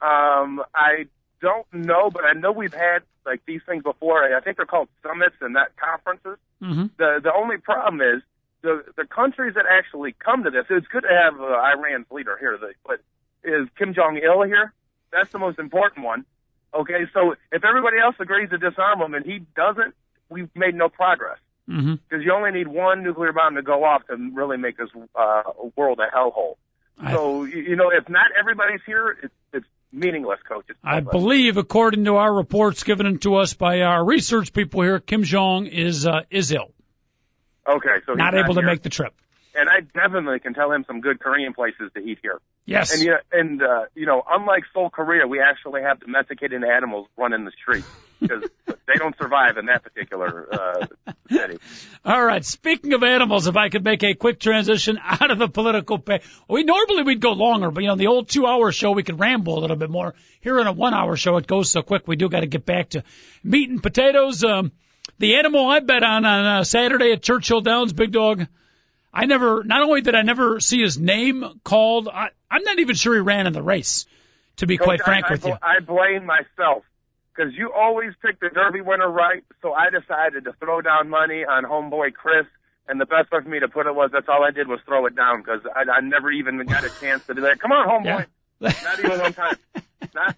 Um, 0.00 0.62
I 0.74 1.06
don't 1.40 1.66
know, 1.72 2.10
but 2.10 2.24
I 2.24 2.32
know 2.32 2.52
we've 2.52 2.74
had 2.74 3.02
like 3.24 3.42
these 3.46 3.62
things 3.66 3.82
before. 3.82 4.22
I 4.22 4.40
think 4.40 4.56
they're 4.56 4.66
called 4.66 4.88
summits 5.02 5.36
and 5.40 5.54
not 5.54 5.74
conferences. 5.76 6.38
Mm-hmm. 6.62 6.86
The 6.96 7.20
the 7.22 7.32
only 7.34 7.58
problem 7.58 8.00
is 8.00 8.22
the 8.62 8.84
the 8.96 9.04
countries 9.06 9.54
that 9.54 9.64
actually 9.70 10.12
come 10.12 10.44
to 10.44 10.50
this. 10.50 10.66
It's 10.70 10.86
good 10.88 11.02
to 11.02 11.08
have 11.08 11.40
uh, 11.40 11.58
Iran's 11.58 12.06
leader 12.10 12.36
here, 12.38 12.58
but 12.86 13.00
is 13.44 13.68
Kim 13.78 13.94
Jong 13.94 14.18
Il 14.22 14.42
here? 14.42 14.72
That's 15.12 15.30
the 15.30 15.38
most 15.38 15.58
important 15.58 16.04
one. 16.04 16.24
Okay, 16.74 17.06
so 17.14 17.34
if 17.52 17.64
everybody 17.64 17.98
else 17.98 18.16
agrees 18.18 18.50
to 18.50 18.58
disarm 18.58 19.00
him 19.00 19.14
and 19.14 19.24
he 19.24 19.40
doesn't, 19.56 19.94
we've 20.28 20.50
made 20.54 20.74
no 20.74 20.88
progress. 20.88 21.38
Mm-hmm. 21.68 21.94
because 21.94 22.04
mm-hmm. 22.12 22.22
you 22.22 22.32
only 22.32 22.52
need 22.52 22.68
one 22.68 23.02
nuclear 23.02 23.32
bomb 23.32 23.56
to 23.56 23.62
go 23.62 23.82
off 23.82 24.06
to 24.06 24.16
really 24.32 24.56
make 24.56 24.76
this 24.76 24.88
uh, 25.16 25.42
world 25.74 25.98
a 25.98 26.14
hellhole. 26.14 26.56
So 27.12 27.44
you 27.44 27.76
know, 27.76 27.90
if 27.90 28.08
not 28.08 28.26
everybody's 28.38 28.80
here, 28.86 29.16
it's, 29.22 29.34
it's 29.52 29.66
meaningless, 29.92 30.38
coach. 30.48 30.64
It's 30.68 30.78
I 30.82 31.00
believe, 31.00 31.56
according 31.56 32.04
to 32.04 32.16
our 32.16 32.32
reports 32.32 32.84
given 32.84 33.18
to 33.18 33.36
us 33.36 33.54
by 33.54 33.82
our 33.82 34.02
research 34.02 34.52
people 34.52 34.82
here, 34.82 34.98
Kim 34.98 35.22
Jong 35.22 35.66
is 35.66 36.06
uh, 36.06 36.22
is 36.30 36.52
ill. 36.52 36.72
Okay, 37.68 37.96
so 38.06 38.14
not 38.14 38.34
able 38.34 38.54
not 38.54 38.60
to 38.62 38.66
make 38.66 38.82
the 38.82 38.88
trip. 38.88 39.12
And 39.54 39.68
I 39.68 39.80
definitely 39.80 40.38
can 40.38 40.54
tell 40.54 40.70
him 40.70 40.84
some 40.86 41.00
good 41.00 41.18
Korean 41.18 41.54
places 41.54 41.90
to 41.94 42.00
eat 42.00 42.18
here. 42.22 42.40
Yes. 42.66 42.92
And 42.92 43.02
you 43.02 43.10
know, 43.10 43.18
and 43.32 43.62
uh, 43.62 43.84
you 43.94 44.06
know, 44.06 44.22
unlike 44.30 44.64
Seoul, 44.72 44.90
Korea, 44.90 45.26
we 45.26 45.40
actually 45.40 45.82
have 45.82 46.00
domesticated 46.00 46.62
animals 46.62 47.08
running 47.16 47.44
the 47.44 47.52
street 47.52 47.84
because 48.20 48.44
they 48.66 48.94
don't 48.94 49.16
survive 49.18 49.56
in 49.56 49.66
that 49.66 49.82
particular 49.82 50.48
uh, 50.52 50.86
city. 51.30 51.58
All 52.04 52.24
right. 52.24 52.44
Speaking 52.44 52.92
of 52.92 53.02
animals, 53.02 53.46
if 53.46 53.56
I 53.56 53.68
could 53.68 53.84
make 53.84 54.02
a 54.02 54.14
quick 54.14 54.40
transition 54.40 54.98
out 55.02 55.30
of 55.30 55.38
the 55.38 55.48
political 55.48 55.98
pay, 55.98 56.20
we 56.48 56.64
normally 56.64 57.02
we'd 57.02 57.20
go 57.20 57.32
longer, 57.32 57.70
but 57.70 57.82
you 57.82 57.88
know, 57.88 57.96
the 57.96 58.06
old 58.06 58.28
two-hour 58.28 58.72
show 58.72 58.92
we 58.92 59.02
could 59.02 59.20
ramble 59.20 59.58
a 59.58 59.60
little 59.60 59.76
bit 59.76 59.90
more. 59.90 60.14
Here 60.40 60.58
in 60.60 60.66
a 60.66 60.72
one-hour 60.72 61.16
show, 61.16 61.36
it 61.36 61.46
goes 61.46 61.70
so 61.70 61.82
quick. 61.82 62.06
We 62.06 62.16
do 62.16 62.28
got 62.28 62.40
to 62.40 62.46
get 62.46 62.64
back 62.64 62.90
to 62.90 63.04
meat 63.42 63.70
and 63.70 63.82
potatoes. 63.82 64.44
Um, 64.44 64.72
the 65.18 65.36
animal 65.36 65.66
I 65.66 65.80
bet 65.80 66.02
on 66.02 66.24
on 66.24 66.44
uh, 66.44 66.64
Saturday 66.64 67.12
at 67.12 67.22
Churchill 67.22 67.60
Downs, 67.60 67.92
Big 67.92 68.12
Dog. 68.12 68.46
I 69.12 69.24
never, 69.24 69.64
not 69.64 69.82
only 69.82 70.02
did 70.02 70.14
I 70.14 70.22
never 70.22 70.60
see 70.60 70.82
his 70.82 70.98
name 70.98 71.42
called, 71.64 72.06
I, 72.06 72.28
I'm 72.50 72.62
not 72.62 72.78
even 72.80 72.94
sure 72.94 73.14
he 73.14 73.20
ran 73.20 73.46
in 73.46 73.54
the 73.54 73.62
race. 73.62 74.04
To 74.58 74.66
be 74.66 74.78
Coach, 74.78 74.86
quite 74.86 75.02
frank 75.02 75.26
I, 75.28 75.32
with 75.32 75.44
you, 75.44 75.54
I 75.62 75.80
blame 75.80 76.24
myself 76.24 76.82
because 77.36 77.52
you 77.54 77.72
always 77.72 78.12
pick 78.22 78.40
the 78.40 78.48
Derby 78.48 78.80
winner 78.80 79.10
right. 79.10 79.44
So 79.62 79.72
I 79.72 79.90
decided 79.90 80.44
to 80.44 80.52
throw 80.54 80.80
down 80.80 81.08
money 81.08 81.44
on 81.44 81.64
Homeboykris. 81.64 82.46
And 82.88 83.00
the 83.00 83.06
best 83.06 83.32
way 83.32 83.40
for 83.42 83.48
me 83.48 83.58
to 83.60 83.68
put 83.68 83.86
it 83.86 83.94
was 83.94 84.10
that's 84.12 84.28
all 84.28 84.44
I 84.44 84.52
did 84.52 84.68
was 84.68 84.78
throw 84.86 85.06
it 85.06 85.16
down 85.16 85.42
because 85.42 85.60
I, 85.74 85.90
I 85.90 86.00
never 86.00 86.30
even 86.30 86.64
got 86.66 86.84
a 86.84 86.90
chance 87.00 87.26
to 87.26 87.34
be 87.34 87.40
like, 87.40 87.58
come 87.58 87.72
on, 87.72 88.04
homeboy. 88.04 88.26
Yeah. 88.60 88.72
Not 88.84 88.98
even 89.00 89.20
one 89.20 89.32
time. 89.32 89.56
Not 90.14 90.36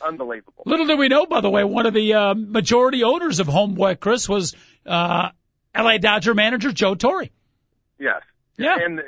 unbelievable. 0.00 0.62
Little 0.66 0.86
did 0.86 0.98
we 0.98 1.08
know, 1.08 1.26
by 1.26 1.40
the 1.40 1.50
way, 1.50 1.64
one 1.64 1.86
of 1.86 1.94
the 1.94 2.14
uh, 2.14 2.34
majority 2.34 3.02
owners 3.02 3.40
of 3.40 3.48
Homeboykris 3.48 4.28
was 4.28 4.54
uh, 4.86 5.30
L.A. 5.74 5.98
Dodger 5.98 6.34
manager 6.34 6.72
Joe 6.72 6.94
Torre. 6.94 7.26
Yes. 7.98 8.22
Yeah. 8.56 8.76
And 8.80 9.02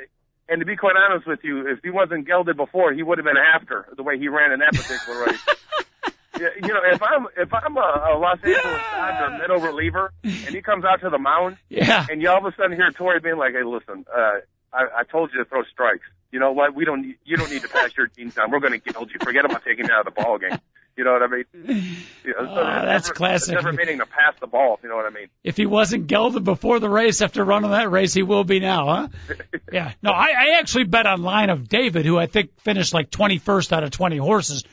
and 0.49 0.59
to 0.59 0.65
be 0.65 0.75
quite 0.75 0.95
honest 0.97 1.25
with 1.25 1.39
you, 1.43 1.67
if 1.67 1.79
he 1.83 1.89
wasn't 1.89 2.27
gelded 2.27 2.57
before, 2.57 2.91
he 2.91 3.01
would 3.01 3.17
have 3.17 3.25
been 3.25 3.37
after 3.37 3.87
the 3.95 4.03
way 4.03 4.19
he 4.19 4.27
ran 4.27 4.51
in 4.51 4.59
that 4.59 4.73
particular 4.73 5.25
race. 5.25 5.39
you 6.39 6.67
know, 6.67 6.81
if 6.91 7.01
I'm 7.01 7.27
if 7.37 7.53
I'm 7.53 7.77
a, 7.77 7.79
a 7.79 8.17
Los 8.17 8.39
Angeles 8.43 8.81
Dodger 8.91 9.37
middle 9.37 9.59
reliever 9.59 10.11
and 10.23 10.55
he 10.55 10.61
comes 10.61 10.85
out 10.85 11.01
to 11.01 11.09
the 11.09 11.17
mound, 11.17 11.57
yeah, 11.69 12.05
and 12.09 12.21
you 12.21 12.29
all 12.29 12.37
of 12.37 12.45
a 12.45 12.55
sudden 12.55 12.73
hear 12.73 12.89
Torre 12.91 13.19
being 13.19 13.37
like, 13.37 13.53
"Hey, 13.53 13.63
listen, 13.63 14.05
uh, 14.13 14.39
I, 14.73 14.99
I 14.99 15.03
told 15.03 15.31
you 15.33 15.39
to 15.43 15.45
throw 15.45 15.63
strikes. 15.63 16.05
You 16.31 16.39
know 16.39 16.51
what? 16.51 16.73
We 16.73 16.85
don't. 16.85 17.15
You 17.23 17.37
don't 17.37 17.51
need 17.51 17.61
to 17.61 17.69
pass 17.69 17.95
your 17.95 18.07
teams 18.07 18.35
down. 18.35 18.49
We're 18.51 18.59
going 18.59 18.79
to 18.79 18.79
gild 18.79 19.11
you. 19.11 19.19
Forget 19.21 19.45
about 19.45 19.63
taking 19.63 19.85
you 19.85 19.93
out 19.93 20.07
of 20.07 20.15
the 20.15 20.21
ball 20.21 20.39
game. 20.39 20.57
You 20.95 21.03
know 21.03 21.13
what 21.13 21.23
I 21.23 21.27
mean? 21.27 21.97
You 22.23 22.33
know, 22.33 22.45
so 22.45 22.61
uh, 22.61 22.85
that's 22.85 23.07
never, 23.07 23.15
classic. 23.15 23.55
Never 23.55 23.73
meaning 23.73 23.97
to 23.97 24.05
pass 24.05 24.33
the 24.39 24.47
ball. 24.47 24.79
You 24.81 24.87
know 24.87 24.95
what 24.95 25.05
I 25.05 25.09
mean? 25.09 25.27
If 25.43 25.57
he 25.57 25.65
wasn't 25.65 26.07
gelded 26.07 26.45
before 26.45 26.79
the 26.79 26.89
race, 26.89 27.21
after 27.21 27.43
running 27.43 27.71
that 27.71 27.91
race, 27.91 28.13
he 28.13 28.23
will 28.23 28.45
be 28.45 28.61
now, 28.61 28.85
huh? 28.85 29.35
yeah. 29.73 29.91
No, 30.01 30.11
I, 30.11 30.27
I 30.27 30.59
actually 30.59 30.85
bet 30.85 31.05
on 31.05 31.21
line 31.21 31.49
of 31.49 31.67
David, 31.67 32.05
who 32.05 32.17
I 32.17 32.27
think 32.27 32.57
finished 32.61 32.93
like 32.93 33.11
21st 33.11 33.73
out 33.73 33.83
of 33.83 33.91
20 33.91 34.15
horses. 34.15 34.63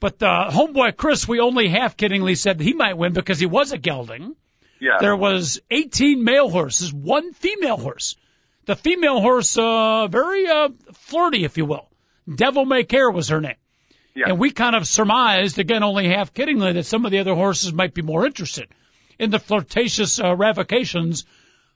But 0.00 0.22
uh, 0.22 0.50
Homeboykris, 0.50 1.26
we 1.26 1.40
only 1.40 1.68
half 1.68 1.96
kiddingly 1.96 2.36
said 2.36 2.60
he 2.60 2.72
might 2.72 2.96
win 2.96 3.12
because 3.12 3.40
he 3.40 3.46
was 3.46 3.72
a 3.72 3.78
gelding. 3.78 4.36
Yeah. 4.80 4.98
There 5.00 5.16
was 5.16 5.60
18 5.70 6.22
male 6.22 6.48
horses, 6.48 6.92
one 6.92 7.32
female 7.32 7.76
horse. 7.76 8.16
The 8.66 8.76
female 8.76 9.20
horse, 9.20 9.56
uh, 9.56 10.06
very 10.08 10.46
uh, 10.46 10.68
flirty, 10.92 11.44
if 11.44 11.56
you 11.56 11.64
will. 11.64 11.88
Devil 12.32 12.64
May 12.64 12.84
Care 12.84 13.10
was 13.10 13.28
her 13.28 13.40
name. 13.40 13.56
Yeah. 14.14 14.28
And 14.28 14.38
we 14.38 14.50
kind 14.50 14.76
of 14.76 14.86
surmised, 14.86 15.58
again, 15.58 15.82
only 15.82 16.08
half 16.08 16.34
kiddingly, 16.34 16.74
that 16.74 16.86
some 16.86 17.04
of 17.04 17.10
the 17.10 17.18
other 17.18 17.34
horses 17.34 17.72
might 17.72 17.94
be 17.94 18.02
more 18.02 18.26
interested 18.26 18.68
in 19.18 19.30
the 19.30 19.38
flirtatious 19.38 20.20
uh, 20.20 20.34
ravocations 20.36 21.24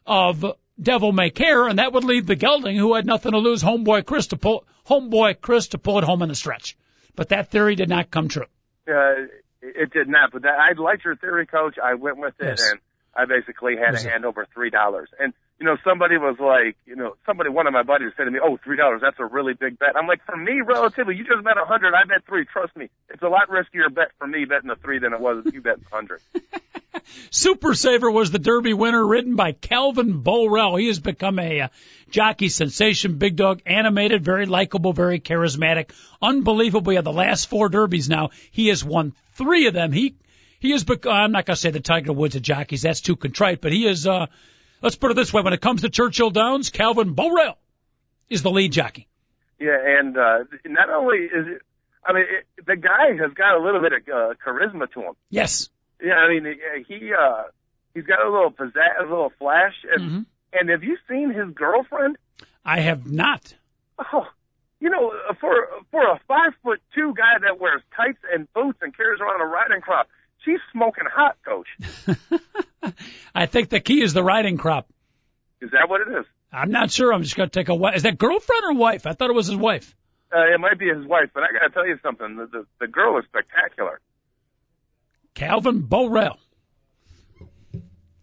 of 0.07 0.44
Devil 0.80 1.12
May 1.12 1.30
Care, 1.30 1.66
and 1.66 1.78
that 1.78 1.92
would 1.92 2.05
leave 2.05 2.26
the 2.26 2.36
gelding, 2.36 2.76
who 2.76 2.94
had 2.94 3.07
nothing 3.07 3.32
to 3.32 3.38
lose, 3.38 3.62
Homeboykris 3.62 4.30
to 4.30 4.36
pull 4.36 4.64
Homeboykris 4.86 5.70
to 5.70 5.78
pull 5.78 5.99
it 5.99 6.05
home 6.05 6.22
in 6.22 6.28
the 6.28 6.34
stretch. 6.34 6.76
But 7.14 7.28
that 7.30 7.50
theory 7.50 7.74
did 7.74 7.88
not 7.88 8.10
come 8.10 8.28
true. 8.28 8.46
Uh, 8.88 9.26
it 9.60 9.92
did 9.92 10.08
not. 10.08 10.32
But 10.32 10.42
that, 10.42 10.58
I 10.58 10.72
liked 10.80 11.04
your 11.04 11.16
theory, 11.16 11.46
Coach. 11.46 11.76
I 11.82 11.94
went 11.94 12.18
with 12.18 12.34
it, 12.40 12.58
yes. 12.58 12.70
and 12.70 12.80
I 13.14 13.26
basically 13.26 13.76
had 13.76 13.98
to 13.98 14.08
hand 14.10 14.24
over 14.24 14.46
three 14.52 14.70
dollars. 14.70 15.10
And 15.18 15.32
you 15.62 15.68
know, 15.68 15.76
somebody 15.84 16.18
was 16.18 16.34
like, 16.40 16.76
you 16.86 16.96
know, 16.96 17.14
somebody, 17.24 17.48
one 17.48 17.68
of 17.68 17.72
my 17.72 17.84
buddies 17.84 18.10
said 18.16 18.24
to 18.24 18.32
me, 18.32 18.40
oh, 18.42 18.58
three 18.64 18.76
dollars, 18.76 19.00
that's 19.00 19.20
a 19.20 19.24
really 19.24 19.54
big 19.54 19.78
bet. 19.78 19.90
I'm 19.96 20.08
like, 20.08 20.20
for 20.26 20.36
me, 20.36 20.60
relatively, 20.60 21.14
you 21.14 21.22
just 21.22 21.44
bet 21.44 21.56
a 21.56 21.64
hundred, 21.64 21.94
I 21.94 22.02
bet 22.04 22.26
three. 22.26 22.44
Trust 22.46 22.76
me, 22.76 22.90
it's 23.08 23.22
a 23.22 23.28
lot 23.28 23.48
riskier 23.48 23.94
bet 23.94 24.10
for 24.18 24.26
me 24.26 24.44
betting 24.44 24.68
the 24.68 24.74
three 24.74 24.98
than 24.98 25.12
it 25.12 25.20
was 25.20 25.46
if 25.46 25.54
you 25.54 25.62
bet 25.62 25.76
a 25.78 25.94
hundred. 25.94 26.20
Super 27.30 27.74
Saver 27.74 28.10
was 28.10 28.32
the 28.32 28.40
Derby 28.40 28.74
winner, 28.74 29.06
ridden 29.06 29.36
by 29.36 29.52
Calvin 29.52 30.18
Borel. 30.18 30.74
He 30.74 30.88
has 30.88 30.98
become 30.98 31.38
a 31.38 31.60
uh, 31.60 31.68
jockey 32.10 32.48
sensation, 32.48 33.18
big 33.18 33.36
dog, 33.36 33.62
animated, 33.64 34.24
very 34.24 34.46
likable, 34.46 34.92
very 34.92 35.20
charismatic, 35.20 35.92
unbelievably. 36.20 36.96
Of 36.96 37.04
the 37.04 37.12
last 37.12 37.48
four 37.48 37.68
Derbies 37.68 38.08
now, 38.08 38.30
he 38.50 38.66
has 38.66 38.84
won 38.84 39.12
three 39.34 39.68
of 39.68 39.74
them. 39.74 39.92
He 39.92 40.16
he 40.58 40.72
has 40.72 40.82
become. 40.82 41.12
I'm 41.12 41.30
not 41.30 41.46
going 41.46 41.54
to 41.54 41.60
say 41.60 41.70
the 41.70 41.78
Tiger 41.78 42.12
Woods 42.12 42.34
of 42.34 42.42
jockeys. 42.42 42.82
That's 42.82 43.00
too 43.00 43.14
contrite, 43.14 43.60
but 43.60 43.70
he 43.70 43.86
is. 43.86 44.08
uh 44.08 44.26
Let's 44.83 44.97
put 44.97 45.11
it 45.11 45.14
this 45.14 45.33
way: 45.33 45.43
when 45.43 45.53
it 45.53 45.61
comes 45.61 45.83
to 45.83 45.89
Churchill 45.91 46.30
Downs, 46.30 46.70
Calvin 46.70 47.14
Borel 47.14 47.57
is 48.28 48.43
the 48.43 48.51
lead 48.51 48.72
jockey. 48.72 49.09
Yeah, 49.59 49.78
and 49.80 50.16
uh 50.16 50.39
not 50.66 50.91
only 50.91 51.18
is 51.18 51.47
it, 51.47 51.62
I 52.05 52.12
mean, 52.12 52.24
it, 52.24 52.66
the 52.66 52.76
guy 52.76 53.14
has 53.20 53.33
got 53.35 53.57
a 53.57 53.62
little 53.64 53.80
bit 53.80 53.93
of 53.93 54.03
uh, 54.09 54.35
charisma 54.45 54.91
to 54.93 55.01
him. 55.03 55.14
Yes. 55.30 55.68
Yeah, 56.03 56.14
I 56.14 56.28
mean, 56.28 56.57
he 56.89 57.12
uh 57.14 57.45
he's 57.95 58.05
got 58.05 58.26
a 58.26 58.28
little 58.30 58.51
pizzazz, 58.51 58.99
a 58.99 59.03
little 59.03 59.33
flash, 59.39 59.74
and 59.91 60.03
Mm-hmm. 60.03 60.20
and 60.55 60.68
have 60.70 60.83
you 60.83 60.99
seen 61.09 61.30
his 61.33 61.55
girlfriend? 61.55 62.18
I 62.64 62.80
have 62.80 63.07
not. 63.11 63.55
Oh, 64.12 64.26
you 64.80 64.91
know, 64.91 65.12
for 65.41 65.55
for 65.93 66.03
a 66.11 66.18
five 66.26 66.55
foot 66.64 66.80
two 66.95 67.14
guy 67.16 67.39
that 67.41 67.61
wears 67.61 67.83
tights 67.97 68.18
and 68.33 68.53
boots 68.53 68.78
and 68.83 68.97
carries 68.97 69.20
around 69.20 69.41
a 69.41 69.45
riding 69.45 69.80
crop, 69.80 70.09
she's 70.45 70.59
smoking 70.72 71.05
hot, 71.12 71.36
coach. 71.45 71.66
I 73.34 73.47
think 73.47 73.68
the 73.70 73.80
key 73.80 74.03
is 74.03 74.12
the 74.12 74.22
riding 74.22 74.57
crop. 74.59 74.88
Is 75.61 75.70
that 75.70 75.88
what 75.88 76.01
it 76.01 76.09
is? 76.20 76.26
I'm 76.53 76.70
not 76.70 76.90
sure. 76.90 77.12
I'm 77.12 77.22
just 77.22 77.36
going 77.36 77.49
to 77.49 77.53
take 77.53 77.68
a. 77.68 77.74
Is 77.95 78.03
that 78.03 78.18
girlfriend 78.18 78.62
or 78.64 78.74
wife? 78.74 79.07
I 79.07 79.12
thought 79.12 79.30
it 79.30 79.34
was 79.36 79.47
his 79.47 79.57
wife. 79.57 79.95
Uh, 80.34 80.55
it 80.55 80.59
might 80.61 80.78
be 80.78 80.88
his 80.88 81.05
wife, 81.07 81.30
but 81.34 81.43
I 81.43 81.47
got 81.53 81.66
to 81.68 81.70
tell 81.72 81.86
you 81.86 81.99
something. 82.03 82.36
The, 82.36 82.47
the 82.47 82.66
the 82.80 82.86
girl 82.88 83.18
is 83.18 83.24
spectacular. 83.26 84.01
Calvin 85.34 85.80
Borel. 85.80 86.38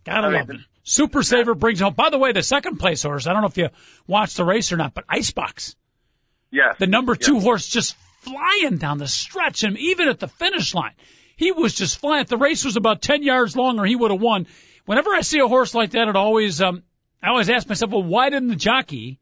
Gotta 0.05 0.27
I 0.27 0.29
mean, 0.29 0.39
love 0.39 0.49
it. 0.51 0.57
Super 0.83 1.23
Saver 1.23 1.55
brings 1.55 1.79
home. 1.79 1.93
By 1.93 2.09
the 2.09 2.17
way, 2.17 2.31
the 2.31 2.43
second 2.43 2.77
place 2.77 3.03
horse. 3.03 3.27
I 3.27 3.33
don't 3.33 3.41
know 3.41 3.47
if 3.47 3.57
you 3.57 3.69
watched 4.07 4.37
the 4.37 4.45
race 4.45 4.71
or 4.71 4.77
not, 4.77 4.93
but 4.93 5.05
Icebox, 5.07 5.75
Yes. 6.51 6.75
the 6.79 6.87
number 6.87 7.15
two 7.15 7.35
Yes. 7.35 7.43
horse, 7.43 7.67
just 7.67 7.95
flying 8.21 8.77
down 8.77 8.97
the 8.97 9.07
stretch, 9.07 9.63
and 9.63 9.77
even 9.77 10.07
at 10.07 10.19
the 10.19 10.27
finish 10.27 10.73
line, 10.73 10.93
he 11.39 11.53
was 11.53 11.73
just 11.73 11.99
flying. 11.99 12.21
If 12.23 12.27
the 12.27 12.37
race 12.37 12.65
was 12.65 12.75
about 12.75 13.01
ten 13.01 13.23
yards 13.23 13.55
longer, 13.55 13.85
he 13.85 13.95
would 13.95 14.11
have 14.11 14.19
won. 14.19 14.45
Whenever 14.85 15.11
I 15.11 15.21
see 15.21 15.39
a 15.39 15.47
horse 15.47 15.73
like 15.73 15.91
that, 15.91 16.09
it 16.09 16.15
always, 16.17 16.61
um, 16.61 16.83
I 17.23 17.29
always 17.29 17.49
ask 17.49 17.69
myself, 17.69 17.91
well, 17.91 18.03
why 18.03 18.29
didn't 18.29 18.49
the 18.49 18.57
jockey 18.57 19.19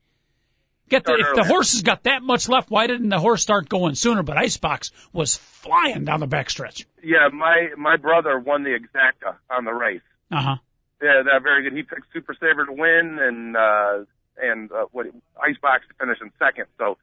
get 0.89 1.03
the? 1.03 1.13
If 1.13 1.35
the 1.35 1.43
horse 1.43 1.73
has 1.73 1.83
got 1.83 2.03
that 2.03 2.23
much 2.23 2.49
left, 2.49 2.71
why 2.71 2.87
didn't 2.87 3.09
the 3.09 3.19
horse 3.19 3.43
start 3.43 3.69
going 3.69 3.93
sooner? 3.93 4.23
But 4.23 4.37
Icebox 4.37 4.89
was 5.13 5.35
flying 5.35 6.05
down 6.05 6.19
the 6.19 6.27
backstretch. 6.27 6.85
Yeah, 7.03 7.27
my 7.31 7.69
my 7.77 7.97
brother 7.97 8.39
won 8.39 8.63
the 8.63 8.71
exacta 8.71 9.35
on 9.51 9.63
the 9.65 9.73
race. 9.73 10.01
Uh 10.31 10.41
huh. 10.41 10.55
Yeah, 10.99 11.21
that 11.31 11.43
very 11.43 11.61
good. 11.69 11.73
He 11.73 11.83
picked 11.83 12.11
Super 12.13 12.35
Saver 12.39 12.65
to 12.65 12.73
win 12.73 13.19
and 13.21 13.55
uh 13.55 14.05
and 14.41 14.71
uh, 14.71 14.85
what 14.91 15.05
Icebox 15.39 15.87
to 15.87 15.93
finish 15.99 16.17
in 16.19 16.31
second. 16.39 16.65
So 16.79 16.97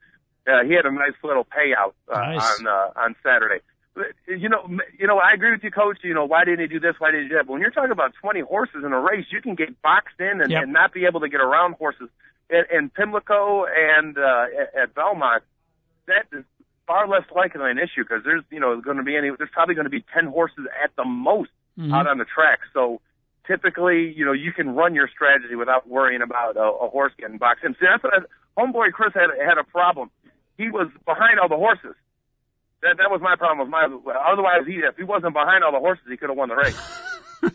uh, 0.45 0.63
he 0.67 0.73
had 0.73 0.85
a 0.85 0.91
nice 0.91 1.15
little 1.23 1.45
payout 1.45 1.93
uh, 2.13 2.19
Nice. 2.19 2.59
on 2.59 2.67
uh, 2.67 2.91
on 2.97 3.15
Saturday. 3.23 3.61
You 4.27 4.49
know, 4.49 4.67
you 4.99 5.07
know, 5.07 5.19
I 5.19 5.31
agree 5.33 5.51
with 5.51 5.63
you, 5.63 5.71
Coach. 5.71 5.99
You 6.03 6.13
know, 6.13 6.25
why 6.25 6.43
didn't 6.43 6.59
he 6.59 6.67
do 6.67 6.79
this? 6.79 6.95
Why 6.99 7.11
didn't 7.11 7.23
he 7.23 7.29
do 7.29 7.35
that? 7.35 7.45
But 7.47 7.53
when 7.53 7.61
you're 7.61 7.71
talking 7.71 7.91
about 7.91 8.13
20 8.21 8.41
horses 8.41 8.83
in 8.85 8.91
a 8.91 8.99
race, 8.99 9.25
you 9.31 9.41
can 9.41 9.55
get 9.55 9.81
boxed 9.81 10.19
in 10.19 10.41
and, 10.41 10.51
Yep. 10.51 10.63
and 10.63 10.73
not 10.73 10.93
be 10.93 11.05
able 11.05 11.21
to 11.21 11.29
get 11.29 11.39
around 11.41 11.73
horses. 11.75 12.09
In, 12.49 12.63
in 12.71 12.89
Pimlico 12.89 13.65
and 13.65 14.17
uh, 14.17 14.45
at, 14.59 14.81
at 14.83 14.95
Belmont, 14.95 15.43
that 16.07 16.25
is 16.37 16.43
far 16.85 17.07
less 17.07 17.23
likely 17.35 17.71
an 17.71 17.79
issue 17.79 18.03
because 18.03 18.23
there's, 18.23 18.43
you 18.51 18.59
know, 18.59 18.79
going 18.81 18.97
to 18.97 19.03
be 19.03 19.15
any. 19.15 19.31
There's 19.37 19.49
probably 19.51 19.75
going 19.75 19.85
to 19.85 19.89
be 19.91 20.03
10 20.13 20.25
horses 20.27 20.65
at 20.83 20.91
the 20.95 21.05
most 21.05 21.49
Mm-hmm. 21.77 21.93
out 21.93 22.07
on 22.07 22.19
the 22.19 22.23
track. 22.25 22.59
So 22.73 23.01
typically, 23.45 24.09
you 24.15 24.23
know, 24.23 24.31
you 24.31 24.53
can 24.53 24.75
run 24.75 24.95
your 24.95 25.09
strategy 25.09 25.55
without 25.55 25.89
worrying 25.89 26.21
about 26.21 26.55
a, 26.55 26.61
a 26.61 26.89
horse 26.89 27.11
getting 27.19 27.37
boxed 27.37 27.65
in. 27.65 27.73
See, 27.73 27.79
that's 27.85 28.01
what 28.01 28.13
I, 28.13 28.19
Homeboykris 28.57 29.13
had 29.13 29.29
had 29.45 29.57
a 29.57 29.63
problem. 29.65 30.09
He 30.57 30.69
was 30.69 30.87
behind 31.05 31.37
all 31.37 31.49
the 31.49 31.57
horses. 31.57 31.95
That 32.85 32.97
that 32.97 33.09
was 33.09 33.19
my 33.19 33.35
problem 33.35 33.65
with 33.65 33.69
my. 33.69 33.85
Otherwise, 34.31 34.67
he 34.67 34.75
if 34.75 34.95
he 34.95 35.03
wasn't 35.03 35.33
behind 35.33 35.63
all 35.63 35.71
the 35.71 35.79
horses, 35.79 36.05
he 36.07 36.17
could 36.17 36.29
have 36.29 36.37
won 36.37 36.49
the 36.49 36.55
race. 36.55 36.79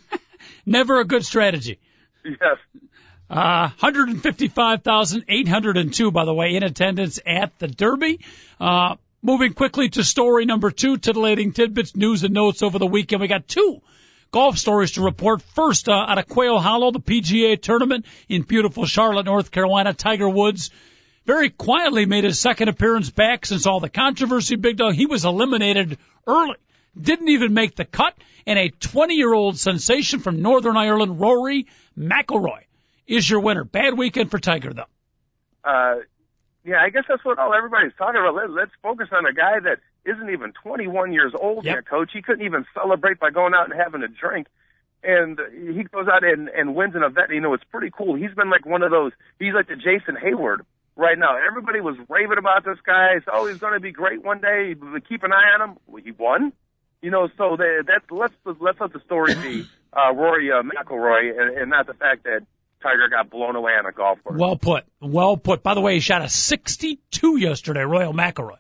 Never 0.66 0.99
a 0.99 1.05
good 1.05 1.24
strategy. 1.24 1.78
yes. 2.24 2.59
Uh, 3.31 3.68
155,802, 3.78 6.11
by 6.11 6.24
the 6.24 6.35
way, 6.35 6.57
in 6.57 6.64
attendance 6.64 7.20
at 7.24 7.57
the 7.61 7.68
Derby. 7.68 8.18
Uh, 8.59 8.97
moving 9.22 9.53
quickly 9.53 9.89
to 9.91 10.03
story 10.03 10.47
number 10.47 10.72
two, 10.72 10.97
titillating 10.97 11.53
tidbits, 11.53 11.95
news 11.95 12.24
and 12.24 12.35
notes 12.35 12.64
over 12.64 12.81
the 12.81 12.89
weekend. 12.89 13.20
We 13.20 13.28
got 13.28 13.47
two 13.47 13.83
golf 14.33 14.59
stories 14.59 14.91
to 14.93 15.03
report. 15.03 15.43
First, 15.43 15.89
uh, 15.89 15.93
out 15.93 16.18
of 16.18 16.26
Quail 16.26 16.59
Hollow, 16.59 16.91
the 16.91 16.99
PGA 16.99 17.62
tournament 17.62 18.05
in 18.28 18.43
beautiful 18.43 18.85
Charlotte, 18.85 19.26
North 19.26 19.53
Carolina, 19.53 19.95
Tiger 19.95 20.28
Woods 20.28 20.70
very 21.26 21.50
quietly 21.50 22.06
made 22.06 22.24
his 22.24 22.40
second 22.40 22.68
appearance 22.68 23.10
back 23.10 23.46
since 23.46 23.66
all 23.66 23.80
the 23.80 23.88
controversy. 23.90 24.56
Big 24.56 24.76
dog, 24.76 24.94
he 24.94 25.06
was 25.06 25.24
eliminated 25.24 25.98
early. 26.26 26.56
Didn't 27.00 27.28
even 27.28 27.54
make 27.54 27.76
the 27.76 27.84
cut. 27.84 28.14
And 28.46 28.58
a 28.58 28.68
20 28.70 29.14
year 29.14 29.32
old 29.32 29.58
sensation 29.58 30.20
from 30.20 30.42
Northern 30.42 30.76
Ireland, 30.76 31.20
Rory 31.20 31.66
McIlroy, 31.96 32.62
is 33.06 33.28
your 33.28 33.40
winner. 33.40 33.64
Bad 33.64 33.96
weekend 33.96 34.30
for 34.30 34.38
Tiger 34.38 34.72
though. 34.72 34.84
Uh, 35.62 35.96
yeah, 36.64 36.82
I 36.82 36.90
guess 36.90 37.04
that's 37.08 37.24
what 37.24 37.38
all 37.38 37.54
everybody's 37.54 37.92
talking 37.96 38.20
about. 38.20 38.34
Let, 38.34 38.50
let's 38.50 38.72
focus 38.82 39.08
on 39.12 39.24
a 39.26 39.32
guy 39.32 39.60
that 39.60 39.78
isn't 40.04 40.30
even 40.30 40.52
21 40.62 41.12
years 41.12 41.32
old 41.38 41.64
Yep. 41.64 41.74
yet, 41.74 41.86
coach. 41.86 42.10
He 42.12 42.22
couldn't 42.22 42.44
even 42.44 42.64
celebrate 42.74 43.18
by 43.20 43.30
going 43.30 43.54
out 43.54 43.70
and 43.70 43.78
having 43.78 44.02
a 44.02 44.08
drink. 44.08 44.46
And 45.02 45.38
he 45.74 45.84
goes 45.84 46.08
out 46.08 46.24
and, 46.24 46.48
and 46.48 46.74
wins 46.74 46.94
an 46.94 47.02
event. 47.02 47.30
You 47.30 47.40
know, 47.40 47.54
it's 47.54 47.64
pretty 47.64 47.90
cool. 47.90 48.14
He's 48.16 48.34
been 48.34 48.50
like 48.50 48.66
one 48.66 48.82
of 48.82 48.90
those, 48.90 49.12
he's 49.38 49.54
like 49.54 49.68
the 49.68 49.76
Jason 49.76 50.16
Heyward 50.22 50.60
right 51.01 51.18
now. 51.18 51.36
Everybody 51.36 51.80
was 51.80 51.96
raving 52.09 52.38
about 52.38 52.64
this 52.64 52.78
guy. 52.84 53.14
So, 53.24 53.30
oh, 53.32 53.46
he's 53.48 53.59
going 53.59 53.72
to 53.72 53.80
be 53.80 53.90
great 53.90 54.22
one 54.22 54.40
day. 54.40 54.74
Keep 55.09 55.24
an 55.24 55.32
eye 55.32 55.55
on 55.59 55.70
him. 55.70 55.76
Well, 55.86 56.03
He 56.05 56.12
won. 56.12 56.53
You 57.03 57.11
know, 57.11 57.28
so 57.38 57.57
that, 57.57 57.84
that's, 57.86 58.05
let's, 58.11 58.34
let's 58.61 58.78
let 58.78 58.92
the 58.92 59.01
story 59.01 59.34
be, 59.34 59.66
uh, 59.92 60.12
Rory, 60.12 60.53
uh, 60.53 60.62
McIlroy 60.62 61.40
and, 61.40 61.57
and 61.57 61.70
not 61.70 61.86
the 61.86 61.94
fact 61.94 62.24
that 62.24 62.42
Tiger 62.82 63.09
got 63.09 63.30
blown 63.30 63.57
away 63.57 63.72
on 63.72 63.86
a 63.86 63.92
golf 63.92 64.22
course. 64.22 64.38
Well 64.38 64.57
put. 64.57 64.84
Well 65.01 65.38
put. 65.38 65.62
By 65.62 65.74
the 65.74 65.80
way, 65.80 65.94
he 65.94 66.01
shot 66.01 66.22
a 66.22 66.28
62 66.28 67.38
yesterday, 67.38 67.80
Royal 67.80 68.12
McIlroy. 68.12 68.59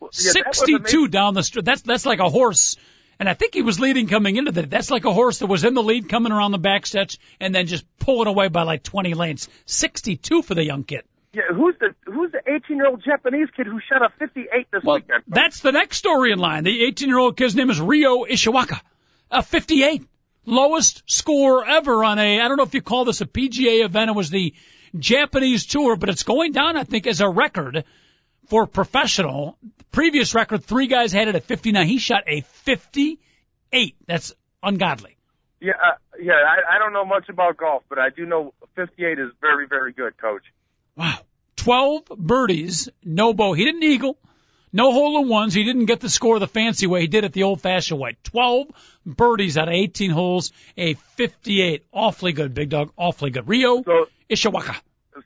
Yeah, 0.00 0.08
62 0.08 1.08
down 1.08 1.34
the 1.34 1.42
street. 1.42 1.66
That's, 1.66 1.82
that's 1.82 2.06
like 2.06 2.20
a 2.20 2.28
horse. 2.28 2.76
And 3.18 3.28
I 3.28 3.34
think 3.34 3.54
he 3.54 3.62
was 3.62 3.78
leading 3.78 4.08
coming 4.08 4.36
into 4.36 4.52
that. 4.52 4.70
That's 4.70 4.90
like 4.90 5.04
a 5.04 5.12
horse 5.12 5.38
that 5.38 5.46
was 5.46 5.64
in 5.64 5.74
the 5.74 5.82
lead 5.82 6.08
coming 6.08 6.32
around 6.32 6.52
the 6.52 6.58
backstretch 6.58 7.18
and 7.38 7.54
then 7.54 7.66
just 7.66 7.84
pulling 7.98 8.28
away 8.28 8.48
by 8.48 8.62
like 8.62 8.82
20 8.82 9.14
lengths. 9.14 9.48
62 9.66 10.42
for 10.42 10.54
the 10.54 10.64
young 10.64 10.84
kid. 10.84 11.04
Yeah, 11.34 11.42
who's 11.52 11.74
the 11.80 11.94
who's 12.10 12.30
the 12.30 12.40
18 12.46 12.76
year 12.76 12.86
old 12.86 13.02
Japanese 13.04 13.48
kid 13.56 13.66
who 13.66 13.80
shot 13.80 14.02
a 14.02 14.08
58 14.18 14.68
this 14.70 14.82
Well, 14.84 14.96
weekend? 14.96 15.24
that's 15.26 15.60
the 15.60 15.72
next 15.72 15.96
story 15.96 16.30
in 16.32 16.38
line. 16.38 16.62
The 16.64 16.84
18 16.86 17.08
year 17.08 17.18
old 17.18 17.36
kid's 17.36 17.56
name 17.56 17.70
is 17.70 17.80
Ryo 17.80 18.24
Ishiwaka. 18.24 18.80
A 19.30 19.42
58. 19.42 20.06
Lowest 20.46 21.02
score 21.06 21.66
ever 21.66 22.04
on 22.04 22.18
a, 22.18 22.40
I 22.40 22.48
don't 22.48 22.56
know 22.58 22.62
if 22.64 22.74
you 22.74 22.82
call 22.82 23.04
this 23.06 23.20
a 23.22 23.26
PGA 23.26 23.84
event. 23.84 24.10
It 24.10 24.14
was 24.14 24.30
the 24.30 24.54
Japanese 24.96 25.66
tour, 25.66 25.96
but 25.96 26.08
it's 26.10 26.22
going 26.22 26.52
down, 26.52 26.76
I 26.76 26.84
think, 26.84 27.06
as 27.06 27.20
a 27.20 27.28
record 27.28 27.84
for 28.48 28.66
professional. 28.66 29.56
Previous 29.90 30.34
record, 30.34 30.62
three 30.64 30.86
guys 30.86 31.12
had 31.12 31.28
it 31.28 31.34
at 31.34 31.44
59. 31.44 31.86
He 31.86 31.98
shot 31.98 32.24
a 32.26 32.42
58. 32.42 33.96
That's 34.06 34.34
ungodly. 34.62 35.16
Yeah, 35.60 35.72
uh, 35.82 35.94
yeah. 36.20 36.34
I, 36.34 36.76
I 36.76 36.78
don't 36.78 36.92
know 36.92 37.06
much 37.06 37.28
about 37.30 37.56
golf, 37.56 37.82
but 37.88 37.98
I 37.98 38.10
do 38.10 38.26
know 38.26 38.52
58 38.76 39.18
is 39.18 39.30
very, 39.40 39.66
very 39.66 39.92
good, 39.92 40.16
Coach. 40.18 40.42
Wow. 40.96 41.18
12 41.64 42.04
birdies, 42.18 42.88
no 43.02 43.32
bow. 43.32 43.54
He 43.54 43.64
didn't 43.64 43.82
eagle. 43.82 44.18
No 44.70 44.92
hole 44.92 45.22
in 45.22 45.28
ones. 45.28 45.54
He 45.54 45.64
didn't 45.64 45.86
get 45.86 46.00
the 46.00 46.10
score 46.10 46.38
the 46.38 46.46
fancy 46.48 46.86
way. 46.86 47.00
He 47.00 47.06
did 47.06 47.24
it 47.24 47.32
the 47.32 47.44
old 47.44 47.62
fashioned 47.62 47.98
way. 48.00 48.16
12 48.24 48.66
birdies 49.06 49.56
out 49.56 49.68
of 49.68 49.74
18 49.74 50.10
holes, 50.10 50.52
a 50.76 50.92
58. 50.94 51.84
Awfully 51.92 52.32
good, 52.32 52.52
big 52.52 52.68
dog. 52.68 52.92
Awfully 52.98 53.30
good. 53.30 53.48
Ryo 53.48 53.82
So, 53.82 54.06
Ishiwaka. 54.28 54.76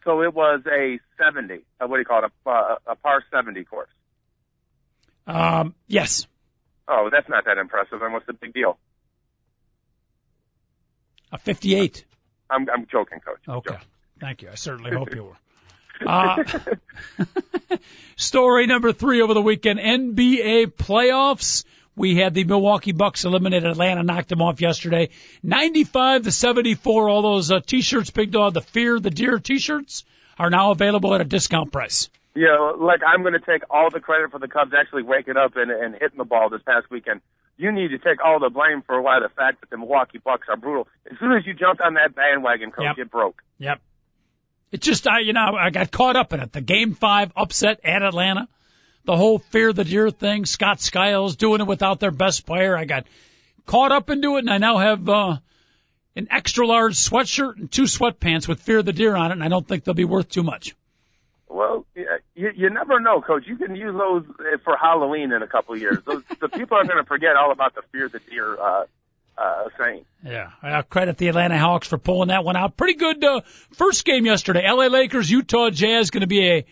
so 0.04 0.22
it 0.22 0.32
was 0.32 0.60
a 0.70 1.00
70. 1.18 1.54
Uh, 1.80 1.86
what 1.88 1.96
do 1.96 2.00
you 2.00 2.04
call 2.04 2.24
it? 2.24 2.30
A, 2.46 2.48
uh, 2.50 2.76
a 2.88 2.94
par 2.94 3.24
70 3.32 3.64
course. 3.64 3.90
Um, 5.26 5.74
yes. 5.88 6.26
Oh, 6.86 7.08
that's 7.10 7.28
not 7.28 7.46
that 7.46 7.58
impressive. 7.58 8.00
And 8.00 8.12
what's 8.12 8.26
the 8.26 8.32
big 8.34 8.52
deal? 8.54 8.78
A 11.32 11.38
58. 11.38 12.04
I'm, 12.48 12.68
I'm 12.70 12.86
joking, 12.86 13.18
Coach. 13.20 13.40
I'm 13.48 13.54
Okay. 13.56 13.72
joking. 13.74 13.86
Thank 14.20 14.42
you. 14.42 14.50
I 14.50 14.54
certainly 14.54 14.90
hope 14.96 15.14
you 15.14 15.24
were. 15.24 15.36
Uh, 16.04 16.44
story 18.16 18.66
number 18.66 18.92
three 18.92 19.22
over 19.22 19.34
the 19.34 19.42
weekend. 19.42 19.78
NBA 19.78 20.74
playoffs. 20.74 21.64
We 21.96 22.16
had 22.16 22.32
the 22.32 22.44
Milwaukee 22.44 22.92
Bucks 22.92 23.24
eliminate 23.24 23.64
Atlanta, 23.64 24.04
knocked 24.04 24.28
them 24.28 24.40
off 24.40 24.60
yesterday. 24.60 25.08
95 25.42 26.22
to 26.22 26.30
74. 26.30 27.08
All 27.08 27.22
those 27.22 27.50
uh, 27.50 27.60
t-shirts, 27.60 28.10
Big 28.10 28.30
Dog, 28.30 28.54
the 28.54 28.60
Fear 28.60 29.00
the 29.00 29.10
Deer 29.10 29.40
t-shirts 29.40 30.04
are 30.38 30.50
now 30.50 30.70
available 30.70 31.14
at 31.14 31.20
a 31.20 31.24
discount 31.24 31.72
price. 31.72 32.08
Yeah, 32.36 32.72
like 32.78 33.00
I'm 33.04 33.22
going 33.22 33.32
to 33.32 33.40
take 33.40 33.62
all 33.68 33.90
the 33.90 33.98
credit 33.98 34.30
for 34.30 34.38
the 34.38 34.46
Cubs 34.46 34.72
actually 34.78 35.02
waking 35.02 35.36
up 35.36 35.56
and, 35.56 35.72
and 35.72 35.94
hitting 35.94 36.18
the 36.18 36.24
ball 36.24 36.48
this 36.48 36.62
past 36.62 36.88
weekend. 36.88 37.20
You 37.56 37.72
need 37.72 37.88
to 37.88 37.98
take 37.98 38.24
all 38.24 38.38
the 38.38 38.48
blame 38.48 38.82
for 38.86 39.02
why 39.02 39.18
the 39.18 39.28
fact 39.28 39.60
that 39.60 39.70
the 39.70 39.76
Milwaukee 39.76 40.18
Bucks 40.18 40.46
are 40.48 40.56
brutal. 40.56 40.86
As 41.10 41.18
soon 41.18 41.32
as 41.32 41.44
you 41.44 41.54
jumped 41.54 41.82
on 41.82 41.94
that 41.94 42.14
bandwagon, 42.14 42.70
coach, 42.70 42.84
yep. 42.84 42.98
it 42.98 43.10
broke. 43.10 43.42
Yep. 43.58 43.80
It's 44.70 44.86
just 44.86 45.06
I, 45.06 45.20
you 45.20 45.32
know, 45.32 45.54
I 45.58 45.70
got 45.70 45.90
caught 45.90 46.16
up 46.16 46.32
in 46.32 46.40
it. 46.40 46.52
The 46.52 46.60
Game 46.60 46.94
Five 46.94 47.32
upset 47.36 47.80
at 47.84 48.02
Atlanta, 48.02 48.48
the 49.04 49.16
whole 49.16 49.38
fear 49.38 49.72
the 49.72 49.84
deer 49.84 50.10
thing. 50.10 50.44
Scott 50.44 50.80
Skiles 50.80 51.36
doing 51.36 51.60
it 51.60 51.66
without 51.66 52.00
their 52.00 52.10
best 52.10 52.44
player. 52.44 52.76
I 52.76 52.84
got 52.84 53.06
caught 53.66 53.92
up 53.92 54.10
into 54.10 54.36
it, 54.36 54.40
and 54.40 54.50
I 54.50 54.58
now 54.58 54.78
have 54.78 55.08
uh, 55.08 55.36
an 56.16 56.28
extra 56.30 56.66
large 56.66 56.96
sweatshirt 56.96 57.56
and 57.56 57.70
two 57.70 57.84
sweatpants 57.84 58.46
with 58.46 58.60
fear 58.60 58.82
the 58.82 58.92
deer 58.92 59.14
on 59.14 59.30
it, 59.30 59.34
and 59.34 59.44
I 59.44 59.48
don't 59.48 59.66
think 59.66 59.84
they'll 59.84 59.94
be 59.94 60.04
worth 60.04 60.28
too 60.28 60.42
much. 60.42 60.74
Well, 61.48 61.86
you, 61.94 62.50
you 62.54 62.70
never 62.70 63.00
know, 63.00 63.22
Coach. 63.22 63.44
You 63.46 63.56
can 63.56 63.74
use 63.74 63.96
those 63.96 64.24
for 64.64 64.76
Halloween 64.76 65.32
in 65.32 65.42
a 65.42 65.46
couple 65.46 65.74
of 65.74 65.80
years. 65.80 65.98
Those, 66.04 66.22
the 66.40 66.48
people 66.48 66.76
are 66.76 66.84
going 66.84 66.98
to 66.98 67.04
forget 67.04 67.36
all 67.36 67.52
about 67.52 67.74
the 67.74 67.82
fear 67.90 68.08
the 68.08 68.18
deer 68.18 68.60
uh, 68.60 68.84
uh, 69.38 69.68
saying. 69.78 70.04
Yeah, 70.24 70.50
I 70.62 70.82
credit 70.82 71.16
the 71.16 71.28
Atlanta 71.28 71.58
Hawks 71.58 71.86
for 71.86 71.98
pulling 71.98 72.28
that 72.28 72.44
one 72.44 72.56
out. 72.56 72.76
Pretty 72.76 72.94
good 72.94 73.22
uh, 73.22 73.40
first 73.72 74.04
game 74.04 74.26
yesterday. 74.26 74.64
L.A. 74.64 74.88
Lakers, 74.88 75.30
Utah 75.30 75.70
Jazz, 75.70 76.10
going 76.10 76.22
to 76.22 76.26
be 76.26 76.48
a 76.48 76.66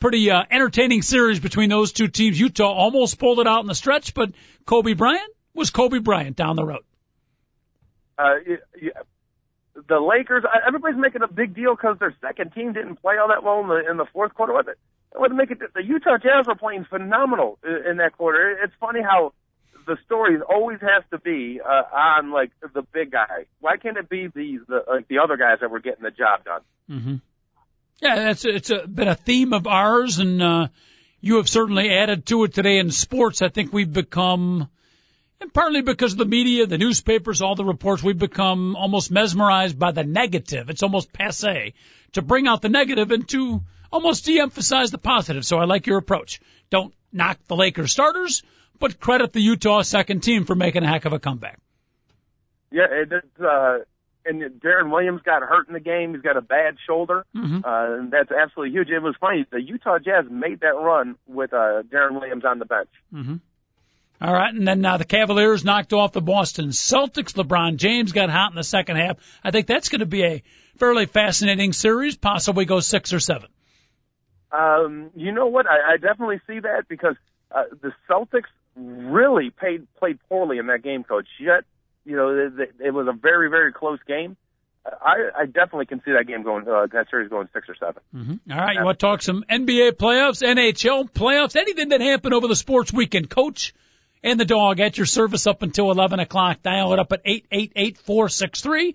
pretty 0.00 0.30
uh, 0.30 0.42
entertaining 0.50 1.02
series 1.02 1.40
between 1.40 1.70
those 1.70 1.92
two 1.92 2.08
teams. 2.08 2.38
Utah 2.38 2.72
almost 2.72 3.18
pulled 3.18 3.38
it 3.38 3.46
out 3.46 3.60
in 3.60 3.66
the 3.66 3.74
stretch, 3.74 4.14
but 4.14 4.32
Kobe 4.66 4.94
Bryant 4.94 5.30
was 5.54 5.70
Kobe 5.70 5.98
Bryant 5.98 6.36
down 6.36 6.56
the 6.56 6.64
road. 6.64 6.82
Uh, 8.18 8.34
yeah, 8.80 8.90
the 9.88 9.98
Lakers, 9.98 10.44
everybody's 10.66 10.98
making 10.98 11.22
a 11.22 11.28
big 11.28 11.54
deal 11.54 11.74
because 11.74 11.98
their 11.98 12.14
second 12.20 12.52
team 12.52 12.72
didn't 12.72 12.96
play 12.96 13.16
all 13.18 13.28
that 13.28 13.42
well 13.42 13.60
in 13.60 13.68
the 13.68 13.90
in 13.90 13.96
the 13.96 14.06
fourth 14.12 14.34
quarter. 14.34 14.52
What 14.52 14.66
would 15.16 15.32
make 15.32 15.50
it? 15.50 15.58
The 15.74 15.82
Utah 15.82 16.18
Jazz 16.18 16.46
were 16.46 16.54
playing 16.54 16.84
phenomenal 16.84 17.58
in 17.64 17.96
that 17.98 18.16
quarter. 18.16 18.56
It's 18.62 18.74
funny 18.78 19.00
how 19.02 19.32
the 19.86 19.96
story 20.04 20.38
always 20.40 20.80
has 20.80 21.04
to 21.10 21.18
be 21.18 21.60
uh, 21.60 21.96
on 21.96 22.30
like 22.30 22.50
the 22.74 22.82
big 22.82 23.12
guy. 23.12 23.46
Why 23.60 23.76
can't 23.76 23.96
it 23.96 24.08
be 24.08 24.28
the 24.28 24.58
the 24.66 24.84
like 24.88 25.08
the 25.08 25.18
other 25.18 25.36
guys 25.36 25.58
that 25.60 25.70
were 25.70 25.80
getting 25.80 26.02
the 26.02 26.10
job 26.10 26.44
done? 26.44 26.60
Mm-hmm. 26.90 27.14
Yeah, 28.02 28.30
it's 28.30 28.44
it's 28.44 28.70
a, 28.70 28.86
been 28.86 29.08
a 29.08 29.14
theme 29.14 29.52
of 29.52 29.66
ours, 29.66 30.18
and 30.18 30.42
uh, 30.42 30.68
you 31.20 31.36
have 31.36 31.48
certainly 31.48 31.90
added 31.90 32.26
to 32.26 32.44
it 32.44 32.54
today 32.54 32.78
in 32.78 32.90
sports. 32.90 33.42
I 33.42 33.48
think 33.48 33.72
we've 33.72 33.92
become 33.92 34.68
and 35.40 35.52
partly 35.52 35.82
because 35.82 36.12
of 36.12 36.18
the 36.18 36.24
media, 36.24 36.66
the 36.66 36.78
newspapers, 36.78 37.42
all 37.42 37.54
the 37.54 37.66
reports, 37.66 38.02
we've 38.02 38.18
become 38.18 38.76
almost 38.76 39.10
mesmerized 39.10 39.78
by 39.78 39.90
the 39.92 40.02
negative. 40.02 40.70
It's 40.70 40.82
almost 40.82 41.12
passe 41.12 41.74
to 42.12 42.22
bring 42.22 42.46
out 42.46 42.62
the 42.62 42.70
negative 42.70 43.10
and 43.10 43.28
to 43.28 43.60
almost 43.92 44.24
de-emphasize 44.24 44.90
the 44.90 44.96
positive. 44.96 45.44
So 45.44 45.58
I 45.58 45.66
like 45.66 45.86
your 45.86 45.98
approach. 45.98 46.40
Don't 46.70 46.94
knock 47.12 47.38
the 47.46 47.56
Lakers 47.56 47.92
starters, 47.92 48.42
but 48.78 49.00
credit 49.00 49.32
the 49.32 49.40
Utah 49.40 49.82
second 49.82 50.22
team 50.22 50.44
for 50.44 50.54
making 50.54 50.82
a 50.82 50.88
heck 50.88 51.04
of 51.04 51.12
a 51.12 51.18
comeback. 51.18 51.58
Yeah, 52.70 52.86
it's, 52.90 53.40
uh, 53.40 53.78
and 54.26 54.42
Deron 54.60 54.90
Williams 54.90 55.22
got 55.22 55.42
hurt 55.42 55.68
in 55.68 55.74
the 55.74 55.80
game. 55.80 56.14
He's 56.14 56.22
got 56.22 56.36
a 56.36 56.42
bad 56.42 56.76
shoulder. 56.86 57.24
Mm-hmm. 57.36 57.64
Uh, 57.64 57.98
and 57.98 58.10
that's 58.10 58.30
absolutely 58.30 58.72
huge. 58.72 58.88
It 58.88 59.00
was 59.00 59.14
funny. 59.20 59.46
The 59.50 59.60
Utah 59.60 59.98
Jazz 59.98 60.24
made 60.30 60.60
that 60.60 60.74
run 60.74 61.16
with, 61.26 61.52
uh, 61.52 61.82
Deron 61.82 62.20
Williams 62.20 62.44
on 62.44 62.58
the 62.58 62.64
bench. 62.64 62.88
Mm-hmm. 63.12 63.36
All 64.20 64.32
right, 64.32 64.54
and 64.54 64.66
then 64.66 64.80
now 64.80 64.96
the 64.96 65.04
Cavaliers 65.04 65.64
knocked 65.64 65.92
off 65.92 66.12
the 66.12 66.22
Boston 66.22 66.68
Celtics. 66.68 67.34
LeBron 67.34 67.76
James 67.76 68.12
got 68.12 68.30
hot 68.30 68.52
in 68.52 68.56
the 68.56 68.64
second 68.64 68.96
half. 68.96 69.18
I 69.42 69.50
think 69.50 69.66
that's 69.66 69.88
going 69.88 70.00
to 70.00 70.06
be 70.06 70.24
a 70.24 70.42
fairly 70.78 71.06
fascinating 71.06 71.72
series, 71.72 72.16
possibly 72.16 72.64
go 72.64 72.80
six 72.80 73.12
or 73.12 73.20
seven. 73.20 73.48
Um, 74.50 75.10
you 75.16 75.32
know 75.32 75.46
what? 75.46 75.66
I, 75.66 75.94
I 75.94 75.96
definitely 75.96 76.40
see 76.46 76.60
that 76.60 76.84
because 76.88 77.16
uh, 77.50 77.64
the 77.82 77.92
Celtics 78.08 78.48
really 78.76 79.50
played 79.50 79.86
played 79.96 80.18
poorly 80.28 80.58
in 80.58 80.66
that 80.66 80.82
game, 80.82 81.04
Coach. 81.04 81.28
Yet, 81.40 81.64
you 82.04 82.16
know, 82.16 82.30
it, 82.30 82.74
it 82.80 82.90
was 82.90 83.06
a 83.08 83.12
very 83.12 83.50
very 83.50 83.72
close 83.72 84.00
game. 84.06 84.36
I, 84.86 85.30
I 85.34 85.46
definitely 85.46 85.86
can 85.86 86.02
see 86.04 86.12
that 86.12 86.26
game 86.26 86.42
going, 86.42 86.68
uh, 86.68 86.86
that 86.92 87.08
series 87.08 87.30
going 87.30 87.48
six 87.54 87.70
or 87.70 87.74
7 87.74 88.02
mm-hmm. 88.14 88.52
All 88.52 88.58
right, 88.58 88.76
you 88.76 88.84
want 88.84 88.98
to 88.98 89.06
talk 89.06 89.22
some 89.22 89.42
NBA 89.50 89.92
playoffs, 89.92 90.42
NHL 90.42 91.10
playoffs, 91.10 91.56
anything 91.56 91.88
that 91.88 92.02
happened 92.02 92.34
over 92.34 92.48
the 92.48 92.56
sports 92.56 92.92
weekend, 92.92 93.30
Coach? 93.30 93.72
and 94.24 94.40
the 94.40 94.44
dog 94.46 94.80
at 94.80 94.96
your 94.96 95.06
service 95.06 95.46
up 95.46 95.62
until 95.62 95.92
11 95.92 96.18
o'clock. 96.18 96.62
Dial 96.62 96.92
it 96.94 96.98
up 96.98 97.12
at 97.12 97.22
888-463-6748. 97.24 98.94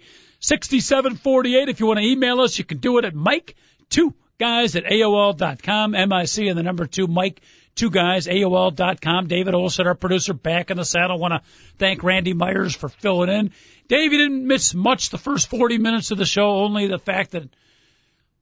If 1.69 1.79
you 1.79 1.85
want 1.85 1.99
to 1.99 2.05
email 2.05 2.41
us, 2.41 2.57
you 2.57 2.65
can 2.65 2.79
do 2.79 2.97
it 2.97 3.05
at 3.05 3.15
Mic, 3.15 3.55
two 3.89 4.15
guys 4.39 4.75
at 4.75 4.85
AOL.com, 4.85 5.93
M-I-C 5.95 6.47
and 6.47 6.57
the 6.57 6.63
number 6.63 6.87
two, 6.87 7.07
Mic, 7.07 7.41
two 7.79 7.89
guys, 7.89 8.27
AOL.com. 8.27 9.27
David 9.27 9.53
Olson, 9.55 9.87
our 9.87 9.95
producer, 9.95 10.33
back 10.33 10.69
in 10.69 10.77
the 10.77 10.85
saddle. 10.85 11.17
Want 11.17 11.33
to 11.33 11.41
thank 11.77 12.03
Randy 12.03 12.33
Myers 12.33 12.75
for 12.75 12.89
filling 12.89 13.29
in. 13.29 13.51
Dave, 13.87 14.11
you 14.11 14.19
didn't 14.19 14.45
miss 14.45 14.75
much 14.75 15.09
the 15.09 15.17
first 15.17 15.49
40 15.49 15.77
minutes 15.77 16.11
of 16.11 16.17
the 16.17 16.25
show, 16.25 16.57
only 16.57 16.87
the 16.87 16.99
fact 16.99 17.31
that 17.31 17.49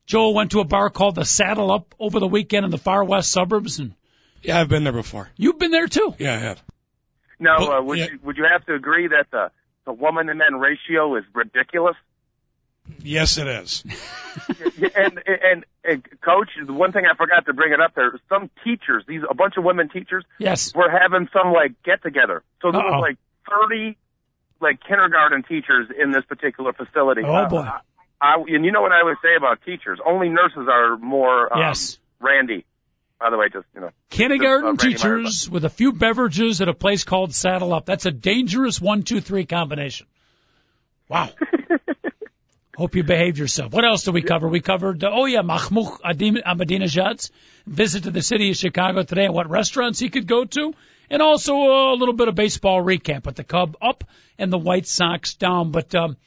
Joel 0.07 0.33
went 0.33 0.51
to 0.51 0.59
a 0.59 0.65
bar 0.65 0.89
called 0.89 1.15
the 1.15 1.25
Saddle 1.25 1.71
Up 1.71 1.93
over 1.99 2.19
the 2.19 2.27
weekend 2.27 2.65
in 2.65 2.71
the 2.71 2.77
far 2.77 3.03
west 3.03 3.31
suburbs 3.31 3.79
and 3.79 3.93
yeah, 4.41 4.59
I've 4.59 4.69
been 4.69 4.83
there 4.83 4.93
before. 4.93 5.29
You've 5.35 5.59
been 5.59 5.71
there 5.71 5.87
too. 5.87 6.15
Yeah, 6.19 6.33
I 6.33 6.37
have. 6.37 6.63
Now, 7.39 7.57
uh, 7.57 7.81
would 7.81 7.97
yeah. 7.97 8.07
you 8.11 8.19
would 8.23 8.37
you 8.37 8.45
have 8.49 8.65
to 8.65 8.73
agree 8.73 9.07
that 9.07 9.27
the 9.31 9.51
the 9.85 9.93
woman 9.93 10.29
and 10.29 10.39
men 10.39 10.59
ratio 10.59 11.15
is 11.15 11.23
ridiculous? 11.33 11.95
Yes, 13.01 13.37
it 13.37 13.47
is. 13.47 13.83
and, 14.95 15.21
and 15.25 15.65
and 15.83 16.03
coach, 16.21 16.49
the 16.65 16.73
one 16.73 16.91
thing 16.91 17.03
I 17.11 17.15
forgot 17.15 17.45
to 17.45 17.53
bring 17.53 17.71
it 17.73 17.79
up 17.79 17.95
there, 17.95 18.19
some 18.29 18.49
teachers, 18.63 19.03
these 19.07 19.21
a 19.29 19.33
bunch 19.33 19.55
of 19.57 19.63
women 19.63 19.89
teachers, 19.89 20.25
yes, 20.37 20.73
were 20.75 20.89
having 20.89 21.29
some 21.31 21.53
like 21.53 21.81
get 21.83 22.03
together. 22.03 22.43
So 22.61 22.71
there 22.71 22.81
Uh-oh. 22.81 22.99
was 22.99 23.01
like 23.01 23.17
thirty 23.49 23.97
like 24.59 24.79
kindergarten 24.85 25.43
teachers 25.43 25.87
in 25.97 26.11
this 26.11 26.25
particular 26.25 26.73
facility. 26.73 27.21
Oh 27.23 27.47
boy. 27.47 27.59
Uh, 27.59 27.79
I, 28.19 28.35
and 28.47 28.65
you 28.65 28.71
know 28.71 28.81
what 28.81 28.91
I 28.91 29.03
would 29.03 29.17
say 29.21 29.35
about 29.37 29.59
teachers? 29.63 29.99
Only 30.03 30.29
nurses 30.29 30.67
are 30.69 30.97
more 30.97 31.53
um, 31.53 31.59
yes. 31.59 31.99
randy. 32.19 32.65
By 33.19 33.29
the 33.31 33.37
way, 33.37 33.47
just 33.51 33.65
you 33.73 33.81
know, 33.81 33.91
kindergarten 34.09 34.77
just, 34.77 35.05
uh, 35.05 35.09
teachers 35.09 35.49
with 35.49 35.65
a 35.65 35.69
few 35.69 35.93
beverages 35.93 36.61
at 36.61 36.67
a 36.67 36.73
place 36.73 37.03
called 37.03 37.33
Saddle 37.33 37.73
Up. 37.73 37.85
That's 37.85 38.05
a 38.05 38.11
dangerous 38.11 38.79
one, 38.79 39.03
two, 39.03 39.21
three 39.21 39.45
combination. 39.45 40.07
Wow. 41.09 41.29
Hope 42.77 42.93
you 42.93 43.01
behaved 43.01 43.39
yourself. 43.39 43.73
What 43.73 43.85
else 43.85 44.03
did 44.03 44.13
we 44.13 44.21
cover? 44.21 44.47
We 44.47 44.59
covered, 44.59 45.03
oh 45.03 45.25
yeah, 45.25 45.41
Mahmoud 45.41 45.99
Ahmadinejad's 46.03 47.31
visit 47.65 48.03
to 48.03 48.11
the 48.11 48.21
city 48.21 48.51
of 48.51 48.55
Chicago 48.55 49.01
today 49.01 49.25
and 49.25 49.33
what 49.33 49.49
restaurants 49.49 49.97
he 49.97 50.09
could 50.09 50.27
go 50.27 50.45
to. 50.45 50.75
And 51.09 51.23
also 51.23 51.55
a 51.55 51.95
little 51.95 52.13
bit 52.13 52.27
of 52.27 52.35
baseball 52.35 52.83
recap 52.83 53.25
with 53.25 53.35
the 53.35 53.43
Cub 53.43 53.77
up 53.81 54.03
and 54.37 54.53
the 54.53 54.59
White 54.59 54.85
Sox 54.85 55.33
down. 55.33 55.71
But, 55.71 55.95
um, 55.95 56.17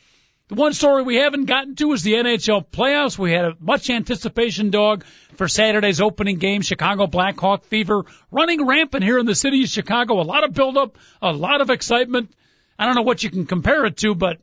the 0.48 0.56
one 0.56 0.72
story 0.72 1.04
we 1.04 1.14
haven't 1.14 1.44
gotten 1.44 1.76
to 1.76 1.92
is 1.92 2.02
the 2.02 2.14
NHL 2.14 2.66
playoffs. 2.66 3.16
We 3.16 3.30
had 3.30 3.44
a 3.44 3.56
much 3.60 3.88
anticipation 3.88 4.70
dog 4.70 5.04
for 5.36 5.46
Saturday's 5.46 6.00
opening 6.00 6.38
game. 6.38 6.62
Chicago 6.62 7.06
Blackhawk 7.06 7.62
fever 7.66 8.04
running 8.32 8.66
rampant 8.66 9.04
here 9.04 9.20
in 9.20 9.26
the 9.26 9.36
city 9.36 9.62
of 9.62 9.68
Chicago. 9.68 10.20
A 10.20 10.24
lot 10.24 10.42
of 10.42 10.52
buildup, 10.52 10.98
a 11.22 11.32
lot 11.32 11.60
of 11.60 11.70
excitement. 11.70 12.32
I 12.76 12.86
don't 12.86 12.96
know 12.96 13.02
what 13.02 13.22
you 13.22 13.30
can 13.30 13.46
compare 13.46 13.84
it 13.84 13.98
to, 13.98 14.16
but 14.16 14.38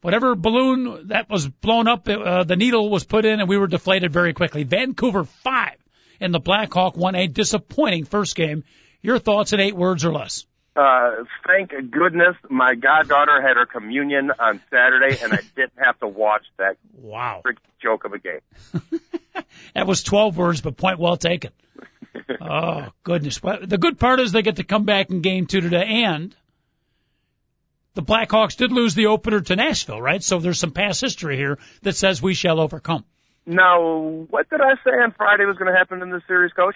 whatever 0.00 0.34
balloon 0.34 1.08
that 1.08 1.28
was 1.28 1.46
blown 1.48 1.88
up, 1.88 2.08
uh, 2.08 2.44
the 2.44 2.56
needle 2.56 2.90
was 2.90 3.04
put 3.04 3.24
in 3.24 3.40
and 3.40 3.48
we 3.48 3.58
were 3.58 3.66
deflated 3.66 4.12
very 4.12 4.32
quickly. 4.32 4.64
Vancouver 4.64 5.24
five 5.24 5.76
and 6.20 6.32
the 6.32 6.40
Blackhawk 6.40 6.96
won 6.96 7.14
a 7.14 7.26
disappointing 7.26 8.04
first 8.04 8.36
game. 8.36 8.64
Your 9.02 9.18
thoughts 9.18 9.52
in 9.52 9.60
eight 9.60 9.76
words 9.76 10.04
or 10.04 10.12
less? 10.12 10.46
Uh, 10.74 11.24
thank 11.46 11.70
goodness 11.90 12.36
my 12.50 12.74
goddaughter 12.74 13.40
had 13.40 13.56
her 13.56 13.64
communion 13.64 14.30
on 14.38 14.60
Saturday 14.70 15.16
and 15.22 15.32
I 15.32 15.40
didn't 15.56 15.78
have 15.78 15.98
to 16.00 16.06
watch 16.06 16.44
that 16.58 16.76
wow 16.92 17.42
joke 17.80 18.04
of 18.04 18.12
a 18.12 18.18
game. 18.18 18.40
that 19.74 19.86
was 19.86 20.02
12 20.02 20.36
words, 20.36 20.60
but 20.60 20.76
point 20.76 20.98
well 20.98 21.16
taken. 21.16 21.52
oh, 22.40 22.88
goodness. 23.04 23.42
Well, 23.42 23.58
the 23.62 23.78
good 23.78 23.98
part 23.98 24.20
is 24.20 24.32
they 24.32 24.42
get 24.42 24.56
to 24.56 24.64
come 24.64 24.84
back 24.84 25.10
in 25.10 25.20
game 25.20 25.46
two 25.46 25.60
today 25.60 26.04
and 26.04 26.34
the 27.96 28.02
Blackhawks 28.02 28.56
did 28.56 28.70
lose 28.70 28.94
the 28.94 29.06
opener 29.06 29.40
to 29.40 29.56
Nashville, 29.56 30.00
right? 30.00 30.22
So 30.22 30.38
there's 30.38 30.60
some 30.60 30.70
past 30.70 31.00
history 31.00 31.36
here 31.36 31.58
that 31.82 31.96
says 31.96 32.22
we 32.22 32.34
shall 32.34 32.60
overcome. 32.60 33.04
Now, 33.46 33.80
what 34.28 34.50
did 34.50 34.60
I 34.60 34.74
say 34.84 34.90
on 34.90 35.12
Friday 35.12 35.46
was 35.46 35.56
going 35.56 35.72
to 35.72 35.76
happen 35.76 36.02
in 36.02 36.10
this 36.10 36.22
series, 36.28 36.52
coach? 36.52 36.74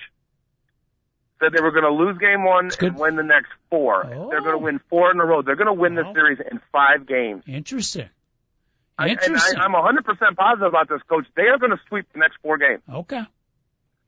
Said 1.41 1.53
they 1.53 1.61
were 1.61 1.73
going 1.73 1.85
to 1.85 1.93
lose 1.93 2.17
game 2.19 2.45
one 2.45 2.71
and 2.81 2.99
win 2.99 3.17
the 3.17 3.23
next 3.23 3.51
four. 3.69 4.07
Oh. 4.07 4.31
They're 4.31 4.41
going 4.41 4.59
to 4.59 4.65
win 4.65 4.81
four 4.89 5.11
in 5.11 5.21
a 5.21 5.25
row. 5.25 5.43
They're 5.43 5.57
going 5.57 5.67
to 5.67 5.75
win 5.75 5.99
oh. 5.99 6.05
this 6.05 6.15
series 6.15 6.39
in 6.51 6.61
five 6.73 7.07
games. 7.07 7.45
Interesting. 7.47 8.09
Interesting. 8.99 9.37
I, 9.37 9.51
and 9.53 9.61
I, 9.61 9.65
I'm 9.65 9.97
100% 9.97 10.37
positive 10.37 10.67
about 10.67 10.89
this, 10.89 11.01
coach. 11.09 11.27
They 11.37 11.45
are 11.45 11.59
going 11.59 11.73
to 11.73 11.81
sweep 11.89 12.07
the 12.13 12.19
next 12.19 12.37
four 12.43 12.59
games. 12.59 12.83
Okay. 12.89 13.23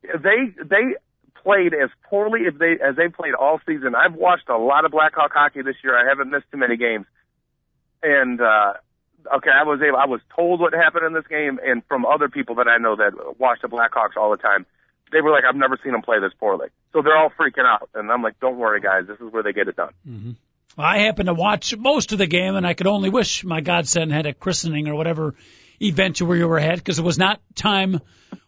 They 0.02 0.54
they 0.62 0.96
played 1.42 1.74
as 1.74 1.90
poorly 2.08 2.46
as 2.46 2.54
they 2.58 2.72
as 2.82 2.96
they 2.96 3.08
played 3.08 3.34
all 3.34 3.60
season. 3.66 3.94
I've 3.94 4.14
watched 4.14 4.48
a 4.48 4.56
lot 4.56 4.84
of 4.84 4.92
Blackhawk 4.92 5.32
hockey 5.32 5.62
this 5.62 5.76
year. 5.82 5.98
I 5.98 6.08
haven't 6.08 6.30
missed 6.30 6.46
too 6.50 6.58
many 6.58 6.76
games, 6.76 7.06
and 8.02 8.40
uh, 8.40 8.74
okay, 9.36 9.50
I 9.50 9.64
was 9.64 9.80
able. 9.86 9.98
I 9.98 10.06
was 10.06 10.20
told 10.34 10.60
what 10.60 10.72
happened 10.72 11.06
in 11.06 11.12
this 11.12 11.26
game, 11.26 11.58
and 11.62 11.82
from 11.86 12.06
other 12.06 12.28
people 12.28 12.56
that 12.56 12.68
I 12.68 12.78
know 12.78 12.96
that 12.96 13.38
watch 13.38 13.58
the 13.62 13.68
Blackhawks 13.68 14.16
all 14.16 14.30
the 14.30 14.36
time, 14.36 14.66
they 15.12 15.20
were 15.20 15.30
like, 15.30 15.44
"I've 15.48 15.56
never 15.56 15.78
seen 15.82 15.92
them 15.92 16.02
play 16.02 16.20
this 16.20 16.32
poorly." 16.38 16.68
So 16.92 17.02
they're 17.02 17.16
all 17.16 17.30
freaking 17.30 17.66
out, 17.66 17.88
and 17.94 18.10
I'm 18.10 18.22
like, 18.22 18.38
"Don't 18.40 18.58
worry, 18.58 18.80
guys. 18.80 19.06
This 19.06 19.20
is 19.20 19.32
where 19.32 19.42
they 19.42 19.52
get 19.52 19.68
it 19.68 19.76
done." 19.76 19.92
Mm-hmm. 20.08 20.32
I 20.78 21.00
happened 21.00 21.26
to 21.26 21.34
watch 21.34 21.76
most 21.76 22.12
of 22.12 22.18
the 22.18 22.26
game, 22.26 22.56
and 22.56 22.66
I 22.66 22.74
could 22.74 22.86
only 22.86 23.10
wish 23.10 23.44
my 23.44 23.60
godson 23.60 24.10
had 24.10 24.26
a 24.26 24.32
christening 24.32 24.88
or 24.88 24.94
whatever 24.94 25.34
event 25.80 26.20
you 26.20 26.26
were 26.26 26.58
at 26.58 26.76
because 26.76 26.98
it 26.98 27.04
was 27.04 27.18
not 27.18 27.40
time 27.54 28.00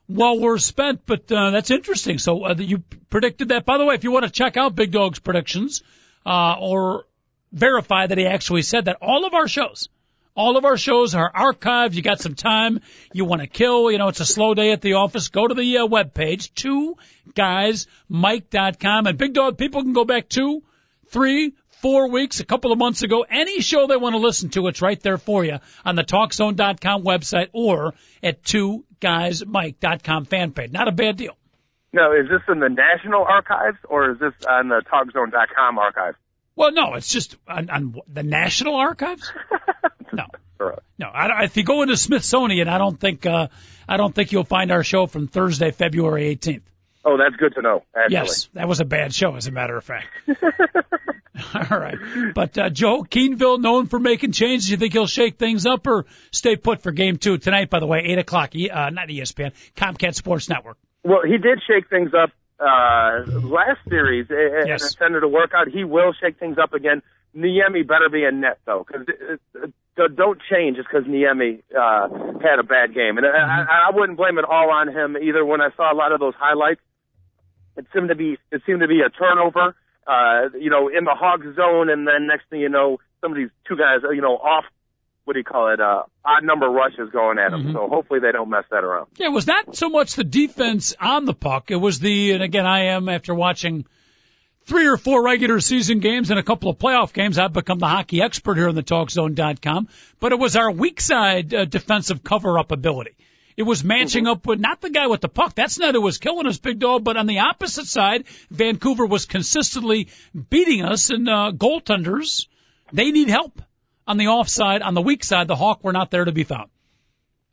well 0.08 0.38
we're 0.38 0.58
spent. 0.58 1.06
But 1.06 1.30
uh, 1.30 1.50
that's 1.50 1.70
interesting. 1.70 2.18
So 2.18 2.44
uh, 2.44 2.54
you 2.58 2.82
predicted 3.10 3.48
that. 3.48 3.64
By 3.64 3.78
the 3.78 3.84
way, 3.84 3.94
if 3.94 4.04
you 4.04 4.10
want 4.10 4.24
to 4.24 4.30
check 4.30 4.56
out 4.56 4.74
Big 4.74 4.92
Dog's 4.92 5.18
predictions 5.18 5.82
uh, 6.26 6.56
or 6.58 7.06
verify 7.52 8.06
that 8.06 8.18
he 8.18 8.26
actually 8.26 8.62
said 8.62 8.86
that, 8.86 8.98
all 9.00 9.26
of 9.26 9.34
our 9.34 9.48
shows 9.48 9.88
all 10.36 10.56
of 10.56 10.64
our 10.64 10.76
shows 10.76 11.14
are 11.14 11.30
archived. 11.32 11.94
You 11.94 12.02
got 12.02 12.20
some 12.20 12.34
time 12.34 12.80
you 13.12 13.24
want 13.24 13.42
to 13.42 13.46
kill. 13.46 13.90
You 13.90 13.98
know, 13.98 14.08
it's 14.08 14.20
a 14.20 14.26
slow 14.26 14.54
day 14.54 14.72
at 14.72 14.80
the 14.80 14.94
office. 14.94 15.28
Go 15.28 15.46
to 15.46 15.54
the 15.54 15.78
uh, 15.78 15.86
webpage, 15.86 16.52
two 16.54 16.96
guys, 17.34 17.86
Mic.com. 18.08 19.06
And 19.06 19.18
Big 19.18 19.32
Dog, 19.32 19.58
people 19.58 19.82
can 19.82 19.92
go 19.92 20.04
back 20.04 20.28
two, 20.28 20.62
three, 21.08 21.54
four 21.82 22.08
weeks, 22.08 22.40
a 22.40 22.44
couple 22.44 22.72
of 22.72 22.78
months 22.78 23.02
ago. 23.02 23.24
Any 23.28 23.60
show 23.60 23.86
they 23.86 23.96
want 23.96 24.14
to 24.14 24.18
listen 24.18 24.48
to, 24.50 24.66
it's 24.66 24.82
right 24.82 25.00
there 25.00 25.18
for 25.18 25.44
you 25.44 25.58
on 25.84 25.96
the 25.96 26.04
TalkZone.com 26.04 27.04
website 27.04 27.48
or 27.52 27.94
at 28.22 28.42
two 28.42 28.84
guys, 29.04 29.44
Mic.com 29.46 30.24
fan 30.24 30.52
page. 30.52 30.72
Not 30.72 30.88
a 30.88 30.92
bad 30.92 31.18
deal. 31.18 31.36
No, 31.92 32.12
is 32.12 32.26
this 32.28 32.40
in 32.48 32.58
the 32.58 32.70
national 32.70 33.22
archives 33.22 33.76
or 33.86 34.12
is 34.12 34.18
this 34.18 34.32
on 34.48 34.68
the 34.68 34.82
TalkZone.com 34.90 35.78
archives? 35.78 36.16
Well, 36.56 36.72
no, 36.72 36.94
it's 36.94 37.12
just 37.12 37.36
on, 37.46 37.68
on 37.68 37.96
the 38.08 38.22
National 38.22 38.76
Archives. 38.76 39.30
No, 40.12 40.26
no. 40.96 41.06
I, 41.08 41.42
if 41.42 41.56
you 41.56 41.64
go 41.64 41.82
into 41.82 41.96
Smithsonian, 41.96 42.68
I 42.68 42.78
don't 42.78 43.00
think 43.00 43.26
uh, 43.26 43.48
I 43.88 43.96
don't 43.96 44.14
think 44.14 44.30
you'll 44.30 44.44
find 44.44 44.70
our 44.70 44.84
show 44.84 45.08
from 45.08 45.26
Thursday, 45.26 45.72
February 45.72 46.36
18th. 46.36 46.62
Oh, 47.04 47.18
that's 47.18 47.36
good 47.36 47.54
to 47.54 47.62
know. 47.62 47.82
Actually. 47.94 48.14
Yes, 48.14 48.48
that 48.54 48.66
was 48.66 48.80
a 48.80 48.84
bad 48.84 49.14
show, 49.14 49.36
as 49.36 49.46
a 49.46 49.52
matter 49.52 49.76
of 49.76 49.84
fact. 49.84 50.08
All 51.70 51.78
right, 51.78 51.98
but 52.34 52.56
uh, 52.56 52.70
Joe 52.70 53.02
Quenneville, 53.02 53.60
known 53.60 53.86
for 53.86 53.98
making 53.98 54.32
changes, 54.32 54.70
you 54.70 54.76
think 54.76 54.92
he'll 54.92 55.06
shake 55.06 55.36
things 55.36 55.66
up 55.66 55.86
or 55.86 56.06
stay 56.30 56.56
put 56.56 56.82
for 56.82 56.92
Game 56.92 57.18
Two 57.18 57.38
tonight? 57.38 57.70
By 57.70 57.80
the 57.80 57.86
way, 57.86 58.02
eight 58.06 58.18
o'clock, 58.18 58.52
uh, 58.54 58.90
not 58.90 59.08
ESPN, 59.08 59.52
Comcast 59.76 60.14
Sports 60.14 60.48
Network. 60.48 60.78
Well, 61.02 61.22
he 61.24 61.36
did 61.36 61.60
shake 61.68 61.90
things 61.90 62.12
up 62.14 62.30
uh, 62.58 63.24
last 63.42 63.80
series 63.88 64.26
and 64.30 64.68
yes. 64.68 64.92
it 64.92 64.96
tended 64.98 65.22
to 65.22 65.28
work 65.28 65.52
out. 65.54 65.68
He 65.68 65.84
will 65.84 66.12
shake 66.20 66.38
things 66.38 66.56
up 66.56 66.72
again. 66.72 67.02
Niemi 67.36 67.86
better 67.86 68.08
be 68.10 68.24
in 68.24 68.40
net 68.40 68.58
though, 68.64 68.86
because 68.86 69.06
don't 70.14 70.40
change 70.50 70.76
just 70.76 70.88
because 70.88 71.04
Niemi 71.06 71.62
uh, 71.76 72.08
had 72.40 72.58
a 72.60 72.62
bad 72.62 72.94
game, 72.94 73.18
and 73.18 73.26
I, 73.26 73.88
I 73.88 73.90
wouldn't 73.92 74.16
blame 74.16 74.38
it 74.38 74.44
all 74.44 74.70
on 74.70 74.88
him 74.88 75.16
either. 75.16 75.44
When 75.44 75.60
I 75.60 75.70
saw 75.76 75.92
a 75.92 75.96
lot 75.96 76.12
of 76.12 76.20
those 76.20 76.34
highlights, 76.38 76.80
it 77.76 77.86
seemed 77.92 78.08
to 78.08 78.14
be 78.14 78.38
it 78.50 78.62
seemed 78.66 78.80
to 78.80 78.88
be 78.88 79.00
a 79.00 79.10
turnover, 79.10 79.74
uh, 80.06 80.56
you 80.58 80.70
know, 80.70 80.88
in 80.88 81.04
the 81.04 81.14
hog 81.14 81.42
zone, 81.56 81.90
and 81.90 82.06
then 82.06 82.26
next 82.26 82.48
thing 82.50 82.60
you 82.60 82.68
know, 82.68 82.98
some 83.20 83.32
of 83.32 83.36
these 83.36 83.50
two 83.66 83.76
guys, 83.76 84.00
you 84.12 84.20
know, 84.20 84.36
off 84.36 84.64
what 85.24 85.32
do 85.32 85.38
you 85.38 85.44
call 85.44 85.72
it, 85.72 85.80
uh, 85.80 86.02
odd 86.24 86.44
number 86.44 86.68
rushes 86.68 87.10
going 87.10 87.38
at 87.38 87.52
him. 87.52 87.62
Mm-hmm. 87.62 87.72
So 87.72 87.88
hopefully 87.88 88.20
they 88.20 88.32
don't 88.32 88.50
mess 88.50 88.64
that 88.70 88.84
around. 88.84 89.06
Yeah, 89.16 89.28
it 89.28 89.32
was 89.32 89.46
not 89.46 89.74
so 89.74 89.88
much 89.88 90.16
the 90.16 90.24
defense 90.24 90.94
on 91.00 91.24
the 91.24 91.32
puck. 91.32 91.70
It 91.70 91.76
was 91.76 91.98
the, 91.98 92.32
and 92.32 92.42
again, 92.42 92.66
I 92.66 92.86
am 92.88 93.08
after 93.08 93.34
watching 93.34 93.86
three 94.66 94.86
or 94.86 94.96
four 94.96 95.24
regular 95.24 95.60
season 95.60 96.00
games 96.00 96.30
and 96.30 96.38
a 96.38 96.42
couple 96.42 96.70
of 96.70 96.78
playoff 96.78 97.12
games. 97.12 97.38
I've 97.38 97.52
become 97.52 97.78
the 97.78 97.88
hockey 97.88 98.22
expert 98.22 98.56
here 98.56 98.68
on 98.68 98.74
the 98.74 98.82
TalkZone.com. 98.82 99.88
But 100.20 100.32
it 100.32 100.38
was 100.38 100.56
our 100.56 100.70
weak 100.70 101.00
side 101.00 101.54
uh, 101.54 101.64
defensive 101.64 102.22
cover 102.22 102.58
up 102.58 102.70
ability. 102.70 103.16
It 103.56 103.62
was 103.62 103.84
matching 103.84 104.24
mm-hmm. 104.24 104.32
up 104.32 104.46
with 104.46 104.58
not 104.58 104.80
the 104.80 104.90
guy 104.90 105.06
with 105.06 105.20
the 105.20 105.28
puck. 105.28 105.54
That's 105.54 105.78
not 105.78 105.94
who 105.94 106.00
was 106.00 106.18
killing 106.18 106.46
us, 106.46 106.58
big 106.58 106.80
dog. 106.80 107.04
But 107.04 107.16
on 107.16 107.26
the 107.26 107.38
opposite 107.40 107.86
side, 107.86 108.24
Vancouver 108.50 109.06
was 109.06 109.26
consistently 109.26 110.08
beating 110.50 110.82
us, 110.84 111.10
and 111.10 111.28
uh, 111.28 111.52
goaltenders 111.54 112.46
they 112.92 113.10
need 113.10 113.28
help 113.28 113.60
on 114.06 114.18
the 114.18 114.28
offside, 114.28 114.82
on 114.82 114.94
the 114.94 115.02
weak 115.02 115.24
side, 115.24 115.48
the 115.48 115.56
Hawk 115.56 115.82
were 115.82 115.92
not 115.92 116.10
there 116.10 116.24
to 116.24 116.32
be 116.32 116.44
found. 116.44 116.70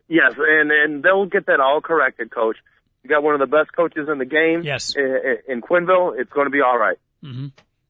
Yes, 0.07 0.33
and 0.37 0.71
and 0.71 1.03
they'll 1.03 1.25
get 1.25 1.45
that 1.45 1.59
all 1.59 1.81
corrected, 1.81 2.31
Coach. 2.31 2.57
You 3.03 3.09
got 3.09 3.23
one 3.23 3.33
of 3.33 3.39
the 3.39 3.47
best 3.47 3.73
coaches 3.73 4.09
in 4.11 4.17
the 4.17 4.25
game. 4.25 4.61
Yes. 4.63 4.95
In, 4.95 5.37
in 5.47 5.61
Quenneville, 5.61 6.19
it's 6.19 6.31
going 6.31 6.45
to 6.45 6.51
be 6.51 6.61
all 6.61 6.77
right. 6.77 6.97
Mm-hmm. 7.23 7.47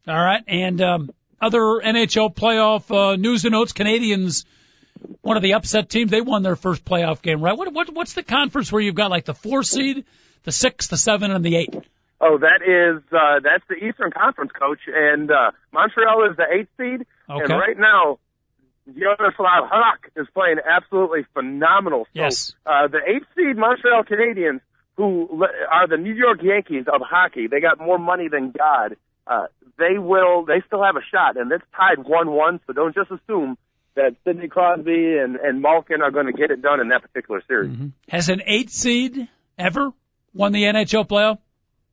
All 0.07 0.23
right, 0.23 0.43
and 0.47 0.81
um, 0.81 1.11
other 1.41 1.59
NHL 1.59 2.33
playoff 2.33 2.95
uh, 2.95 3.15
news 3.15 3.43
and 3.45 3.53
notes. 3.53 3.73
Canadiens, 3.73 4.45
one 5.21 5.37
of 5.37 5.43
the 5.43 5.53
upset 5.53 5.89
teams, 5.89 6.11
they 6.11 6.21
won 6.21 6.43
their 6.43 6.55
first 6.55 6.85
playoff 6.85 7.21
game, 7.21 7.41
right? 7.41 7.57
What, 7.57 7.71
what 7.73 7.93
what's 7.93 8.13
the 8.13 8.23
conference 8.23 8.71
where 8.71 8.81
you've 8.81 8.95
got 8.95 9.09
like 9.09 9.25
the 9.25 9.33
four 9.33 9.63
seed, 9.63 10.05
the 10.43 10.51
six, 10.51 10.87
the 10.87 10.97
seven, 10.97 11.31
and 11.31 11.43
the 11.43 11.55
eight? 11.55 11.75
Oh, 12.19 12.37
that 12.37 12.61
is 12.61 13.03
uh, 13.11 13.39
that's 13.43 13.63
the 13.67 13.75
Eastern 13.75 14.11
Conference, 14.11 14.51
Coach, 14.51 14.79
and 14.87 15.31
uh, 15.31 15.51
Montreal 15.71 16.29
is 16.29 16.37
the 16.37 16.45
eighth 16.51 16.69
seed, 16.77 17.05
okay. 17.29 17.43
and 17.43 17.49
right 17.49 17.77
now 17.77 18.19
Yaroslav 18.95 19.69
Halak 19.69 20.09
is 20.15 20.27
playing 20.33 20.57
absolutely 20.65 21.25
phenomenal. 21.33 22.05
So, 22.05 22.21
yes. 22.21 22.53
Uh, 22.65 22.87
the 22.87 22.99
eighth 23.07 23.27
seed 23.35 23.57
Montreal 23.57 24.03
Canadiens, 24.03 24.61
who 24.97 25.45
are 25.71 25.87
the 25.87 25.97
New 25.97 26.13
York 26.13 26.39
Yankees 26.43 26.85
of 26.91 27.01
hockey, 27.01 27.47
they 27.47 27.59
got 27.59 27.79
more 27.79 27.99
money 27.99 28.27
than 28.27 28.51
God. 28.51 28.97
Uh, 29.25 29.47
they 29.77 29.97
will, 29.97 30.45
they 30.45 30.61
still 30.67 30.83
have 30.83 30.95
a 30.95 31.05
shot, 31.11 31.37
and 31.37 31.51
it's 31.51 31.63
tied 31.75 31.97
1-1, 31.97 32.59
so 32.67 32.73
don't 32.73 32.93
just 32.93 33.09
assume 33.11 33.57
that 33.95 34.15
Sidney 34.23 34.47
Crosby 34.47 35.17
and, 35.17 35.35
and 35.35 35.61
Malkin 35.61 36.01
are 36.01 36.11
going 36.11 36.27
to 36.27 36.33
get 36.33 36.51
it 36.51 36.61
done 36.61 36.79
in 36.79 36.89
that 36.89 37.01
particular 37.01 37.41
series. 37.47 37.71
Mm-hmm. 37.71 37.87
Has 38.09 38.29
an 38.29 38.41
eight 38.45 38.69
seed 38.69 39.27
ever 39.57 39.91
won 40.33 40.51
the 40.51 40.63
NHL 40.63 41.07
playoff? 41.07 41.39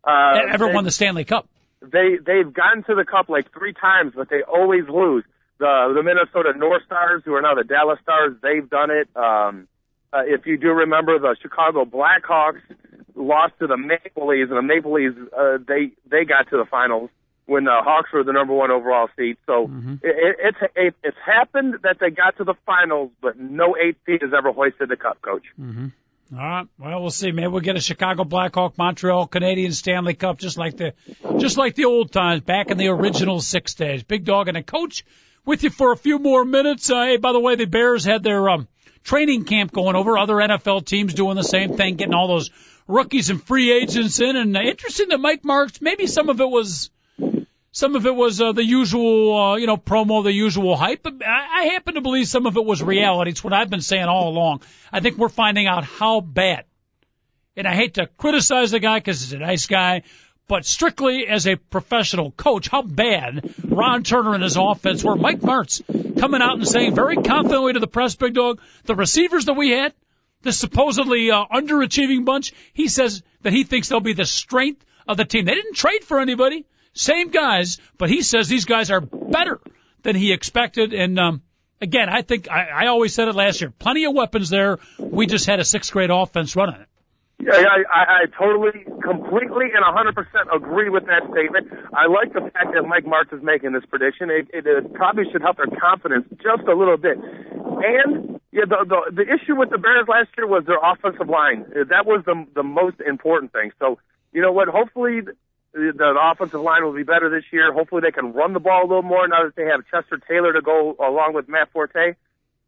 Uh, 0.05 0.53
ever 0.53 0.68
they, 0.68 0.74
won 0.74 0.84
the 0.84 0.90
Stanley 0.90 1.24
Cup? 1.24 1.49
They, 1.80 2.18
they've 2.24 2.53
gotten 2.53 2.84
to 2.84 2.94
the 2.94 3.05
cup 3.05 3.28
like 3.28 3.53
three 3.53 3.72
times, 3.72 4.12
but 4.16 4.30
they 4.30 4.42
always 4.42 4.88
lose 4.88 5.24
the 5.59 5.92
the 5.94 6.03
Minnesota 6.03 6.57
North 6.57 6.82
Stars, 6.86 7.22
who 7.24 7.34
are 7.34 7.42
now 7.42 7.55
the 7.55 7.64
Dallas 7.64 7.99
Stars, 8.03 8.36
they've 8.42 8.68
done 8.68 8.90
it. 8.90 9.09
Um, 9.16 9.68
uh, 10.12 10.22
if 10.24 10.46
you 10.46 10.57
do 10.57 10.68
remember, 10.68 11.18
the 11.18 11.36
Chicago 11.42 11.84
Blackhawks 11.84 12.62
lost 13.14 13.55
to 13.59 13.66
the 13.66 13.76
Maple 13.76 14.28
Leafs, 14.28 14.51
and 14.51 14.57
the 14.57 14.62
Maple 14.62 14.92
Leafs 14.92 15.16
uh, 15.36 15.59
they 15.66 15.92
they 16.09 16.24
got 16.24 16.49
to 16.51 16.57
the 16.57 16.64
finals 16.70 17.11
when 17.49 17.64
the 17.64 17.80
Hawks 17.82 18.12
were 18.12 18.22
the 18.22 18.32
number 18.32 18.53
one 18.53 18.70
overall 18.70 19.09
seed. 19.16 19.38
So 19.46 19.66
mm-hmm. 19.66 19.94
it, 20.03 20.36
it's 20.38 20.59
it, 20.76 20.94
it's 21.03 21.16
happened 21.24 21.76
that 21.82 21.96
they 21.99 22.11
got 22.11 22.36
to 22.36 22.44
the 22.44 22.55
finals, 22.66 23.11
but 23.22 23.38
no 23.38 23.74
eight 23.76 23.96
seed 24.05 24.20
has 24.22 24.32
ever 24.36 24.53
hoisted 24.53 24.90
the 24.90 24.96
cup, 24.96 25.22
coach. 25.22 25.44
Mm-hmm. 25.59 25.86
All 26.34 26.38
right. 26.38 26.66
Well, 26.78 27.01
we'll 27.01 27.11
see. 27.11 27.32
Maybe 27.32 27.49
we'll 27.49 27.62
get 27.62 27.76
a 27.76 27.80
Chicago 27.80 28.24
Blackhawk, 28.24 28.76
Montreal 28.76 29.26
Canadian 29.28 29.72
Stanley 29.72 30.12
Cup, 30.12 30.38
just 30.38 30.59
like 30.59 30.76
the, 30.76 30.92
just 31.38 31.57
like 31.57 31.74
the 31.74 31.86
old 31.86 32.12
times, 32.12 32.42
back 32.42 32.70
in 32.70 32.76
the 32.76 32.88
original 32.88 33.40
six 33.40 33.72
days. 33.74 34.03
Big 34.03 34.26
dog 34.26 34.49
and 34.49 34.57
a 34.59 34.62
coach 34.62 35.07
with 35.46 35.64
you 35.64 35.70
for 35.70 35.90
a 35.90 35.96
few 35.96 36.18
more 36.18 36.44
minutes. 36.44 36.90
Uh, 36.90 37.03
hey, 37.05 37.16
by 37.16 37.32
the 37.32 37.40
way, 37.40 37.57
the 37.57 37.64
Bears 37.64 38.05
had 38.05 38.22
their 38.22 38.46
um, 38.51 38.68
training 39.05 39.44
camp 39.44 39.72
going 39.72 39.96
over. 39.96 40.18
Other 40.18 40.34
NFL 40.34 40.84
teams 40.84 41.14
doing 41.14 41.36
the 41.36 41.42
same 41.42 41.78
thing, 41.78 41.96
getting 41.96 42.12
all 42.12 42.28
those 42.28 42.51
rookies 42.86 43.30
and 43.30 43.42
free 43.42 43.72
agents 43.72 44.20
in. 44.20 44.36
And 44.36 44.55
uh, 44.55 44.61
interesting 44.61 45.09
that 45.09 45.20
Mike 45.20 45.42
Martz, 45.42 45.80
maybe 45.80 46.07
some 46.07 46.28
of 46.28 46.42
it 46.42 46.49
was, 46.49 46.90
some 47.72 47.96
of 47.96 48.06
it 48.06 48.14
was 48.14 48.40
uh, 48.40 48.52
the 48.52 48.64
usual, 48.64 49.36
uh, 49.36 49.56
you 49.56 49.66
know, 49.66 49.76
promo, 49.76 50.24
the 50.24 50.32
usual 50.32 50.76
hype. 50.76 51.02
But 51.02 51.14
I, 51.24 51.60
I 51.60 51.64
happen 51.66 51.94
to 51.94 52.00
believe 52.00 52.28
some 52.28 52.46
of 52.46 52.56
it 52.56 52.64
was 52.64 52.82
reality. 52.82 53.30
It's 53.30 53.44
what 53.44 53.52
I've 53.52 53.70
been 53.70 53.82
saying 53.82 54.04
all 54.04 54.28
along. 54.28 54.62
I 54.92 55.00
think 55.00 55.18
we're 55.18 55.28
finding 55.28 55.66
out 55.66 55.84
how 55.84 56.20
bad. 56.20 56.64
And 57.56 57.66
I 57.66 57.74
hate 57.74 57.94
to 57.94 58.06
criticize 58.06 58.70
the 58.70 58.78
guy 58.78 58.98
because 58.98 59.20
he's 59.20 59.32
a 59.32 59.38
nice 59.38 59.66
guy, 59.66 60.02
but 60.46 60.64
strictly 60.64 61.26
as 61.26 61.46
a 61.46 61.56
professional 61.56 62.30
coach, 62.30 62.68
how 62.68 62.82
bad 62.82 63.52
Ron 63.64 64.02
Turner 64.02 64.34
and 64.34 64.42
his 64.42 64.56
offense 64.56 65.04
were. 65.04 65.16
Mike 65.16 65.40
Martz 65.40 65.82
coming 66.18 66.40
out 66.40 66.54
and 66.54 66.66
saying 66.66 66.94
very 66.94 67.16
confidently 67.16 67.72
to 67.72 67.80
the 67.80 67.86
press, 67.86 68.14
big 68.14 68.34
dog, 68.34 68.60
the 68.84 68.94
receivers 68.94 69.44
that 69.46 69.54
we 69.54 69.70
had, 69.70 69.92
the 70.42 70.52
supposedly 70.52 71.30
uh, 71.30 71.44
underachieving 71.52 72.24
bunch, 72.24 72.52
he 72.72 72.88
says 72.88 73.22
that 73.42 73.52
he 73.52 73.64
thinks 73.64 73.88
they'll 73.88 74.00
be 74.00 74.14
the 74.14 74.24
strength 74.24 74.84
of 75.06 75.16
the 75.16 75.24
team. 75.24 75.44
They 75.44 75.54
didn't 75.54 75.74
trade 75.74 76.04
for 76.04 76.20
anybody, 76.20 76.64
same 76.99 77.30
guys, 77.30 77.78
but 77.96 78.11
he 78.11 78.22
says 78.22 78.49
these 78.49 78.64
guys 78.64 78.90
are 78.90 79.01
better 79.01 79.61
than 80.03 80.16
he 80.16 80.32
expected. 80.32 80.92
And 80.92 81.18
um, 81.18 81.42
again, 81.80 82.09
I 82.09 82.22
think 82.22 82.51
I, 82.51 82.84
I 82.84 82.86
always 82.88 83.14
said 83.14 83.28
it 83.28 83.34
last 83.34 83.61
year. 83.61 83.70
Plenty 83.70 84.05
of 84.05 84.14
weapons 84.14 84.51
there. 84.51 84.78
We 84.99 85.26
just 85.26 85.46
had 85.46 85.61
a 85.61 85.64
sixth 85.64 85.92
grade 85.92 86.11
offense 86.11 86.57
running 86.57 86.80
it. 86.80 86.88
Yeah, 87.40 87.55
I, 87.55 87.86
I, 87.86 88.03
I 88.03 88.24
totally, 88.36 88.82
completely, 89.01 89.70
and 89.70 89.86
100% 89.86 90.57
agree 90.57 90.90
with 90.90 91.07
that 91.07 91.22
statement. 91.30 91.70
I 91.94 92.11
like 92.11 92.32
the 92.32 92.51
fact 92.51 92.74
that 92.74 92.82
Mike 92.82 93.05
Martz 93.05 93.32
is 93.32 93.44
making 93.44 93.72
this 93.72 93.84
prediction. 93.88 94.28
It, 94.28 94.51
it, 94.53 94.66
it 94.66 94.92
probably 94.94 95.22
should 95.30 95.42
help 95.42 95.57
their 95.57 95.70
confidence 95.70 96.26
just 96.42 96.66
a 96.66 96.74
little 96.74 96.96
bit. 96.96 97.16
And 97.16 98.40
yeah, 98.51 98.66
the, 98.66 98.82
the 98.82 99.22
the 99.22 99.22
issue 99.22 99.55
with 99.55 99.70
the 99.70 99.78
Bears 99.78 100.09
last 100.09 100.30
year 100.36 100.49
was 100.49 100.64
their 100.66 100.82
offensive 100.82 101.28
line. 101.28 101.64
That 101.90 102.07
was 102.07 102.24
the 102.26 102.44
the 102.57 102.64
most 102.64 102.96
important 103.07 103.53
thing. 103.53 103.70
So 103.78 104.01
you 104.32 104.42
know 104.42 104.51
what? 104.51 104.66
Hopefully, 104.66 105.20
the, 105.78 105.92
the 105.96 106.18
offensive 106.20 106.60
line 106.60 106.84
will 106.84 106.92
be 106.92 107.04
better 107.04 107.30
this 107.30 107.44
year. 107.52 107.72
Hopefully 107.72 108.02
they 108.02 108.10
can 108.10 108.32
run 108.32 108.52
the 108.52 108.60
ball 108.60 108.82
a 108.82 108.88
little 108.88 109.02
more 109.02 109.26
now 109.28 109.44
that 109.44 109.56
they 109.56 109.64
have 109.64 109.80
Chester 109.90 110.20
Taylor 110.28 110.52
to 110.52 110.60
go 110.60 110.96
along 110.98 111.34
with 111.34 111.48
Matt 111.48 111.70
Forte. 111.72 112.14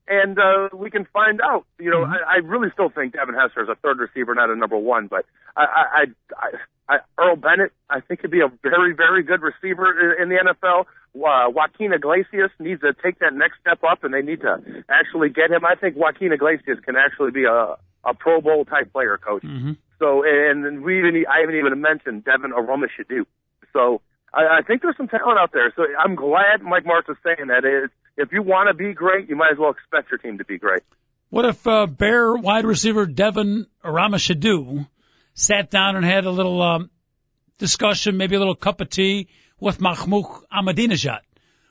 And, 0.08 0.38
uh, 0.38 0.70
we 0.72 0.90
can 0.90 1.06
find 1.12 1.40
out. 1.40 1.66
You 1.78 1.90
know, 1.90 2.02
mm-hmm. 2.02 2.12
I, 2.12 2.34
I 2.34 2.36
really 2.38 2.70
still 2.72 2.90
think 2.90 3.12
Devin 3.12 3.34
Hester 3.34 3.62
is 3.62 3.68
a 3.68 3.76
third 3.76 3.98
receiver, 3.98 4.34
not 4.34 4.50
a 4.50 4.56
number 4.56 4.76
one, 4.76 5.06
but 5.06 5.24
I, 5.56 5.64
I, 5.64 6.04
I, 6.36 6.96
I 6.96 6.98
Earl 7.18 7.36
Bennett, 7.36 7.72
I 7.88 8.00
think 8.00 8.20
could 8.20 8.30
be 8.30 8.40
a 8.40 8.50
very, 8.62 8.94
very 8.94 9.22
good 9.22 9.42
receiver 9.42 10.16
in, 10.18 10.22
in 10.22 10.28
the 10.28 10.54
NFL. 10.54 10.86
Uh, 11.14 11.50
Juaquin 11.50 11.94
Iglesias 11.94 12.50
needs 12.58 12.80
to 12.82 12.94
take 12.94 13.18
that 13.18 13.34
next 13.34 13.60
step 13.60 13.82
up 13.84 14.04
and 14.04 14.14
they 14.14 14.22
need 14.22 14.40
to 14.40 14.84
actually 14.88 15.28
get 15.28 15.50
him. 15.50 15.64
I 15.64 15.74
think 15.74 15.96
Juaquin 15.96 16.32
Iglesias 16.32 16.78
can 16.84 16.96
actually 16.96 17.30
be 17.30 17.44
a, 17.44 17.76
a 18.04 18.14
Pro 18.14 18.40
Bowl 18.40 18.64
type 18.64 18.92
player, 18.92 19.18
coach. 19.18 19.42
Mm-hmm. 19.42 19.72
So, 19.98 20.24
and 20.24 20.82
we 20.82 20.98
even, 20.98 21.24
I 21.30 21.40
haven't 21.40 21.56
even 21.56 21.80
mentioned 21.80 22.24
Devin 22.24 22.52
Aromashodu. 22.52 23.26
So, 23.72 24.00
I, 24.32 24.58
I 24.58 24.62
think 24.66 24.82
there's 24.82 24.96
some 24.96 25.08
talent 25.08 25.38
out 25.38 25.52
there. 25.52 25.72
So 25.76 25.84
I'm 25.98 26.14
glad 26.14 26.62
Mike 26.62 26.84
Martz 26.84 27.10
is 27.10 27.16
saying 27.24 27.48
that. 27.48 27.64
Is 27.64 27.90
if 28.16 28.32
you 28.32 28.42
want 28.42 28.68
to 28.68 28.74
be 28.74 28.92
great, 28.92 29.28
you 29.28 29.36
might 29.36 29.52
as 29.52 29.58
well 29.58 29.70
expect 29.70 30.10
your 30.10 30.18
team 30.18 30.38
to 30.38 30.44
be 30.44 30.58
great. 30.58 30.82
What 31.30 31.44
if 31.44 31.66
uh, 31.66 31.86
Bear 31.86 32.34
wide 32.34 32.64
receiver 32.64 33.06
Devin 33.06 33.66
Aromashodu 33.84 34.86
sat 35.34 35.70
down 35.70 35.96
and 35.96 36.04
had 36.04 36.24
a 36.24 36.30
little 36.30 36.60
um, 36.60 36.90
discussion, 37.58 38.16
maybe 38.16 38.34
a 38.34 38.38
little 38.38 38.56
cup 38.56 38.80
of 38.80 38.90
tea 38.90 39.28
with 39.58 39.80
Mahmoud 39.80 40.24
Ahmadinejad? 40.52 41.20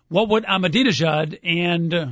What 0.08 0.30
would 0.30 0.46
Ahmadinejad 0.46 1.40
and 1.44 1.94
uh, 1.94 2.08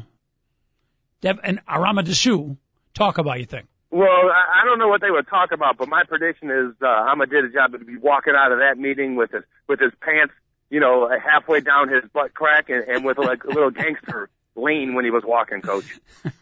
Devin 1.21 1.61
Aromashodu 1.67 2.57
talk 2.93 3.17
about? 3.17 3.39
You 3.39 3.45
think? 3.45 3.67
Well, 3.89 4.09
I, 4.09 4.61
I 4.61 4.65
don't 4.65 4.79
know 4.79 4.89
what 4.89 5.01
they 5.01 5.11
would 5.11 5.27
talk 5.27 5.51
about, 5.51 5.77
but 5.77 5.87
my 5.87 6.03
prediction 6.03 6.49
is 6.51 6.73
uh, 6.81 6.85
Ahmadinejad 6.85 7.71
would 7.71 7.87
be 7.87 7.97
walking 7.97 8.33
out 8.35 8.51
of 8.51 8.59
that 8.59 8.77
meeting 8.77 9.15
with 9.15 9.31
his 9.31 9.43
with 9.67 9.79
his 9.79 9.91
pants, 10.01 10.33
you 10.69 10.79
know, 10.79 11.09
halfway 11.09 11.61
down 11.61 11.89
his 11.89 12.03
butt 12.11 12.33
crack, 12.33 12.69
and, 12.69 12.83
and 12.83 13.05
with 13.05 13.17
like 13.17 13.43
a 13.45 13.47
little 13.47 13.71
gangster 13.71 14.29
lean 14.55 14.93
when 14.93 15.05
he 15.05 15.11
was 15.11 15.23
walking, 15.25 15.61
Coach. 15.61 15.85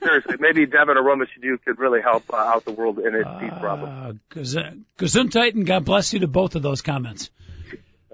Seriously, 0.02 0.38
maybe 0.40 0.66
Devin 0.66 0.96
Aromashodu 0.96 1.62
could 1.64 1.78
really 1.78 2.02
help 2.02 2.24
uh, 2.34 2.38
out 2.38 2.66
the 2.66 2.72
world 2.72 2.98
in 3.00 3.14
its 3.14 3.30
problem. 3.60 4.18
Uh, 4.36 4.40
Gesundheit 4.40 5.54
and 5.54 5.66
God 5.68 5.86
bless 5.86 6.14
you 6.14 6.20
to 6.22 6.28
both 6.28 6.56
of 6.56 6.62
those 6.64 6.82
comments. 6.82 7.30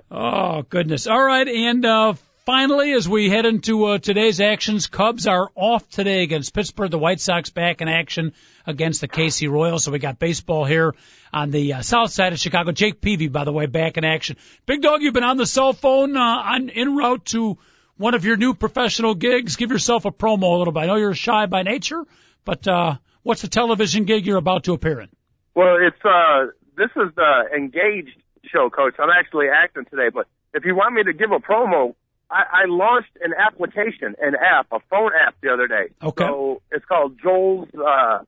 Oh 0.10 0.64
goodness! 0.64 1.08
All 1.08 1.24
right, 1.24 1.48
and 1.48 1.86
uh, 1.86 2.16
finally, 2.46 2.94
as 2.94 3.08
we 3.08 3.30
head 3.30 3.46
into 3.46 3.86
uh, 3.86 3.98
today's 3.98 4.40
actions, 4.40 4.88
Cubs 4.88 5.28
are 5.28 5.50
off 5.56 5.88
today 5.90 6.24
against 6.24 6.54
Pittsburgh. 6.54 6.92
The 6.92 6.98
White 6.98 7.20
Sox 7.20 7.50
back 7.50 7.82
in 7.82 7.88
action 7.88 8.34
against 8.66 9.02
the 9.02 9.08
KC 9.08 9.50
Royals. 9.50 9.84
So 9.84 9.92
we 9.92 10.00
got 10.00 10.20
baseball 10.20 10.66
here 10.66 10.96
on 11.34 11.52
the 11.52 11.74
uh, 11.74 11.82
south 11.82 12.12
side 12.12 12.34
of 12.34 12.40
Chicago. 12.40 12.72
Jake 12.72 13.02
Peavy, 13.02 13.28
by 13.28 13.44
the 13.44 13.52
way, 13.52 13.66
back 13.66 13.98
in 13.98 14.04
action. 14.04 14.38
Big 14.66 14.82
Dog, 14.82 15.02
you've 15.02 15.14
been 15.14 15.24
on 15.24 15.38
the 15.38 15.46
cell 15.46 15.74
phone 15.74 16.18
uh, 16.18 16.20
on 16.20 16.70
en 16.70 16.96
route 16.96 17.26
to 17.26 17.58
one 17.98 18.14
of 18.16 18.26
your 18.26 18.38
new 18.38 18.54
professional 18.54 19.16
gigs. 19.16 19.56
Give 19.56 19.72
yourself 19.72 20.06
a 20.06 20.12
promo 20.12 20.56
a 20.56 20.58
little 20.58 20.74
bit. 20.74 20.82
I 20.82 20.86
know 20.88 20.96
you're 20.96 21.14
shy 21.14 21.46
by 21.46 21.64
nature, 21.64 22.06
but 22.46 22.68
uh, 22.68 22.96
what's 23.24 23.42
the 23.42 23.48
television 23.48 24.06
gig 24.06 24.26
you're 24.26 24.38
about 24.38 24.66
to 24.66 24.74
appear 24.74 25.00
in? 25.02 25.10
Well, 25.54 25.78
it's 25.80 26.04
uh, 26.04 26.48
this 26.78 26.90
is 26.96 27.14
the 27.16 27.44
engaged 27.56 28.18
show, 28.46 28.70
Coach. 28.70 28.96
I'm 29.00 29.10
actually 29.10 29.48
acting 29.54 29.86
today, 29.86 30.10
but 30.14 30.28
if 30.54 30.66
you 30.66 30.76
want 30.76 30.96
me 30.96 31.04
to 31.04 31.14
give 31.14 31.32
a 31.32 31.40
promo, 31.40 31.96
I, 32.32 32.64
I 32.64 32.66
launched 32.66 33.12
an 33.22 33.34
application, 33.38 34.16
an 34.22 34.36
app, 34.36 34.68
a 34.72 34.80
phone 34.90 35.12
app 35.14 35.36
the 35.42 35.50
other 35.50 35.68
day. 35.68 35.90
Okay. 36.02 36.26
So 36.26 36.62
it's 36.72 36.86
called 36.86 37.20
Joel's 37.22 37.68
uh, 37.76 38.20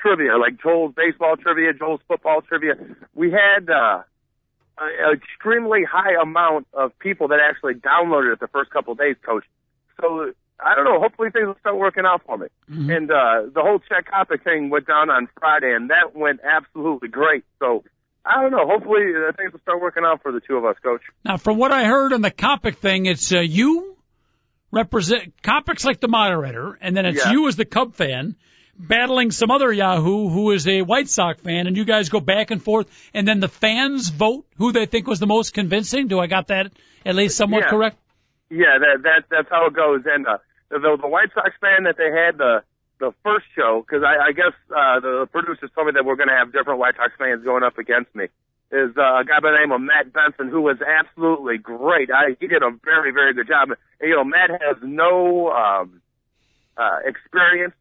Trivia, 0.00 0.36
like 0.36 0.60
Joel's 0.62 0.94
baseball 0.94 1.36
trivia, 1.36 1.72
Joel's 1.72 2.00
football 2.06 2.42
trivia. 2.42 2.74
We 3.14 3.32
had 3.32 3.70
uh, 3.70 4.02
an 4.78 5.12
extremely 5.14 5.82
high 5.82 6.20
amount 6.20 6.66
of 6.74 6.96
people 6.98 7.28
that 7.28 7.40
actually 7.40 7.74
downloaded 7.74 8.34
it 8.34 8.40
the 8.40 8.48
first 8.48 8.70
couple 8.70 8.92
of 8.92 8.98
days, 8.98 9.16
Coach. 9.24 9.44
So 10.00 10.32
I 10.60 10.74
don't 10.74 10.84
know. 10.84 11.00
Hopefully 11.00 11.30
things 11.30 11.46
will 11.46 11.56
start 11.60 11.76
working 11.76 12.04
out 12.04 12.22
for 12.26 12.36
me. 12.36 12.48
Mm-hmm. 12.70 12.90
And 12.90 13.10
uh, 13.10 13.50
the 13.54 13.62
whole 13.62 13.78
Chet 13.80 14.04
Coppock 14.06 14.44
thing 14.44 14.70
went 14.70 14.86
down 14.86 15.08
on 15.10 15.28
Friday, 15.38 15.72
and 15.74 15.90
that 15.90 16.14
went 16.14 16.40
absolutely 16.44 17.08
great. 17.08 17.44
So 17.58 17.82
I 18.28 18.42
don't 18.42 18.50
know. 18.50 18.66
Hopefully 18.66 19.04
uh, 19.16 19.32
things 19.36 19.52
will 19.52 19.60
start 19.60 19.80
working 19.80 20.04
out 20.04 20.22
for 20.22 20.32
the 20.32 20.40
two 20.40 20.56
of 20.56 20.64
us, 20.64 20.76
Coach. 20.82 21.00
Now, 21.24 21.38
from 21.38 21.56
what 21.56 21.72
I 21.72 21.84
heard 21.84 22.12
on 22.12 22.20
the 22.20 22.30
Coppock 22.30 22.76
thing, 22.76 23.06
it's 23.06 23.32
uh, 23.32 23.40
you 23.40 23.96
represent 24.70 25.40
Coppock's 25.42 25.84
like 25.84 26.00
the 26.00 26.08
moderator, 26.08 26.78
and 26.80 26.96
then 26.96 27.06
it's 27.06 27.24
Yeah. 27.24 27.32
you 27.32 27.48
as 27.48 27.56
the 27.56 27.64
Cub 27.64 27.94
fan 27.94 28.36
battling 28.78 29.30
some 29.30 29.50
other 29.50 29.72
Yahoo 29.72 30.28
who 30.28 30.50
is 30.52 30.68
a 30.68 30.82
White 30.82 31.08
Sox 31.08 31.40
fan, 31.40 31.66
and 31.66 31.76
you 31.76 31.84
guys 31.84 32.10
go 32.10 32.20
back 32.20 32.50
and 32.50 32.62
forth, 32.62 32.86
and 33.14 33.26
then 33.26 33.40
the 33.40 33.48
fans 33.48 34.08
vote 34.10 34.44
who 34.58 34.72
they 34.72 34.86
think 34.86 35.06
was 35.06 35.18
the 35.20 35.26
most 35.26 35.54
convincing. 35.54 36.06
Do 36.06 36.20
I 36.20 36.26
got 36.26 36.48
that 36.48 36.70
at 37.06 37.14
least 37.14 37.36
somewhat 37.36 37.62
Yeah. 37.64 37.70
correct? 37.70 37.96
Yeah, 38.50 38.78
that 38.78 39.02
that 39.02 39.24
that's 39.30 39.48
how 39.50 39.66
it 39.66 39.74
goes. 39.74 40.02
And 40.06 40.26
uh, 40.26 40.38
the 40.70 40.96
the 41.00 41.08
White 41.08 41.30
Sox 41.34 41.50
fan 41.60 41.84
that 41.84 41.96
they 41.96 42.10
had 42.10 42.38
the 42.38 42.62
the 43.00 43.12
first 43.22 43.46
show, 43.54 43.84
because 43.86 44.02
I, 44.02 44.28
I 44.28 44.32
guess 44.32 44.52
uh, 44.70 45.00
the 45.00 45.26
producers 45.30 45.70
told 45.74 45.86
me 45.86 45.92
that 45.94 46.04
we're 46.04 46.16
going 46.16 46.28
to 46.28 46.34
have 46.36 46.52
different 46.52 46.78
White 46.80 46.96
Sox 46.96 47.12
fans 47.18 47.44
going 47.44 47.62
up 47.62 47.78
against 47.78 48.14
me. 48.14 48.26
Is 48.70 48.90
uh, 48.98 49.20
a 49.20 49.24
guy 49.24 49.40
by 49.40 49.52
the 49.52 49.58
name 49.58 49.72
of 49.72 49.80
Matt 49.80 50.12
Benson 50.12 50.48
who 50.50 50.60
was 50.60 50.76
absolutely 50.82 51.56
great. 51.58 52.10
I, 52.10 52.36
he 52.38 52.46
did 52.46 52.62
a 52.62 52.70
very 52.84 53.12
very 53.12 53.32
good 53.32 53.48
job. 53.48 53.70
And, 53.70 53.78
you 54.10 54.14
know, 54.14 54.24
Matt 54.24 54.50
has 54.50 54.76
no 54.82 55.48
um, 55.50 56.02
uh, 56.76 56.98
experience 57.06 57.74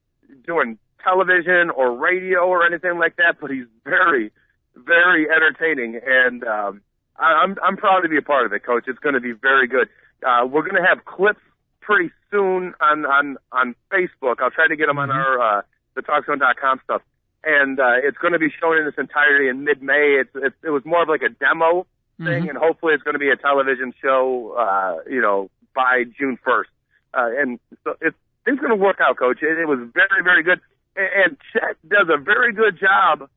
doing 0.45 0.77
television 1.03 1.69
or 1.71 1.91
radio 1.97 2.47
or 2.47 2.65
anything 2.65 2.97
like 2.99 3.17
that, 3.17 3.35
but 3.41 3.51
he's 3.51 3.67
very 3.83 4.31
very 4.75 5.27
entertaining 5.29 5.99
and. 6.05 6.43
um 6.43 6.81
I- 7.19 7.41
I'm 7.41 7.55
I'm 7.63 7.77
proud 7.77 8.01
to 8.01 8.09
be 8.09 8.17
a 8.17 8.21
part 8.21 8.45
of 8.45 8.53
it, 8.53 8.63
Coach. 8.63 8.83
It's 8.87 8.99
going 8.99 9.15
to 9.15 9.19
be 9.19 9.31
very 9.31 9.67
good. 9.67 9.89
Uh, 10.21 10.45
we're 10.45 10.61
going 10.61 10.75
to 10.79 10.87
have 10.87 11.03
clips 11.05 11.41
pretty 11.87 12.11
soon 12.29 12.73
on 12.81 13.05
on 13.05 13.37
on 13.53 13.75
Facebook. 13.91 14.35
I'll 14.41 14.51
try 14.51 14.67
to 14.67 14.75
get 14.75 14.87
them 14.87 14.99
on 14.99 15.09
our 15.09 15.33
uh, 15.59 15.61
the 15.95 16.01
TalkZone.com 16.03 16.81
stuff, 16.83 17.01
and 17.43 17.79
uh, 17.79 17.95
it's 18.03 18.17
going 18.17 18.33
to 18.33 18.39
be 18.39 18.51
shown 18.61 18.77
in 18.77 18.85
its 18.85 18.97
entirety 18.97 19.47
in 19.47 19.63
mid-May. 19.63 20.19
It's, 20.21 20.29
it's 20.35 20.55
it 20.63 20.69
was 20.69 20.83
more 20.85 21.03
of 21.03 21.09
like 21.09 21.21
a 21.23 21.29
demo 21.29 21.87
thing, 22.19 22.43
Mhm. 22.45 22.49
and 22.49 22.57
hopefully 22.57 22.93
it's 22.93 23.03
going 23.03 23.15
to 23.15 23.19
be 23.27 23.29
a 23.29 23.37
television 23.37 23.93
show. 24.03 24.53
Uh, 24.57 25.09
you 25.09 25.21
know, 25.21 25.49
by 25.73 26.03
June 26.17 26.37
1st, 26.45 26.71
uh, 27.13 27.41
and 27.41 27.59
so 27.83 27.95
it's 28.01 28.17
it's 28.45 28.59
going 28.59 28.69
to 28.77 28.81
work 28.87 28.97
out, 28.99 29.17
Coach. 29.17 29.39
It, 29.41 29.57
it 29.57 29.67
was 29.67 29.79
very 29.93 30.21
very 30.23 30.43
good, 30.43 30.59
and, 30.97 31.09
and 31.23 31.37
Chet 31.53 31.77
does 31.87 32.07
a 32.13 32.17
very 32.17 32.51
good 32.53 32.77
job 32.79 33.29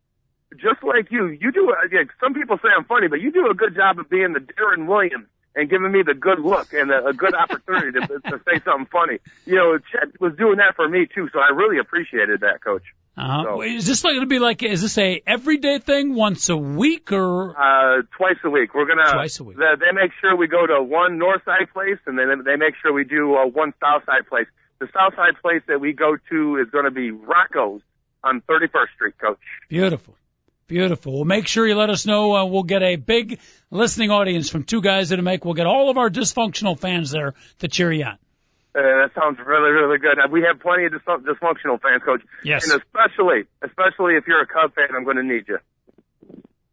just 0.57 0.82
like 0.82 1.12
you, 1.12 1.28
you 1.28 1.53
do. 1.53 1.70
uh, 1.70 1.86
Yeah, 1.92 2.03
some 2.18 2.34
people 2.34 2.59
say 2.62 2.70
I'm 2.76 2.84
funny, 2.84 3.07
but 3.07 3.20
you 3.20 3.30
do 3.30 3.48
a 3.48 3.55
good 3.55 3.74
job 3.76 4.01
of 4.01 4.11
being 4.11 4.32
the 4.32 4.40
Deron 4.40 4.86
Williams 4.88 5.28
and 5.55 5.68
giving 5.68 5.90
me 5.92 6.03
the 6.07 6.14
good 6.14 6.38
look 6.40 6.72
and 6.72 6.90
a, 6.90 7.07
a 7.09 7.12
good 7.12 7.34
opportunity 7.34 7.92
to, 7.98 8.07
to 8.30 8.40
say 8.46 8.61
something 8.64 8.86
funny. 8.92 9.18
You 9.46 9.57
know, 9.57 9.78
Chet 9.78 10.20
was 10.20 10.34
doing 10.36 10.57
that 10.59 10.76
for 10.76 10.88
me 10.88 11.07
too, 11.12 11.28
so 11.32 11.38
I 11.40 11.55
really 11.55 11.78
appreciated 11.78 12.40
that, 12.40 12.62
Coach. 12.62 12.84
Uh-huh. 13.16 13.42
So- 13.44 13.62
Is 13.62 13.86
this 13.86 14.05
like 14.05 14.12
going 14.14 14.22
to 14.22 14.26
be 14.28 14.38
like? 14.38 14.62
Is 14.62 14.80
this 14.82 14.96
a 14.96 15.20
everyday 15.26 15.78
thing, 15.78 16.14
once 16.14 16.48
a 16.48 16.57
week, 16.57 17.12
or 17.12 17.51
Uh, 17.51 18.03
twice 18.16 18.38
a 18.44 18.51
week. 18.51 18.72
We're 18.74 18.86
gonna. 18.86 19.12
Twice 19.12 19.40
a 19.40 19.44
week. 19.44 19.57
They, 19.59 19.64
they 19.78 19.92
make 19.92 20.12
sure 20.20 20.36
we 20.36 20.46
go 20.46 20.64
to 20.66 20.82
one 20.82 21.18
north 21.18 21.44
side 21.44 21.68
place, 21.72 21.98
and 22.07 22.16
then 22.18 22.42
they 22.44 22.57
make 22.57 22.74
sure 22.80 22.92
we 22.92 23.05
do 23.05 23.34
uh, 23.34 23.46
one 23.46 23.74
south 23.80 24.05
side 24.07 24.26
place. 24.28 24.46
The 24.78 24.86
south 24.94 25.14
side 25.16 25.34
place 25.42 25.61
that 25.66 25.80
we 25.80 25.92
go 25.92 26.16
to 26.30 26.57
is 26.57 26.70
going 26.70 26.84
to 26.86 26.90
be 26.90 27.11
Rocco's 27.11 27.82
on 28.24 28.40
31st 28.48 28.94
Street, 28.94 29.14
Coach. 29.18 29.38
Beautiful. 29.68 30.14
Beautiful. 30.70 31.14
Well, 31.14 31.24
make 31.24 31.48
sure 31.48 31.66
you 31.66 31.74
let 31.74 31.90
us 31.90 32.06
know. 32.06 32.32
Uh, 32.36 32.44
we'll 32.44 32.62
get 32.62 32.80
a 32.84 32.94
big 32.94 33.40
listening 33.72 34.12
audience 34.12 34.48
from 34.48 34.62
two 34.62 34.80
guys 34.80 35.08
that 35.08 35.20
make. 35.20 35.44
We'll 35.44 35.54
get 35.54 35.66
all 35.66 35.90
of 35.90 35.98
our 35.98 36.08
dysfunctional 36.08 36.78
fans 36.78 37.10
there 37.10 37.34
to 37.58 37.66
cheer 37.66 37.90
you 37.90 38.04
on. 38.04 38.12
Uh, 38.12 38.78
that 39.02 39.10
sounds 39.20 39.40
really, 39.44 39.70
really 39.70 39.98
good. 39.98 40.16
Uh, 40.20 40.28
We 40.30 40.42
have 40.42 40.60
plenty 40.60 40.84
of 40.84 40.92
dysfun- 40.92 41.24
dysfunctional 41.24 41.82
fans, 41.82 42.04
Coach. 42.04 42.22
Yes. 42.44 42.70
And 42.70 42.80
especially, 42.80 43.46
especially 43.62 44.14
if 44.14 44.28
you're 44.28 44.42
a 44.42 44.46
Cub 44.46 44.72
fan, 44.76 44.86
I'm 44.96 45.02
going 45.02 45.16
to 45.16 45.24
need 45.24 45.46
you. 45.48 45.58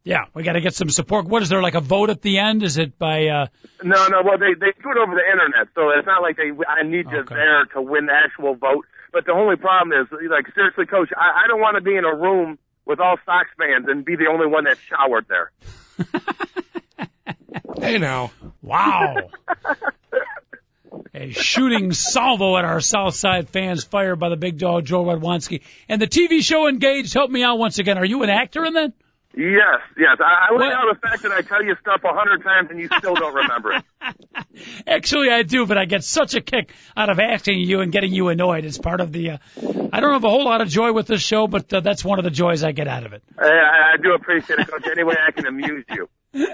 Yeah, 0.04 0.26
we 0.32 0.44
got 0.44 0.52
to 0.52 0.60
get 0.60 0.74
some 0.74 0.90
support. 0.90 1.26
What 1.26 1.42
is 1.42 1.48
there 1.48 1.60
like 1.60 1.74
a 1.74 1.80
vote 1.80 2.08
at 2.10 2.22
the 2.22 2.38
end? 2.38 2.62
Is 2.62 2.78
it 2.78 3.00
by? 3.00 3.26
uh 3.26 3.46
No, 3.82 4.06
no. 4.06 4.22
Well, 4.24 4.38
they 4.38 4.54
they 4.54 4.70
do 4.80 4.90
it 4.94 4.96
over 4.96 5.12
the 5.16 5.26
internet, 5.28 5.74
so 5.74 5.90
it's 5.90 6.06
not 6.06 6.22
like 6.22 6.36
they. 6.36 6.52
I 6.68 6.84
need 6.84 7.10
you 7.10 7.18
Okay. 7.26 7.34
there 7.34 7.64
to 7.74 7.82
win 7.82 8.06
the 8.06 8.14
actual 8.14 8.54
vote. 8.54 8.86
But 9.12 9.26
the 9.26 9.32
only 9.32 9.56
problem 9.56 9.90
is, 10.00 10.06
like, 10.30 10.46
seriously, 10.54 10.86
Coach, 10.86 11.10
I, 11.16 11.44
I 11.44 11.48
don't 11.48 11.60
want 11.60 11.74
to 11.76 11.80
be 11.82 11.96
in 11.96 12.04
a 12.04 12.14
room 12.14 12.58
with 12.88 12.98
all 12.98 13.16
Sox 13.24 13.48
fans 13.56 13.86
and 13.88 14.04
be 14.04 14.16
the 14.16 14.26
only 14.26 14.48
one 14.48 14.64
that 14.64 14.78
showered 14.88 15.26
there. 15.28 15.52
Hey 17.80 17.98
now. 17.98 18.32
Wow. 18.60 19.14
a 21.14 21.30
shooting 21.30 21.92
salvo 21.92 22.56
at 22.56 22.64
our 22.64 22.80
South 22.80 23.14
Side 23.14 23.48
fans 23.48 23.84
fired 23.84 24.16
by 24.16 24.30
the 24.30 24.36
big 24.36 24.58
dog 24.58 24.84
Joe 24.84 25.04
Radwanski. 25.04 25.62
And 25.88 26.02
the 26.02 26.08
TV 26.08 26.42
show 26.42 26.66
Engaged. 26.66 27.14
Help 27.14 27.30
me 27.30 27.42
out 27.44 27.58
once 27.58 27.78
again. 27.78 27.96
Are 27.96 28.04
you 28.04 28.24
an 28.24 28.30
actor 28.30 28.64
in 28.64 28.74
that? 28.74 28.92
Yes, 29.38 29.82
yes. 29.96 30.16
I, 30.18 30.48
I 30.50 30.56
lay 30.56 30.66
out 30.66 30.92
the 30.92 30.98
fact 30.98 31.22
that 31.22 31.30
I 31.30 31.42
tell 31.42 31.62
you 31.62 31.76
stuff 31.80 32.02
a 32.02 32.12
hundred 32.12 32.42
times 32.42 32.70
and 32.72 32.80
you 32.80 32.88
still 32.98 33.14
don't 33.14 33.34
remember 33.34 33.70
it. 33.72 33.84
Actually, 34.88 35.30
I 35.30 35.44
do, 35.44 35.64
but 35.64 35.78
I 35.78 35.84
get 35.84 36.02
such 36.02 36.34
a 36.34 36.40
kick 36.40 36.74
out 36.96 37.08
of 37.08 37.20
asking 37.20 37.60
you 37.60 37.78
and 37.78 37.92
getting 37.92 38.12
you 38.12 38.30
annoyed. 38.30 38.64
It's 38.64 38.78
part 38.78 39.00
of 39.00 39.12
the. 39.12 39.30
Uh, 39.30 39.38
I 39.92 40.00
don't 40.00 40.12
have 40.12 40.24
a 40.24 40.28
whole 40.28 40.44
lot 40.44 40.60
of 40.60 40.68
joy 40.68 40.92
with 40.92 41.06
this 41.06 41.22
show, 41.22 41.46
but 41.46 41.72
uh, 41.72 41.78
that's 41.78 42.04
one 42.04 42.18
of 42.18 42.24
the 42.24 42.32
joys 42.32 42.64
I 42.64 42.72
get 42.72 42.88
out 42.88 43.06
of 43.06 43.12
it. 43.12 43.22
I, 43.38 43.92
I 43.94 43.96
do 44.02 44.12
appreciate 44.14 44.58
it, 44.58 44.66
Coach. 44.66 44.88
Any 44.90 45.04
way 45.04 45.14
I 45.24 45.30
can 45.30 45.46
amuse 45.46 45.84
you. 45.88 46.08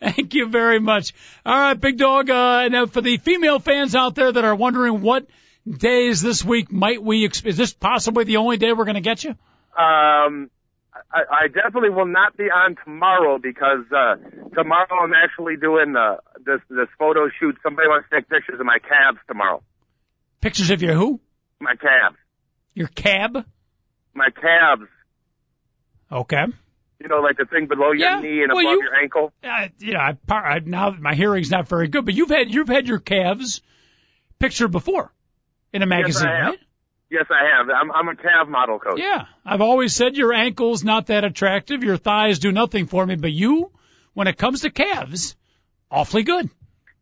Thank 0.00 0.32
you 0.32 0.48
very 0.48 0.80
much. 0.80 1.12
All 1.44 1.58
right, 1.58 1.78
big 1.78 1.98
dog. 1.98 2.30
Uh, 2.30 2.68
now 2.68 2.86
for 2.86 3.02
the 3.02 3.18
female 3.18 3.58
fans 3.58 3.94
out 3.94 4.14
there 4.14 4.32
that 4.32 4.44
are 4.44 4.54
wondering 4.54 5.02
what 5.02 5.26
days 5.68 6.22
this 6.22 6.42
week 6.42 6.72
might 6.72 7.02
we, 7.02 7.26
is 7.26 7.58
this 7.58 7.74
possibly 7.74 8.24
the 8.24 8.38
only 8.38 8.56
day 8.56 8.72
we're 8.72 8.86
going 8.86 8.94
to 8.94 9.02
get 9.02 9.24
you? 9.24 9.34
Um, 9.78 10.50
I, 11.12 11.44
I 11.44 11.48
definitely 11.48 11.90
will 11.90 12.06
not 12.06 12.36
be 12.36 12.44
on 12.44 12.76
tomorrow 12.84 13.38
because 13.38 13.84
uh, 13.94 14.16
tomorrow 14.54 14.86
I'm 15.02 15.12
actually 15.14 15.56
doing 15.56 15.94
uh, 15.96 16.16
this 16.44 16.60
this 16.68 16.88
photo 16.98 17.28
shoot. 17.40 17.56
Somebody 17.62 17.88
wants 17.88 18.08
to 18.10 18.16
take 18.16 18.28
pictures 18.28 18.58
of 18.60 18.66
my 18.66 18.78
calves 18.78 19.18
tomorrow. 19.28 19.62
Pictures 20.40 20.70
of 20.70 20.82
your 20.82 20.94
who? 20.94 21.20
My 21.60 21.74
calves. 21.76 22.16
Your 22.74 22.88
cab? 22.88 23.44
My 24.14 24.28
calves. 24.30 24.88
Okay. 26.10 26.44
You 27.00 27.08
know, 27.08 27.20
like 27.20 27.36
the 27.36 27.44
thing 27.44 27.66
below 27.66 27.92
your 27.92 28.08
Yeah, 28.08 28.20
knee 28.20 28.42
and 28.42 28.52
well, 28.52 28.60
above 28.60 28.72
you- 28.72 28.82
your 28.82 28.94
ankle. 28.96 29.32
Uh, 29.44 29.68
you 29.78 29.92
know, 29.92 30.00
I, 30.00 30.16
I, 30.34 30.58
now 30.64 30.90
my 30.98 31.14
hearing's 31.14 31.50
not 31.50 31.68
very 31.68 31.88
good, 31.88 32.04
but 32.04 32.14
you've 32.14 32.30
had 32.30 32.52
you've 32.52 32.68
had 32.68 32.86
your 32.88 32.98
calves 32.98 33.60
pictured 34.38 34.68
before 34.72 35.12
in 35.72 35.82
a 35.82 35.86
magazine, 35.86 36.26
have. 36.28 36.46
right? 36.50 36.58
Yes, 37.10 37.26
I 37.30 37.56
have. 37.56 37.68
I'm, 37.70 37.90
I'm 37.92 38.08
a 38.08 38.16
calf 38.16 38.48
model 38.48 38.78
coach. 38.78 38.98
Yeah, 38.98 39.26
I've 39.44 39.60
always 39.60 39.94
said 39.94 40.16
your 40.16 40.32
ankles 40.32 40.82
not 40.82 41.06
that 41.06 41.24
attractive, 41.24 41.84
your 41.84 41.96
thighs 41.96 42.38
do 42.40 42.50
nothing 42.50 42.86
for 42.86 43.06
me, 43.06 43.14
but 43.16 43.30
you, 43.32 43.70
when 44.14 44.26
it 44.26 44.36
comes 44.36 44.62
to 44.62 44.70
calves, 44.70 45.36
awfully 45.90 46.24
good. 46.24 46.50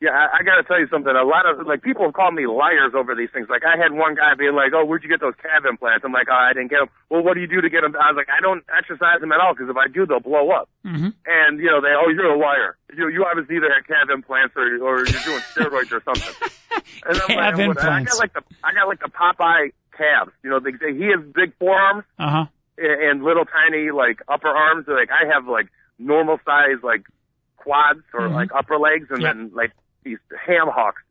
Yeah, 0.00 0.10
I, 0.10 0.40
I 0.40 0.42
got 0.42 0.56
to 0.56 0.64
tell 0.64 0.78
you 0.78 0.88
something. 0.90 1.08
A 1.14 1.24
lot 1.24 1.48
of 1.48 1.66
like 1.66 1.80
people 1.80 2.04
have 2.04 2.12
called 2.12 2.34
me 2.34 2.46
liars 2.46 2.92
over 2.94 3.14
these 3.14 3.30
things. 3.32 3.46
Like 3.48 3.62
I 3.64 3.80
had 3.80 3.92
one 3.96 4.14
guy 4.16 4.34
being 4.36 4.52
like, 4.52 4.72
"Oh, 4.74 4.84
where'd 4.84 5.02
you 5.02 5.08
get 5.08 5.20
those 5.20 5.32
calf 5.40 5.64
implants?" 5.64 6.04
I'm 6.04 6.12
like, 6.12 6.26
"Oh, 6.28 6.34
I 6.36 6.52
didn't 6.52 6.68
get 6.68 6.80
them." 6.80 6.90
Well, 7.08 7.22
what 7.24 7.32
do 7.34 7.40
you 7.40 7.46
do 7.46 7.62
to 7.62 7.70
get 7.70 7.80
them? 7.80 7.96
I 7.96 8.12
was 8.12 8.16
like, 8.20 8.28
"I 8.28 8.42
don't 8.42 8.62
exercise 8.68 9.20
them 9.22 9.32
at 9.32 9.40
all 9.40 9.54
because 9.54 9.70
if 9.70 9.76
I 9.78 9.88
do, 9.88 10.04
they'll 10.04 10.20
blow 10.20 10.50
up." 10.50 10.68
Mm-hmm. 10.84 11.08
And 11.24 11.58
you 11.58 11.70
know, 11.72 11.80
they, 11.80 11.94
"Oh, 11.96 12.10
you're 12.12 12.34
a 12.34 12.38
liar. 12.38 12.76
You 12.92 13.08
you 13.08 13.24
obviously 13.24 13.56
either 13.56 13.72
had 13.72 13.86
calf 13.88 14.10
implants 14.12 14.52
or 14.56 14.66
or 14.84 15.06
you're 15.08 15.24
doing 15.24 15.40
steroids 15.56 15.88
or 15.92 16.02
something." 16.04 16.34
And 17.06 17.16
I'm 17.16 17.26
Calf 17.28 17.28
like, 17.28 17.36
"What?" 17.38 17.84
I 17.84 18.00
implants. 18.00 18.12
got 18.12 18.18
like 18.18 18.32
the 18.34 18.42
I 18.62 18.74
got 18.74 18.88
like 18.88 19.00
the 19.00 19.08
Popeye 19.08 19.72
calves. 19.96 20.32
You 20.42 20.50
know, 20.50 20.60
they, 20.60 20.72
he 20.92 21.06
has 21.14 21.24
big 21.34 21.56
forearms 21.58 22.04
Uh 22.18 22.30
huh. 22.30 22.44
and, 22.78 23.02
and 23.02 23.24
little 23.24 23.44
tiny 23.44 23.90
like 23.90 24.20
upper 24.28 24.48
arms. 24.48 24.86
Like 24.88 25.10
I 25.10 25.32
have 25.32 25.46
like 25.48 25.68
normal 25.98 26.38
size 26.44 26.82
like 26.82 27.02
quads 27.56 28.02
or 28.12 28.28
Mhm. 28.28 28.34
like 28.34 28.50
upper 28.54 28.78
legs, 28.78 29.06
and 29.10 29.22
Yep. 29.22 29.34
then 29.34 29.50
like 29.54 29.72
these 30.04 30.18
ham 30.46 30.68
hocks 30.68 31.02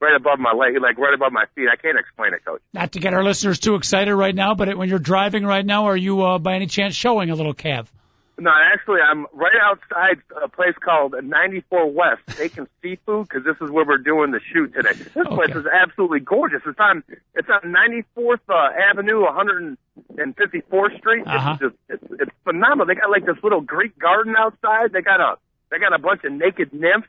right 0.00 0.14
above 0.14 0.38
my 0.38 0.52
leg, 0.52 0.74
like 0.80 0.98
right 0.98 1.14
above 1.14 1.32
my 1.32 1.46
feet. 1.54 1.68
I 1.72 1.76
can't 1.76 1.98
explain 1.98 2.34
it, 2.34 2.44
coach. 2.44 2.60
Not 2.74 2.92
to 2.92 2.98
get 3.00 3.14
our 3.14 3.24
listeners 3.24 3.58
too 3.58 3.74
excited 3.76 4.14
right 4.14 4.34
now, 4.34 4.54
but 4.54 4.76
when 4.76 4.88
you're 4.88 4.98
driving 4.98 5.44
right 5.44 5.64
now, 5.64 5.86
are 5.86 5.96
you 5.96 6.22
uh, 6.22 6.38
by 6.38 6.54
any 6.54 6.66
chance 6.66 6.94
showing 6.94 7.30
a 7.30 7.34
little 7.34 7.54
calf? 7.54 7.90
No, 8.38 8.50
actually, 8.54 9.00
I'm 9.00 9.26
right 9.32 9.56
outside 9.62 10.18
a 10.42 10.48
place 10.48 10.74
called 10.84 11.14
94 11.22 11.90
West 11.90 12.20
Steak 12.28 12.58
and 12.58 12.66
Seafood 12.82 13.26
because 13.28 13.44
this 13.44 13.56
is 13.62 13.70
where 13.70 13.86
we're 13.86 13.96
doing 13.96 14.30
the 14.30 14.40
shoot 14.52 14.74
today. 14.74 14.90
This 15.14 15.26
place 15.28 15.54
is 15.56 15.64
absolutely 15.72 16.20
gorgeous. 16.20 16.60
It's 16.66 16.78
on 16.78 17.02
it's 17.34 17.48
on 17.48 17.72
94th 17.72 18.40
uh, 18.50 18.68
Avenue, 18.90 19.24
154th 19.24 20.98
Street. 20.98 21.24
Uh-huh. 21.26 21.50
It's 21.52 21.60
just 21.60 21.74
it's, 21.88 22.20
it's 22.20 22.30
phenomenal. 22.44 22.86
They 22.86 22.94
got 22.94 23.10
like 23.10 23.24
this 23.24 23.42
little 23.42 23.62
Greek 23.62 23.98
garden 23.98 24.34
outside. 24.36 24.92
They 24.92 25.00
got 25.00 25.20
a 25.20 25.36
they 25.70 25.78
got 25.78 25.94
a 25.94 25.98
bunch 25.98 26.22
of 26.24 26.32
naked 26.32 26.74
nymphs. 26.74 27.08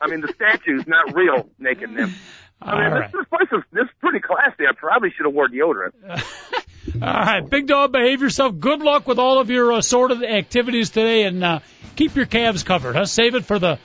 I 0.00 0.06
mean, 0.06 0.20
the 0.20 0.28
statues, 0.34 0.86
not 0.86 1.12
real 1.14 1.48
naked 1.58 1.90
nymphs. 1.90 2.16
I 2.60 2.74
mean, 2.74 2.84
All 2.84 2.90
this, 2.90 3.00
right. 3.00 3.12
this 3.12 3.26
place 3.28 3.48
is 3.52 3.64
this 3.72 3.84
is 3.84 3.90
pretty 4.00 4.20
classy. 4.20 4.66
I 4.68 4.72
probably 4.76 5.10
should 5.10 5.26
have 5.26 5.34
wore 5.34 5.48
deodorant. 5.48 5.92
All 6.94 7.00
right, 7.00 7.48
big 7.48 7.66
dog, 7.66 7.92
behave 7.92 8.22
yourself. 8.22 8.58
Good 8.58 8.80
luck 8.80 9.06
with 9.06 9.18
all 9.18 9.38
of 9.38 9.50
your 9.50 9.70
assorted 9.72 10.24
activities 10.24 10.90
today, 10.90 11.22
and 11.24 11.42
uh, 11.44 11.60
keep 11.96 12.16
your 12.16 12.26
calves 12.26 12.64
covered. 12.64 12.96
Huh? 12.96 13.04
Save 13.04 13.34
it 13.34 13.44
for 13.44 13.58
the 13.58 13.78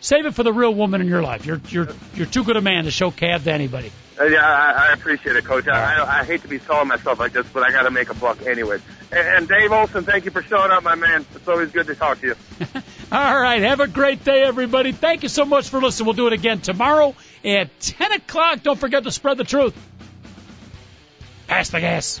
save 0.00 0.26
it 0.26 0.34
for 0.34 0.42
the 0.42 0.52
real 0.52 0.74
woman 0.74 1.00
in 1.00 1.06
your 1.06 1.22
life. 1.22 1.46
You're 1.46 1.60
you're 1.68 1.88
you're 2.14 2.26
too 2.26 2.44
good 2.44 2.56
a 2.56 2.60
man 2.60 2.84
to 2.84 2.90
show 2.90 3.10
calves 3.10 3.44
to 3.44 3.52
anybody. 3.52 3.90
Uh, 4.20 4.24
yeah, 4.24 4.44
I, 4.44 4.90
I 4.90 4.92
appreciate 4.92 5.36
it, 5.36 5.44
Coach. 5.44 5.66
I, 5.66 5.96
I, 5.96 6.20
I 6.20 6.24
hate 6.24 6.42
to 6.42 6.48
be 6.48 6.58
selling 6.58 6.88
myself 6.88 7.18
like 7.18 7.32
this, 7.32 7.46
but 7.52 7.62
I 7.62 7.70
got 7.72 7.84
to 7.84 7.90
make 7.90 8.10
a 8.10 8.14
buck 8.14 8.42
anyway. 8.42 8.78
And, 9.10 9.26
and 9.26 9.48
Dave 9.48 9.72
Olson, 9.72 10.04
thank 10.04 10.26
you 10.26 10.30
for 10.30 10.42
showing 10.42 10.70
up, 10.70 10.82
my 10.82 10.94
man. 10.94 11.24
It's 11.34 11.48
always 11.48 11.70
good 11.70 11.86
to 11.86 11.94
talk 11.94 12.20
to 12.20 12.26
you. 12.28 12.34
All 13.12 13.40
right, 13.40 13.62
have 13.62 13.80
a 13.80 13.88
great 13.88 14.22
day, 14.22 14.42
everybody. 14.42 14.92
Thank 14.92 15.22
you 15.22 15.30
so 15.30 15.46
much 15.46 15.70
for 15.70 15.80
listening. 15.80 16.06
We'll 16.06 16.14
do 16.14 16.26
it 16.26 16.34
again 16.34 16.60
tomorrow 16.60 17.14
at 17.44 17.80
10 17.80 18.12
o'clock. 18.12 18.62
Don't 18.62 18.78
forget 18.78 19.04
to 19.04 19.10
spread 19.10 19.38
the 19.38 19.44
truth. 19.44 19.74
Pass 21.48 21.70
the 21.70 21.80
gas. 21.80 22.20